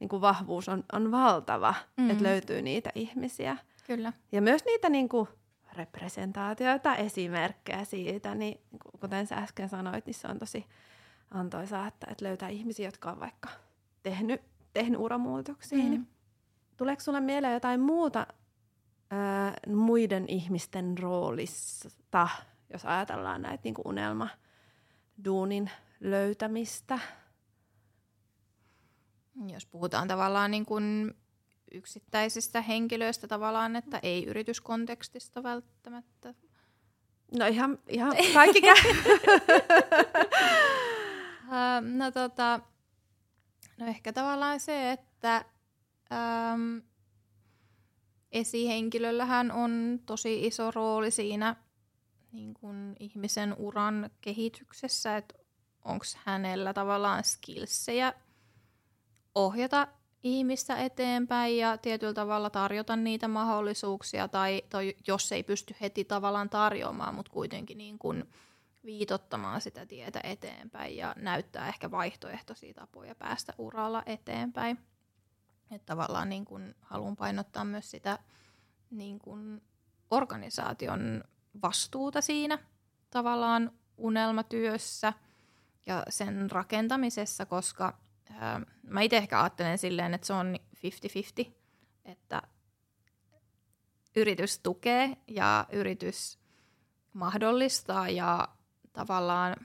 niin 0.00 0.08
kuin 0.08 0.20
vahvuus 0.20 0.68
on, 0.68 0.84
on 0.92 1.10
valtava, 1.10 1.74
mm. 1.96 2.10
että 2.10 2.24
löytyy 2.24 2.62
niitä 2.62 2.90
ihmisiä. 2.94 3.56
Kyllä. 3.86 4.12
Ja 4.32 4.42
myös 4.42 4.64
niitä 4.64 4.88
niin 4.88 5.08
kuin, 5.08 5.28
representaatioita, 5.72 6.96
esimerkkejä 6.96 7.84
siitä, 7.84 8.34
niin 8.34 8.60
kuten 9.00 9.26
sä 9.26 9.36
äsken 9.36 9.68
sanoit, 9.68 10.06
niin 10.06 10.14
se 10.14 10.28
on 10.28 10.38
tosi 10.38 10.66
antoisaa, 11.30 11.86
että, 11.86 12.06
että 12.10 12.24
löytää 12.24 12.48
ihmisiä, 12.48 12.88
jotka 12.88 13.10
on 13.10 13.20
vaikka 13.20 13.48
tehnyt, 14.02 14.40
tehnyt 14.72 15.00
uramuutoksia. 15.00 15.78
Mm. 15.78 15.90
Niin 15.90 16.08
tuleeko 16.76 17.02
sulle 17.02 17.20
mieleen 17.20 17.54
jotain 17.54 17.80
muuta 17.80 18.26
ää, 19.10 19.54
muiden 19.66 20.24
ihmisten 20.28 20.98
roolista, 20.98 22.28
jos 22.72 22.84
ajatellaan 22.84 23.42
näitä 23.42 23.60
niin 23.64 23.74
kuin 23.74 23.86
unelma- 23.86 24.45
duunin 25.24 25.70
löytämistä. 26.00 26.98
Jos 29.52 29.66
puhutaan 29.66 30.08
tavallaan 30.08 30.50
niin 30.50 30.66
kuin 30.66 31.14
yksittäisistä 31.72 32.62
henkilöistä 32.62 33.28
tavallaan, 33.28 33.76
että 33.76 34.00
ei 34.02 34.24
yrityskontekstista 34.24 35.42
välttämättä. 35.42 36.34
No 37.38 37.46
ihan, 37.46 37.78
ihan 37.88 38.16
kaikki 38.34 38.60
käy. 38.60 38.76
no, 41.98 42.10
tota, 42.10 42.60
no 43.78 43.86
ehkä 43.86 44.12
tavallaan 44.12 44.60
se, 44.60 44.92
että 44.92 45.44
äm, 46.12 46.82
esihenkilöllähän 48.32 49.52
on 49.52 50.00
tosi 50.06 50.46
iso 50.46 50.70
rooli 50.70 51.10
siinä 51.10 51.56
niin 52.32 52.54
kuin 52.54 52.96
ihmisen 53.00 53.54
uran 53.58 54.10
kehityksessä, 54.20 55.16
että 55.16 55.34
onko 55.84 56.04
hänellä 56.24 56.72
tavallaan 56.74 57.24
skillsejä 57.24 58.14
ohjata 59.34 59.88
ihmistä 60.22 60.76
eteenpäin 60.76 61.58
ja 61.58 61.78
tietyllä 61.78 62.14
tavalla 62.14 62.50
tarjota 62.50 62.96
niitä 62.96 63.28
mahdollisuuksia, 63.28 64.28
tai, 64.28 64.62
tai 64.70 64.94
jos 65.06 65.32
ei 65.32 65.42
pysty 65.42 65.74
heti 65.80 66.04
tavallaan 66.04 66.50
tarjoamaan, 66.50 67.14
mutta 67.14 67.32
kuitenkin 67.32 67.78
niin 67.78 67.98
kuin 67.98 68.24
viitottamaan 68.84 69.60
sitä 69.60 69.86
tietä 69.86 70.20
eteenpäin 70.24 70.96
ja 70.96 71.14
näyttää 71.18 71.68
ehkä 71.68 71.90
vaihtoehtoisia 71.90 72.74
tapoja 72.74 73.14
päästä 73.14 73.52
uralla 73.58 74.02
eteenpäin. 74.06 74.78
Että 75.70 75.86
tavallaan 75.86 76.28
niin 76.28 76.44
kuin 76.44 76.74
haluan 76.80 77.16
painottaa 77.16 77.64
myös 77.64 77.90
sitä 77.90 78.18
niin 78.90 79.18
kuin 79.18 79.62
organisaation 80.10 81.24
vastuuta 81.62 82.20
siinä 82.20 82.58
tavallaan 83.10 83.72
unelmatyössä 83.96 85.12
ja 85.86 86.02
sen 86.08 86.50
rakentamisessa, 86.50 87.46
koska 87.46 87.98
ää, 88.30 88.60
mä 88.82 89.00
itse 89.00 89.16
ehkä 89.16 89.40
ajattelen 89.42 89.78
silleen, 89.78 90.14
että 90.14 90.26
se 90.26 90.32
on 90.32 90.56
50-50, 91.44 91.50
että 92.04 92.42
yritys 94.16 94.58
tukee 94.58 95.16
ja 95.28 95.66
yritys 95.72 96.38
mahdollistaa 97.12 98.08
ja 98.08 98.48
tavallaan 98.92 99.56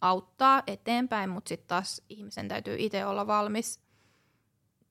auttaa 0.00 0.62
eteenpäin, 0.66 1.30
mutta 1.30 1.48
sitten 1.48 1.68
taas 1.68 2.02
ihmisen 2.08 2.48
täytyy 2.48 2.76
itse 2.78 3.06
olla 3.06 3.26
valmis 3.26 3.80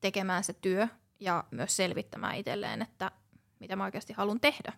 tekemään 0.01 0.43
se 0.43 0.53
työ 0.53 0.87
ja 1.19 1.43
myös 1.51 1.75
selvittämään 1.75 2.35
itselleen, 2.35 2.81
että 2.81 3.11
mitä 3.59 3.75
mä 3.75 3.83
oikeasti 3.83 4.13
haluan 4.13 4.39
tehdä. 4.39 4.73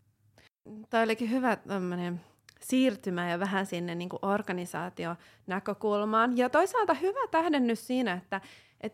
Tämä 0.90 1.04
olikin 1.04 1.32
hyvä 1.32 1.56
tämmöinen 1.56 2.22
siirtymä 2.60 3.30
ja 3.30 3.40
vähän 3.40 3.66
sinne 3.66 3.96
niin 3.96 4.10
kuin 4.10 4.20
organisaation-näkökulmaan. 4.22 6.38
Ja 6.38 6.50
toisaalta 6.50 6.94
hyvä 6.94 7.28
tähdennys 7.32 7.88
siinä, 7.88 8.14
että 8.14 8.42
et, 8.82 8.94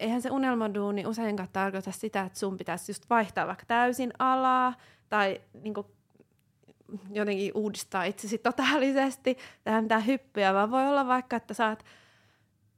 eihän 0.00 0.22
se 0.22 0.30
unelmaduuni 0.30 1.06
useinkaan 1.06 1.48
tarkoita 1.52 1.92
sitä, 1.92 2.22
että 2.22 2.38
sun 2.38 2.56
pitäisi 2.56 2.90
just 2.90 3.10
vaihtaa 3.10 3.46
vaikka 3.46 3.64
täysin 3.66 4.12
alaa 4.18 4.74
tai 5.08 5.40
niin 5.62 5.74
kuin 5.74 5.86
jotenkin 7.10 7.52
uudistaa 7.54 8.04
itsesi 8.04 8.38
totaalisesti, 8.38 9.38
tehdä 9.64 9.82
mitään 9.82 10.06
hyppyjä, 10.06 10.54
vaan 10.54 10.70
voi 10.70 10.88
olla 10.88 11.06
vaikka, 11.06 11.36
että 11.36 11.54
saat 11.54 11.84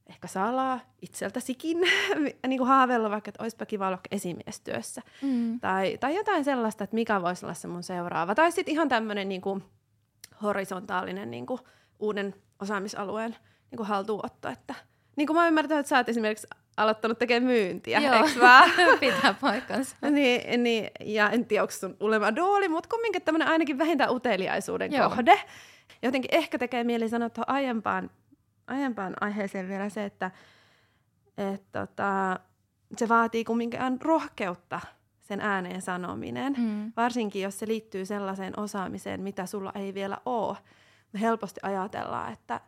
ehkä 0.09 0.27
salaa 0.29 0.81
itseltäsikin 1.03 1.79
niin 2.49 2.59
kuin 2.59 2.69
haaveilla 2.69 3.11
vaikka, 3.11 3.29
että 3.29 3.43
olisipa 3.43 3.67
kiva 3.67 3.87
olla 3.87 3.99
esimiestyössä. 4.11 5.03
Mm. 5.23 5.61
Tai, 5.61 5.99
tai 6.01 6.15
jotain 6.15 6.45
sellaista, 6.45 6.85
että 6.85 6.95
mikä 6.95 7.23
voisi 7.23 7.47
olla 7.47 7.55
se 7.55 7.69
mun 7.69 7.83
seuraava. 7.83 8.35
Tai 8.35 8.53
sitten 8.53 8.73
ihan 8.73 8.89
tämmöinen 8.89 9.29
niin 9.29 9.41
kuin 9.41 9.65
horisontaalinen 10.43 11.31
niin 11.31 11.47
kuin 11.47 11.61
uuden 11.99 12.35
osaamisalueen 12.63 13.37
niin 13.71 13.77
kuin 13.77 13.87
haltuunotto. 13.87 14.49
Että, 14.49 14.75
niin 15.17 15.27
kuin 15.27 15.37
mä 15.37 15.49
ymmärtänyt, 15.49 15.81
että 15.81 15.89
sä 15.89 15.97
oot 15.97 16.09
esimerkiksi 16.09 16.47
aloittanut 16.77 17.19
tekemään 17.19 17.53
myyntiä, 17.53 18.01
Joo, 18.01 18.29
vaan? 18.41 18.71
pitää 19.01 19.35
paikkansa. 19.41 19.97
niin, 20.11 20.63
niin, 20.63 20.91
ja 21.01 21.31
en 21.31 21.45
tiedä, 21.45 21.63
onko 21.63 21.73
sun 21.73 21.97
ulema 22.01 22.37
dooli, 22.37 22.69
mutta 22.69 22.89
kumminkin 22.89 23.23
tämmöinen 23.23 23.49
ainakin 23.49 23.79
vähintään 23.79 24.11
uteliaisuuden 24.11 24.93
Joo. 24.93 25.09
kohde. 25.09 25.41
Jotenkin 26.03 26.35
ehkä 26.35 26.59
tekee 26.59 26.85
mieli 26.85 27.09
sanoa 27.09 27.31
tuohon 27.31 27.55
aiempaan 27.55 28.11
aiempaan 28.69 29.14
aiheeseen 29.21 29.69
vielä 29.69 29.89
se, 29.89 30.05
että 30.05 30.31
et, 31.39 31.73
tota, 31.73 32.41
se 32.97 33.09
vaatii 33.09 33.45
kumminkin 33.45 33.81
rohkeutta 34.01 34.81
sen 35.21 35.41
ääneen 35.41 35.83
sanominen, 35.83 36.55
mm. 36.59 36.93
varsinkin 36.97 37.43
jos 37.43 37.59
se 37.59 37.69
liittyy 37.69 38.07
sellaiseen 38.07 38.59
osaamiseen, 38.59 39.21
mitä 39.21 39.47
sulla 39.47 39.73
ei 39.75 39.95
vielä 39.95 40.19
ole. 40.27 40.57
Me 41.12 41.21
helposti 41.21 41.61
ajatellaan, 41.62 42.33
että 42.33 42.61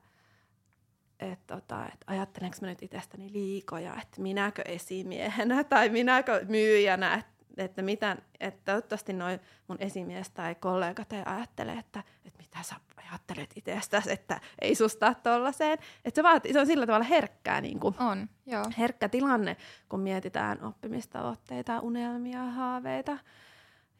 et, 1.20 1.46
tota, 1.46 1.86
et 1.86 2.04
ajattelenko 2.06 2.56
mä 2.60 2.66
nyt 2.66 2.82
itsestäni 2.82 3.32
liikoja, 3.32 3.96
että 4.02 4.20
minäkö 4.20 4.62
esimiehenä 4.64 5.64
tai 5.64 5.88
minäkö 5.88 6.46
myyjänä, 6.48 7.14
että 7.14 7.39
että, 7.64 7.82
mitä, 7.82 8.16
että 8.40 8.72
toivottavasti 8.72 9.12
noin 9.12 9.40
mun 9.68 9.76
esimies 9.80 10.30
tai 10.30 10.54
kollegat 10.54 11.12
ei 11.12 11.22
ajattele, 11.26 11.72
että, 11.72 12.02
että 12.24 12.38
mitä 12.38 12.58
sä 12.62 12.76
ajattelet 12.96 13.50
itsestäsi, 13.56 14.12
että 14.12 14.40
ei 14.60 14.74
susta 14.74 15.14
tollaiseen. 15.14 15.78
Että 16.04 16.18
se, 16.18 16.22
vaatii, 16.22 16.52
se 16.52 16.60
on 16.60 16.66
sillä 16.66 16.86
tavalla 16.86 17.04
herkkää, 17.04 17.60
niin 17.60 17.80
kuin, 17.80 17.94
on, 17.98 18.28
joo. 18.46 18.64
herkkä 18.78 19.08
tilanne, 19.08 19.56
kun 19.88 20.00
mietitään 20.00 20.64
oppimistavoitteita, 20.64 21.80
unelmia, 21.80 22.44
haaveita. 22.44 23.18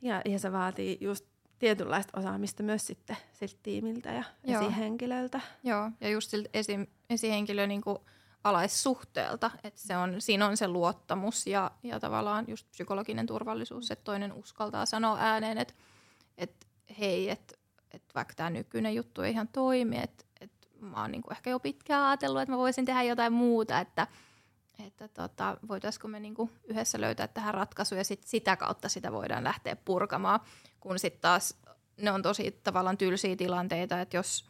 Ja, 0.02 0.22
ja 0.24 0.38
se 0.38 0.52
vaatii 0.52 0.98
just 1.00 1.26
tietynlaista 1.58 2.18
osaamista 2.20 2.62
myös 2.62 2.86
sitten 2.86 3.16
siltä 3.32 3.58
tiimiltä 3.62 4.12
ja 4.12 4.24
joo. 4.44 4.62
esihenkilöltä. 4.62 5.40
Joo, 5.64 5.90
ja 6.00 6.08
just 6.08 6.30
siltä 6.30 6.48
esi, 6.54 6.90
esihenkilö 7.10 7.66
niin 7.66 7.80
kuin 7.80 7.98
alaissuhteelta. 8.44 9.50
Että 9.64 9.80
se 9.80 9.96
on, 9.96 10.20
siinä 10.20 10.46
on 10.46 10.56
se 10.56 10.68
luottamus 10.68 11.46
ja, 11.46 11.70
ja 11.82 12.00
tavallaan 12.00 12.44
just 12.48 12.70
psykologinen 12.70 13.26
turvallisuus, 13.26 13.90
että 13.90 14.04
toinen 14.04 14.32
uskaltaa 14.32 14.86
sanoa 14.86 15.16
ääneen, 15.20 15.58
että, 15.58 15.74
että 16.38 16.66
hei, 16.98 17.30
että, 17.30 17.54
että 17.90 18.14
vaikka 18.14 18.34
tämä 18.34 18.50
nykyinen 18.50 18.94
juttu 18.94 19.22
ei 19.22 19.32
ihan 19.32 19.48
toimi, 19.48 19.98
että, 19.98 20.24
että 20.40 20.68
mä 20.80 21.00
oon 21.00 21.10
niin 21.10 21.22
kuin 21.22 21.32
ehkä 21.32 21.50
jo 21.50 21.60
pitkään 21.60 22.04
ajatellut, 22.04 22.42
että 22.42 22.52
mä 22.52 22.58
voisin 22.58 22.84
tehdä 22.84 23.02
jotain 23.02 23.32
muuta, 23.32 23.80
että, 23.80 24.06
että 24.86 25.08
tota, 25.08 25.56
voitaisiko 25.68 26.08
me 26.08 26.20
niin 26.20 26.34
kuin 26.34 26.50
yhdessä 26.64 27.00
löytää 27.00 27.28
tähän 27.28 27.54
ratkaisu 27.54 27.94
ja 27.94 28.04
sit 28.04 28.22
sitä 28.24 28.56
kautta 28.56 28.88
sitä 28.88 29.12
voidaan 29.12 29.44
lähteä 29.44 29.76
purkamaan, 29.76 30.40
kun 30.80 30.98
sitten 30.98 31.20
taas 31.20 31.56
ne 31.96 32.10
on 32.10 32.22
tosi 32.22 32.60
tavallaan 32.62 32.98
tylsiä 32.98 33.36
tilanteita, 33.36 34.00
että 34.00 34.16
jos 34.16 34.44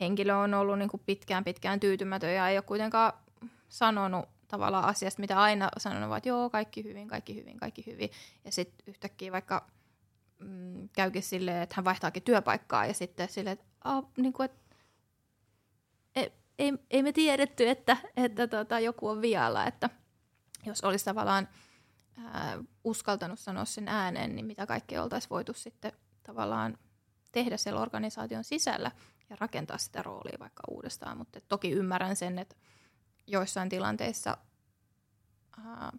henkilö 0.00 0.36
on 0.36 0.54
ollut 0.54 0.78
niin 0.78 0.88
kuin 0.88 1.02
pitkään 1.06 1.44
pitkään 1.44 1.80
tyytymätön 1.80 2.34
ja 2.34 2.48
ei 2.48 2.56
ole 2.56 2.62
kuitenkaan 2.62 3.12
sanonut 3.68 4.28
tavallaan 4.48 4.84
asiasta, 4.84 5.20
mitä 5.20 5.40
aina 5.40 5.68
sanonut, 5.78 6.16
että 6.16 6.28
joo, 6.28 6.50
kaikki 6.50 6.84
hyvin, 6.84 7.08
kaikki 7.08 7.34
hyvin, 7.34 7.56
kaikki 7.56 7.86
hyvin. 7.86 8.10
Ja 8.44 8.52
sitten 8.52 8.84
yhtäkkiä 8.86 9.32
vaikka 9.32 9.70
mm, 10.38 10.88
käykin 10.88 11.22
silleen, 11.22 11.62
että 11.62 11.74
hän 11.76 11.84
vaihtaakin 11.84 12.22
työpaikkaa 12.22 12.86
ja 12.86 12.94
sitten 12.94 13.28
silleen, 13.28 13.52
että, 13.52 13.66
ah, 13.84 14.04
niin 14.16 14.32
kuin, 14.32 14.44
että 14.44 14.76
ei, 16.16 16.32
ei, 16.58 16.72
ei 16.90 17.02
me 17.02 17.12
tiedetty, 17.12 17.68
että, 17.68 17.96
että 18.16 18.46
tota, 18.46 18.80
joku 18.80 19.08
on 19.08 19.22
vialla, 19.22 19.66
että 19.66 19.90
jos 20.66 20.80
olisi 20.80 21.04
tavallaan 21.04 21.48
ää, 22.18 22.58
uskaltanut 22.84 23.38
sanoa 23.38 23.64
sen 23.64 23.88
ääneen, 23.88 24.36
niin 24.36 24.46
mitä 24.46 24.66
kaikkea 24.66 25.02
oltaisiin 25.02 25.30
voitu 25.30 25.52
sitten 25.52 25.92
tavallaan 26.22 26.78
tehdä 27.32 27.56
siellä 27.56 27.80
organisaation 27.80 28.44
sisällä 28.44 28.90
ja 29.30 29.36
rakentaa 29.40 29.78
sitä 29.78 30.02
roolia 30.02 30.36
vaikka 30.40 30.62
uudestaan. 30.70 31.18
Mutta 31.18 31.40
toki 31.40 31.70
ymmärrän 31.70 32.16
sen, 32.16 32.38
että 32.38 32.56
joissain 33.26 33.68
tilanteissa 33.68 34.36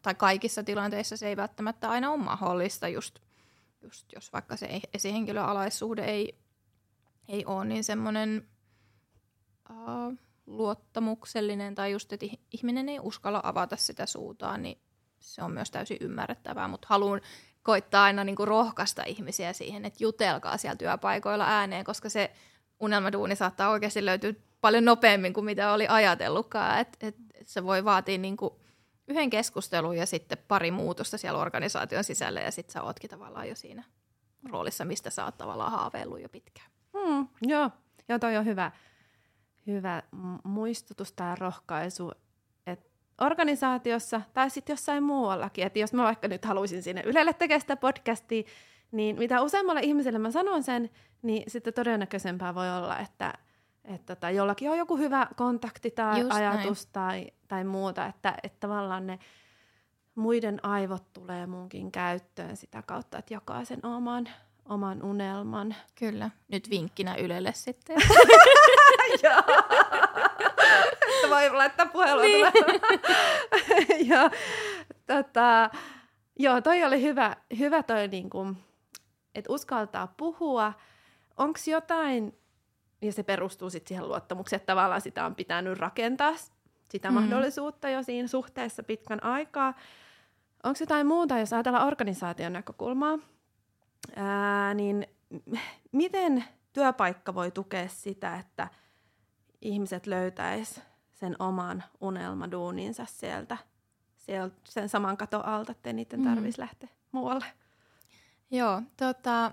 tai 0.01 0.15
kaikissa 0.15 0.63
tilanteissa 0.63 1.17
se 1.17 1.27
ei 1.27 1.37
välttämättä 1.37 1.89
aina 1.89 2.11
ole 2.11 2.23
mahdollista, 2.23 2.87
just, 2.87 3.19
just 3.81 4.13
jos 4.15 4.33
vaikka 4.33 4.57
se 4.57 4.81
esihenkilöalaissuhde 4.93 6.05
ei, 6.05 6.39
ei 7.27 7.45
ole 7.45 7.65
niin 7.65 7.83
semmoinen 7.83 8.47
luottamuksellinen 10.45 11.75
tai 11.75 11.91
just, 11.91 12.13
että 12.13 12.25
ihminen 12.51 12.89
ei 12.89 12.99
uskalla 12.99 13.41
avata 13.43 13.75
sitä 13.75 14.05
suutaan, 14.05 14.61
niin 14.61 14.81
se 15.19 15.43
on 15.43 15.51
myös 15.51 15.71
täysin 15.71 15.97
ymmärrettävää, 16.01 16.67
mutta 16.67 16.87
haluan 16.89 17.21
koittaa 17.63 18.03
aina 18.03 18.23
niin 18.23 18.35
kuin 18.35 18.47
rohkaista 18.47 19.03
ihmisiä 19.03 19.53
siihen, 19.53 19.85
että 19.85 20.03
jutelkaa 20.03 20.57
siellä 20.57 20.75
työpaikoilla 20.75 21.45
ääneen, 21.47 21.85
koska 21.85 22.09
se 22.09 22.31
unelmaduuni 22.79 23.35
saattaa 23.35 23.69
oikeasti 23.69 24.05
löytyä 24.05 24.33
paljon 24.61 24.85
nopeammin 24.85 25.33
kuin 25.33 25.45
mitä 25.45 25.73
oli 25.73 25.87
ajatellutkaan. 25.87 26.79
Et, 26.79 26.97
et, 27.01 27.15
et 27.33 27.47
se 27.47 27.63
voi 27.63 27.85
vaatia 27.85 28.17
niin 28.17 28.37
kuin 28.37 28.53
yhden 29.07 29.29
keskustelun 29.29 29.97
ja 29.97 30.05
sitten 30.05 30.37
pari 30.47 30.71
muutosta 30.71 31.17
siellä 31.17 31.39
organisaation 31.39 32.03
sisällä 32.03 32.39
ja 32.39 32.51
sitten 32.51 32.73
sä 32.73 32.83
ootkin 32.83 33.09
tavallaan 33.09 33.49
jo 33.49 33.55
siinä 33.55 33.83
roolissa, 34.49 34.85
mistä 34.85 35.09
sä 35.09 35.25
oot 35.25 35.37
tavallaan 35.37 35.71
haaveillut 35.71 36.21
jo 36.21 36.29
pitkään. 36.29 36.67
Mm, 36.93 37.27
joo, 37.41 37.69
joo 38.09 38.19
toi 38.19 38.37
on 38.37 38.45
hyvä, 38.45 38.71
hyvä 39.67 40.03
muistutus 40.43 41.11
tämä 41.11 41.35
rohkaisu, 41.35 42.11
että 42.67 42.89
organisaatiossa 43.21 44.21
tai 44.33 44.49
sitten 44.49 44.73
jossain 44.73 45.03
muuallakin, 45.03 45.65
että 45.65 45.79
jos 45.79 45.93
mä 45.93 46.03
vaikka 46.03 46.27
nyt 46.27 46.45
haluaisin 46.45 46.83
sinne 46.83 47.01
Ylelle 47.05 47.33
tekemään 47.33 47.61
sitä 47.61 47.75
podcastia, 47.75 48.43
niin 48.91 49.17
mitä 49.17 49.41
useammalle 49.41 49.81
ihmiselle 49.81 50.19
mä 50.19 50.31
sanon 50.31 50.63
sen, 50.63 50.89
niin 51.21 51.43
sitten 51.47 51.73
todennäköisempää 51.73 52.55
voi 52.55 52.69
olla, 52.69 52.99
että 52.99 53.33
että 53.87 54.15
tota, 54.15 54.29
jollakin 54.29 54.71
on 54.71 54.77
joku 54.77 54.97
hyvä 54.97 55.27
kontakti 55.35 55.91
tai 55.91 56.19
Just 56.19 56.31
ajatus 56.31 56.85
tai, 56.85 57.27
tai 57.47 57.63
muuta, 57.63 58.05
että, 58.05 58.37
että 58.43 58.59
tavallaan 58.59 59.07
ne 59.07 59.19
muiden 60.15 60.65
aivot 60.65 61.13
tulee 61.13 61.45
munkin 61.45 61.91
käyttöön 61.91 62.57
sitä 62.57 62.81
kautta, 62.81 63.17
että 63.17 63.33
jakaa 63.33 63.65
sen 63.65 63.85
oman, 63.85 64.29
oman 64.65 65.03
unelman. 65.03 65.75
Kyllä. 65.95 66.29
Nyt 66.47 66.69
vinkkinä 66.69 67.15
Ylelle 67.15 67.53
sitten. 67.53 67.97
Joo. 69.23 69.41
Voi 71.29 71.49
laittaa 71.49 71.85
puhelua. 71.85 72.23
Niin. 72.23 72.47
joo, 74.11 74.29
tota, 75.07 75.69
joo, 76.39 76.61
toi 76.61 76.83
oli 76.83 77.01
hyvä, 77.01 77.35
hyvä 77.59 77.83
toi, 77.83 78.07
niin 78.07 78.29
kuin, 78.29 78.57
että 79.35 79.53
uskaltaa 79.53 80.07
puhua. 80.17 80.73
Onko 81.37 81.59
jotain, 81.67 82.37
ja 83.01 83.13
se 83.13 83.23
perustuu 83.23 83.69
sitten 83.69 83.87
siihen 83.87 84.07
luottamukseen, 84.07 84.57
että 84.57 84.71
tavallaan 84.71 85.01
sitä 85.01 85.25
on 85.25 85.35
pitänyt 85.35 85.77
rakentaa 85.79 86.33
sitä 86.89 87.09
mm. 87.09 87.13
mahdollisuutta 87.13 87.89
jo 87.89 88.03
siinä 88.03 88.27
suhteessa 88.27 88.83
pitkän 88.83 89.23
aikaa. 89.23 89.73
Onko 90.63 90.77
jotain 90.79 91.07
muuta, 91.07 91.39
jos 91.39 91.53
ajatellaan 91.53 91.87
organisaation 91.87 92.53
näkökulmaa, 92.53 93.19
ää, 94.15 94.73
niin 94.73 95.07
miten 95.91 96.43
työpaikka 96.73 97.33
voi 97.33 97.51
tukea 97.51 97.87
sitä, 97.87 98.35
että 98.35 98.67
ihmiset 99.61 100.07
löytäis 100.07 100.81
sen 101.13 101.35
oman 101.39 101.83
unelmaduuninsa 102.01 103.05
sieltä, 103.05 103.57
sieltä 104.15 104.55
sen 104.69 104.89
saman 104.89 105.17
katon 105.17 105.45
alta, 105.45 105.71
ettei 105.71 105.93
niiden 105.93 106.23
tarvitsisi 106.23 106.57
mm. 106.57 106.61
lähteä 106.61 106.89
muualle? 107.11 107.45
Joo, 108.51 108.81
tota, 108.97 109.51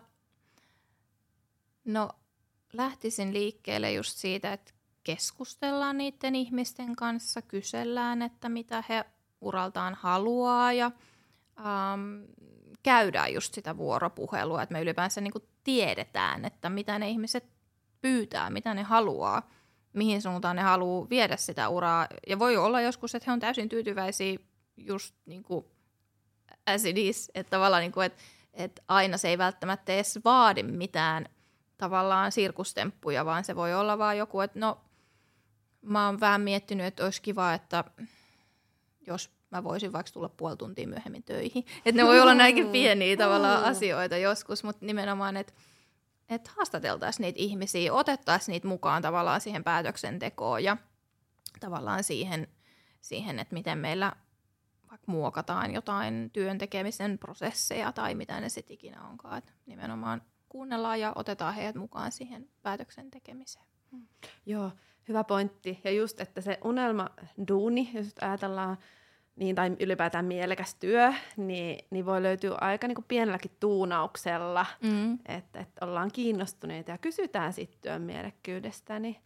no 1.85 2.11
lähtisin 2.77 3.35
liikkeelle 3.35 3.93
just 3.93 4.16
siitä, 4.18 4.53
että 4.53 4.72
keskustellaan 5.05 5.99
niiden 5.99 6.35
ihmisten 6.35 6.97
kanssa, 6.97 7.43
kysellään, 7.43 8.22
että 8.22 8.49
mitä 8.49 8.85
he 8.89 9.05
uraltaan 9.41 9.95
haluaa 9.95 10.72
ja 10.72 10.91
ähm, 11.59 12.25
käydään 12.83 13.33
just 13.35 13.55
sitä 13.55 13.77
vuoropuhelua, 13.77 14.62
että 14.62 14.72
me 14.72 14.83
ylipäänsä 14.83 15.20
niin 15.20 15.33
kuin 15.33 15.45
tiedetään, 15.64 16.45
että 16.45 16.70
mitä 16.70 16.99
ne 16.99 17.09
ihmiset 17.09 17.45
pyytää, 18.01 18.51
mitä 18.51 18.75
ne 18.75 18.83
haluaa, 18.83 19.51
mihin 19.93 20.22
suuntaan 20.22 20.57
ne 20.57 20.62
haluaa 20.62 21.11
viedä 21.11 21.37
sitä 21.37 21.68
uraa. 21.68 22.07
Ja 22.27 22.39
voi 22.39 22.57
olla 22.57 22.81
joskus, 22.81 23.14
että 23.14 23.31
he 23.31 23.33
on 23.33 23.41
täysin 23.41 23.68
tyytyväisiä 23.68 24.39
just 24.77 25.14
niin 25.27 25.43
kuin 25.43 25.64
as 26.66 26.85
it 26.85 26.99
is, 26.99 27.31
että 27.35 27.51
tavallaan 27.51 27.81
niin 27.81 27.93
kuin, 27.93 28.07
että, 28.07 28.22
että 28.53 28.83
aina 28.89 29.18
se 29.18 29.29
ei 29.29 29.39
välttämättä 29.39 29.93
edes 29.93 30.18
vaadi 30.25 30.62
mitään 30.62 31.27
tavallaan 31.79 32.33
sirkustemppuja, 32.33 33.25
vaan 33.25 33.45
se 33.45 33.57
voi 33.57 33.75
olla 33.75 33.99
vaan 33.99 34.18
joku, 34.18 34.41
että 34.41 34.59
no 34.59 34.81
mä 35.83 36.07
oon 36.07 36.20
vähän 36.20 36.41
miettinyt, 36.41 36.87
että 36.87 37.05
olisi 37.05 37.22
kiva, 37.22 37.55
että 37.55 37.85
jos 39.07 39.31
mä 39.51 39.64
voisin 39.64 39.93
vaikka 39.93 40.12
tulla 40.12 40.29
puoli 40.29 40.57
tuntia 40.57 40.89
myöhemmin 40.89 41.22
töihin. 41.22 41.64
Että 41.87 42.03
ne 42.03 42.09
voi 42.09 42.20
olla 42.20 42.35
näinkin 42.35 42.68
pieniä 42.68 43.16
tavallaan 43.16 43.64
asioita 43.64 44.16
joskus, 44.16 44.64
mutta 44.64 44.87
nimenomaan, 44.87 45.37
että 45.37 45.53
et 46.29 46.49
haastateltaisiin 46.49 47.25
niitä 47.25 47.39
ihmisiä, 47.41 47.93
otettaisiin 47.93 48.53
niitä 48.53 48.68
mukaan 48.68 49.03
tavallaan 49.03 49.41
siihen 49.41 49.64
päätöksentekoon 49.64 50.64
ja 50.64 50.77
tavallaan 51.61 52.05
siihen, 52.05 52.49
siihen 53.01 53.39
että 53.39 53.55
miten 53.55 53.79
meillä 53.79 54.12
vaikka 54.91 55.12
muokataan 55.12 55.75
jotain 55.75 56.31
työn 56.33 56.59
tekemisen 56.59 57.18
prosesseja 57.18 57.93
tai 57.93 58.14
mitä 58.14 58.41
ne 58.41 58.49
sitten 58.49 58.75
ikinä 58.75 59.09
onkaan. 59.09 59.39
Et 59.39 59.53
nimenomaan 59.66 60.22
kuunnellaan 60.55 61.01
ja 61.01 61.13
otetaan 61.15 61.55
heidät 61.55 61.75
mukaan 61.75 62.13
siihen 62.13 62.49
päätöksen 62.63 63.11
tekemiseen. 63.11 63.65
Mm. 63.93 64.07
Joo, 64.47 64.71
hyvä 65.09 65.25
pointti. 65.25 65.81
Ja 65.85 65.91
just, 65.91 66.21
että 66.21 66.41
se 66.41 66.59
unelma 66.65 67.11
duuni, 67.49 67.91
jos 67.95 68.07
ajatellaan, 68.21 68.79
niin, 69.37 69.57
tai 69.57 69.77
ylipäätään 69.81 70.25
mielekäs 70.25 70.75
työ, 70.75 71.13
niin, 71.37 71.85
niin 71.91 72.07
voi 72.07 72.23
löytyä 72.23 72.55
aika 72.61 72.89
niin 72.89 72.95
kuin 72.95 73.05
pienelläkin 73.09 73.51
tuunauksella, 73.61 74.67
mm. 74.83 75.19
että, 75.27 75.61
että 75.61 75.87
ollaan 75.87 76.11
kiinnostuneita 76.13 76.91
ja 76.91 76.99
kysytään 76.99 77.53
sitten 77.53 77.81
työn 77.81 78.03
mielekkyydestä, 78.03 78.99
niin, 78.99 79.17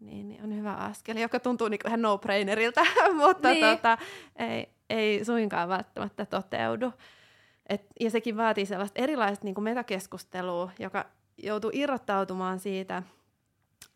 niin, 0.00 0.28
niin 0.28 0.44
on 0.44 0.56
hyvä 0.56 0.74
askel, 0.74 1.16
joka 1.16 1.40
tuntuu 1.40 1.68
niin 1.68 1.80
ihan 1.86 2.02
no-brainerilta, 2.02 2.80
mutta 3.26 3.48
niin. 3.48 3.66
tota, 3.66 3.98
ei, 4.36 4.68
ei 4.90 5.24
suinkaan 5.24 5.68
välttämättä 5.68 6.26
toteudu. 6.26 6.92
Et, 7.68 7.86
ja 8.00 8.10
sekin 8.10 8.36
vaatii 8.36 8.66
sellaista 8.66 9.02
erilaista 9.02 9.44
niin 9.44 9.54
kuin 9.54 9.64
metakeskustelua, 9.64 10.70
joka 10.78 11.04
joutuu 11.36 11.70
irrottautumaan 11.74 12.58
siitä 12.60 13.02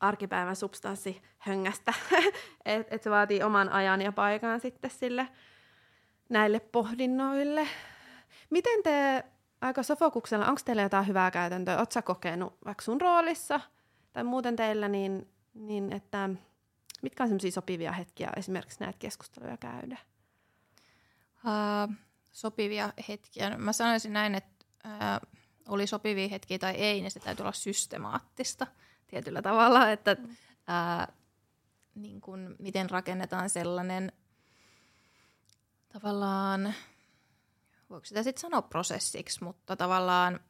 arkipäivän 0.01 0.57
substanssihöngästä. 0.57 1.95
että 2.65 2.95
et 2.95 3.03
se 3.03 3.11
vaatii 3.11 3.43
oman 3.43 3.69
ajan 3.69 4.03
ja 4.03 4.13
paikan 4.13 4.61
sitten 4.61 4.91
sille 4.91 5.29
näille 6.29 6.61
pohdinnoille. 6.61 7.69
Miten 8.51 8.83
te 8.83 9.25
aika 9.61 9.83
sofokuksella, 9.83 10.47
onko 10.47 10.61
teillä 10.65 10.83
jotain 10.83 11.07
hyvää 11.07 11.31
käytäntöä? 11.31 11.79
Oletko 11.79 12.03
kokenut 12.03 12.57
vaikka 12.65 12.85
sun 12.85 13.01
roolissa 13.01 13.61
tai 14.13 14.25
muuten 14.25 14.57
teillä, 14.57 14.89
niin, 14.89 15.29
niin 15.55 15.93
että 15.93 16.31
mitkä 17.03 17.25
on 17.25 17.51
sopivia 17.51 17.93
hetkiä 17.93 18.31
esimerkiksi 18.37 18.81
näitä 18.81 18.99
keskusteluja 18.99 19.57
käydä? 19.57 19.99
Uh, 21.45 21.95
sopivia 22.33 22.93
hetkiä. 23.09 23.59
Mä 23.59 23.73
sanoisin 23.73 24.13
näin, 24.13 24.35
että 24.35 24.65
ää, 24.85 25.21
oli 25.69 25.87
sopivia 25.87 26.29
hetkiä 26.29 26.59
tai 26.59 26.75
ei, 26.75 27.01
niin 27.01 27.11
se 27.11 27.21
täytyy 27.21 27.43
olla 27.43 27.53
systemaattista 27.53 28.67
tietyllä 29.07 29.43
tavalla, 29.43 29.91
että 29.91 30.17
ää, 30.67 31.13
niin 31.95 32.21
kun, 32.21 32.57
miten 32.59 32.91
rakennetaan 32.91 33.51
sellainen 33.51 34.13
tavallaan, 35.89 36.75
voiko 37.91 38.05
sitä 38.05 38.23
sitten 38.23 38.41
sanoa 38.41 38.63
prosessiksi, 38.63 39.45
mutta 39.45 39.77
tavallaan 39.77 40.41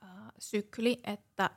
ää, 0.00 0.32
sykli, 0.38 1.00
että 1.04 1.50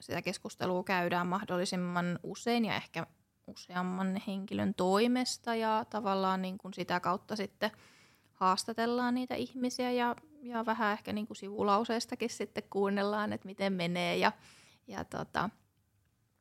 sitä 0.00 0.22
keskustelua 0.22 0.84
käydään 0.84 1.26
mahdollisimman 1.26 2.18
usein 2.22 2.64
ja 2.64 2.76
ehkä 2.76 3.06
useamman 3.46 4.22
henkilön 4.26 4.74
toimesta 4.74 5.54
ja 5.54 5.86
tavallaan 5.90 6.42
niin 6.42 6.58
kun 6.58 6.74
sitä 6.74 7.00
kautta 7.00 7.36
sitten– 7.36 7.70
haastatellaan 8.34 9.14
niitä 9.14 9.34
ihmisiä 9.34 9.90
ja, 9.90 10.16
ja 10.42 10.66
vähän 10.66 10.92
ehkä 10.92 11.12
niin 11.12 11.26
kuin 11.26 11.36
sivulauseistakin 11.36 12.30
sitten 12.30 12.62
kuunnellaan, 12.70 13.32
että 13.32 13.46
miten 13.46 13.72
menee 13.72 14.16
ja, 14.16 14.32
ja 14.86 15.04
tota, 15.04 15.50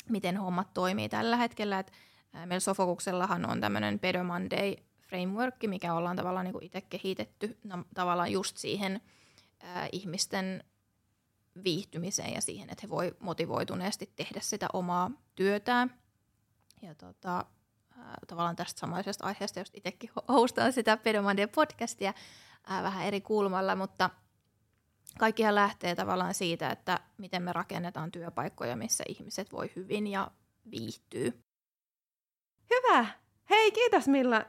miten 0.09 0.37
hommat 0.37 0.73
toimii 0.73 1.09
tällä 1.09 1.37
hetkellä. 1.37 1.79
Et, 1.79 1.91
meillä 2.33 2.59
Sofokuksellahan 2.59 3.49
on 3.49 3.61
tämmöinen 3.61 3.99
Pedo 3.99 4.23
Monday 4.23 4.75
framework, 5.01 5.55
mikä 5.67 5.93
ollaan 5.93 6.15
tavallaan 6.15 6.45
niin 6.45 6.63
itse 6.63 6.81
kehitetty 6.81 7.57
no, 7.63 7.85
tavallaan 7.93 8.31
just 8.31 8.57
siihen 8.57 9.01
ää, 9.59 9.87
ihmisten 9.91 10.63
viihtymiseen 11.63 12.33
ja 12.33 12.41
siihen, 12.41 12.69
että 12.69 12.81
he 12.83 12.89
voi 12.89 13.15
motivoituneesti 13.19 14.13
tehdä 14.15 14.39
sitä 14.39 14.67
omaa 14.73 15.11
työtään. 15.35 15.93
Ja 16.81 16.95
tota, 16.95 17.45
tavallaan 18.27 18.55
tästä 18.55 18.79
samaisesta 18.79 19.25
aiheesta, 19.25 19.59
jos 19.59 19.71
itsekin 19.73 20.09
hostaan 20.27 20.73
sitä 20.73 20.97
Pedomandien 20.97 21.49
podcastia 21.49 22.13
ää, 22.67 22.83
vähän 22.83 23.05
eri 23.05 23.21
kulmalla, 23.21 23.75
mutta 23.75 24.09
kaikkihan 25.19 25.55
lähtee 25.55 25.95
tavallaan 25.95 26.33
siitä, 26.33 26.69
että 26.69 26.99
miten 27.17 27.43
me 27.43 27.53
rakennetaan 27.53 28.11
työpaikkoja, 28.11 28.75
missä 28.75 29.03
ihmiset 29.07 29.51
voi 29.51 29.71
hyvin 29.75 30.07
ja 30.07 30.31
viihtyy. 30.71 31.43
Hyvä! 32.69 33.05
Hei, 33.49 33.71
kiitos 33.71 34.07
Milla. 34.07 34.45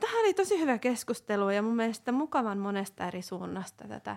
Tämä 0.00 0.20
oli 0.20 0.34
tosi 0.34 0.60
hyvä 0.60 0.78
keskustelu 0.78 1.50
ja 1.50 1.62
mun 1.62 1.76
mielestä 1.76 2.12
mukavan 2.12 2.58
monesta 2.58 3.06
eri 3.06 3.22
suunnasta 3.22 3.88
tätä 3.88 4.16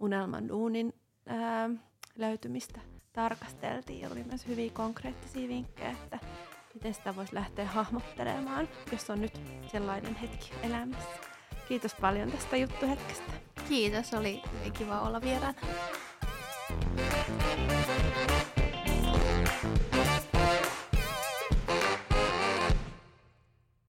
unelman 0.00 0.48
duunin 0.48 0.94
ää, 1.26 1.70
löytymistä 2.16 2.80
tarkasteltiin. 3.12 4.12
Oli 4.12 4.24
myös 4.24 4.46
hyviä 4.46 4.70
konkreettisia 4.70 5.48
vinkkejä, 5.48 5.90
että 5.90 6.18
miten 6.74 6.94
sitä 6.94 7.16
voisi 7.16 7.34
lähteä 7.34 7.66
hahmottelemaan, 7.66 8.68
jos 8.92 9.10
on 9.10 9.20
nyt 9.20 9.40
sellainen 9.66 10.14
hetki 10.14 10.50
elämässä. 10.62 11.10
Kiitos 11.68 11.94
paljon 11.94 12.32
tästä 12.32 12.56
juttuhetkestä. 12.56 13.32
Kiitos, 13.68 14.14
oli 14.14 14.42
kiva 14.78 15.00
olla 15.00 15.20
vieraana. 15.20 15.58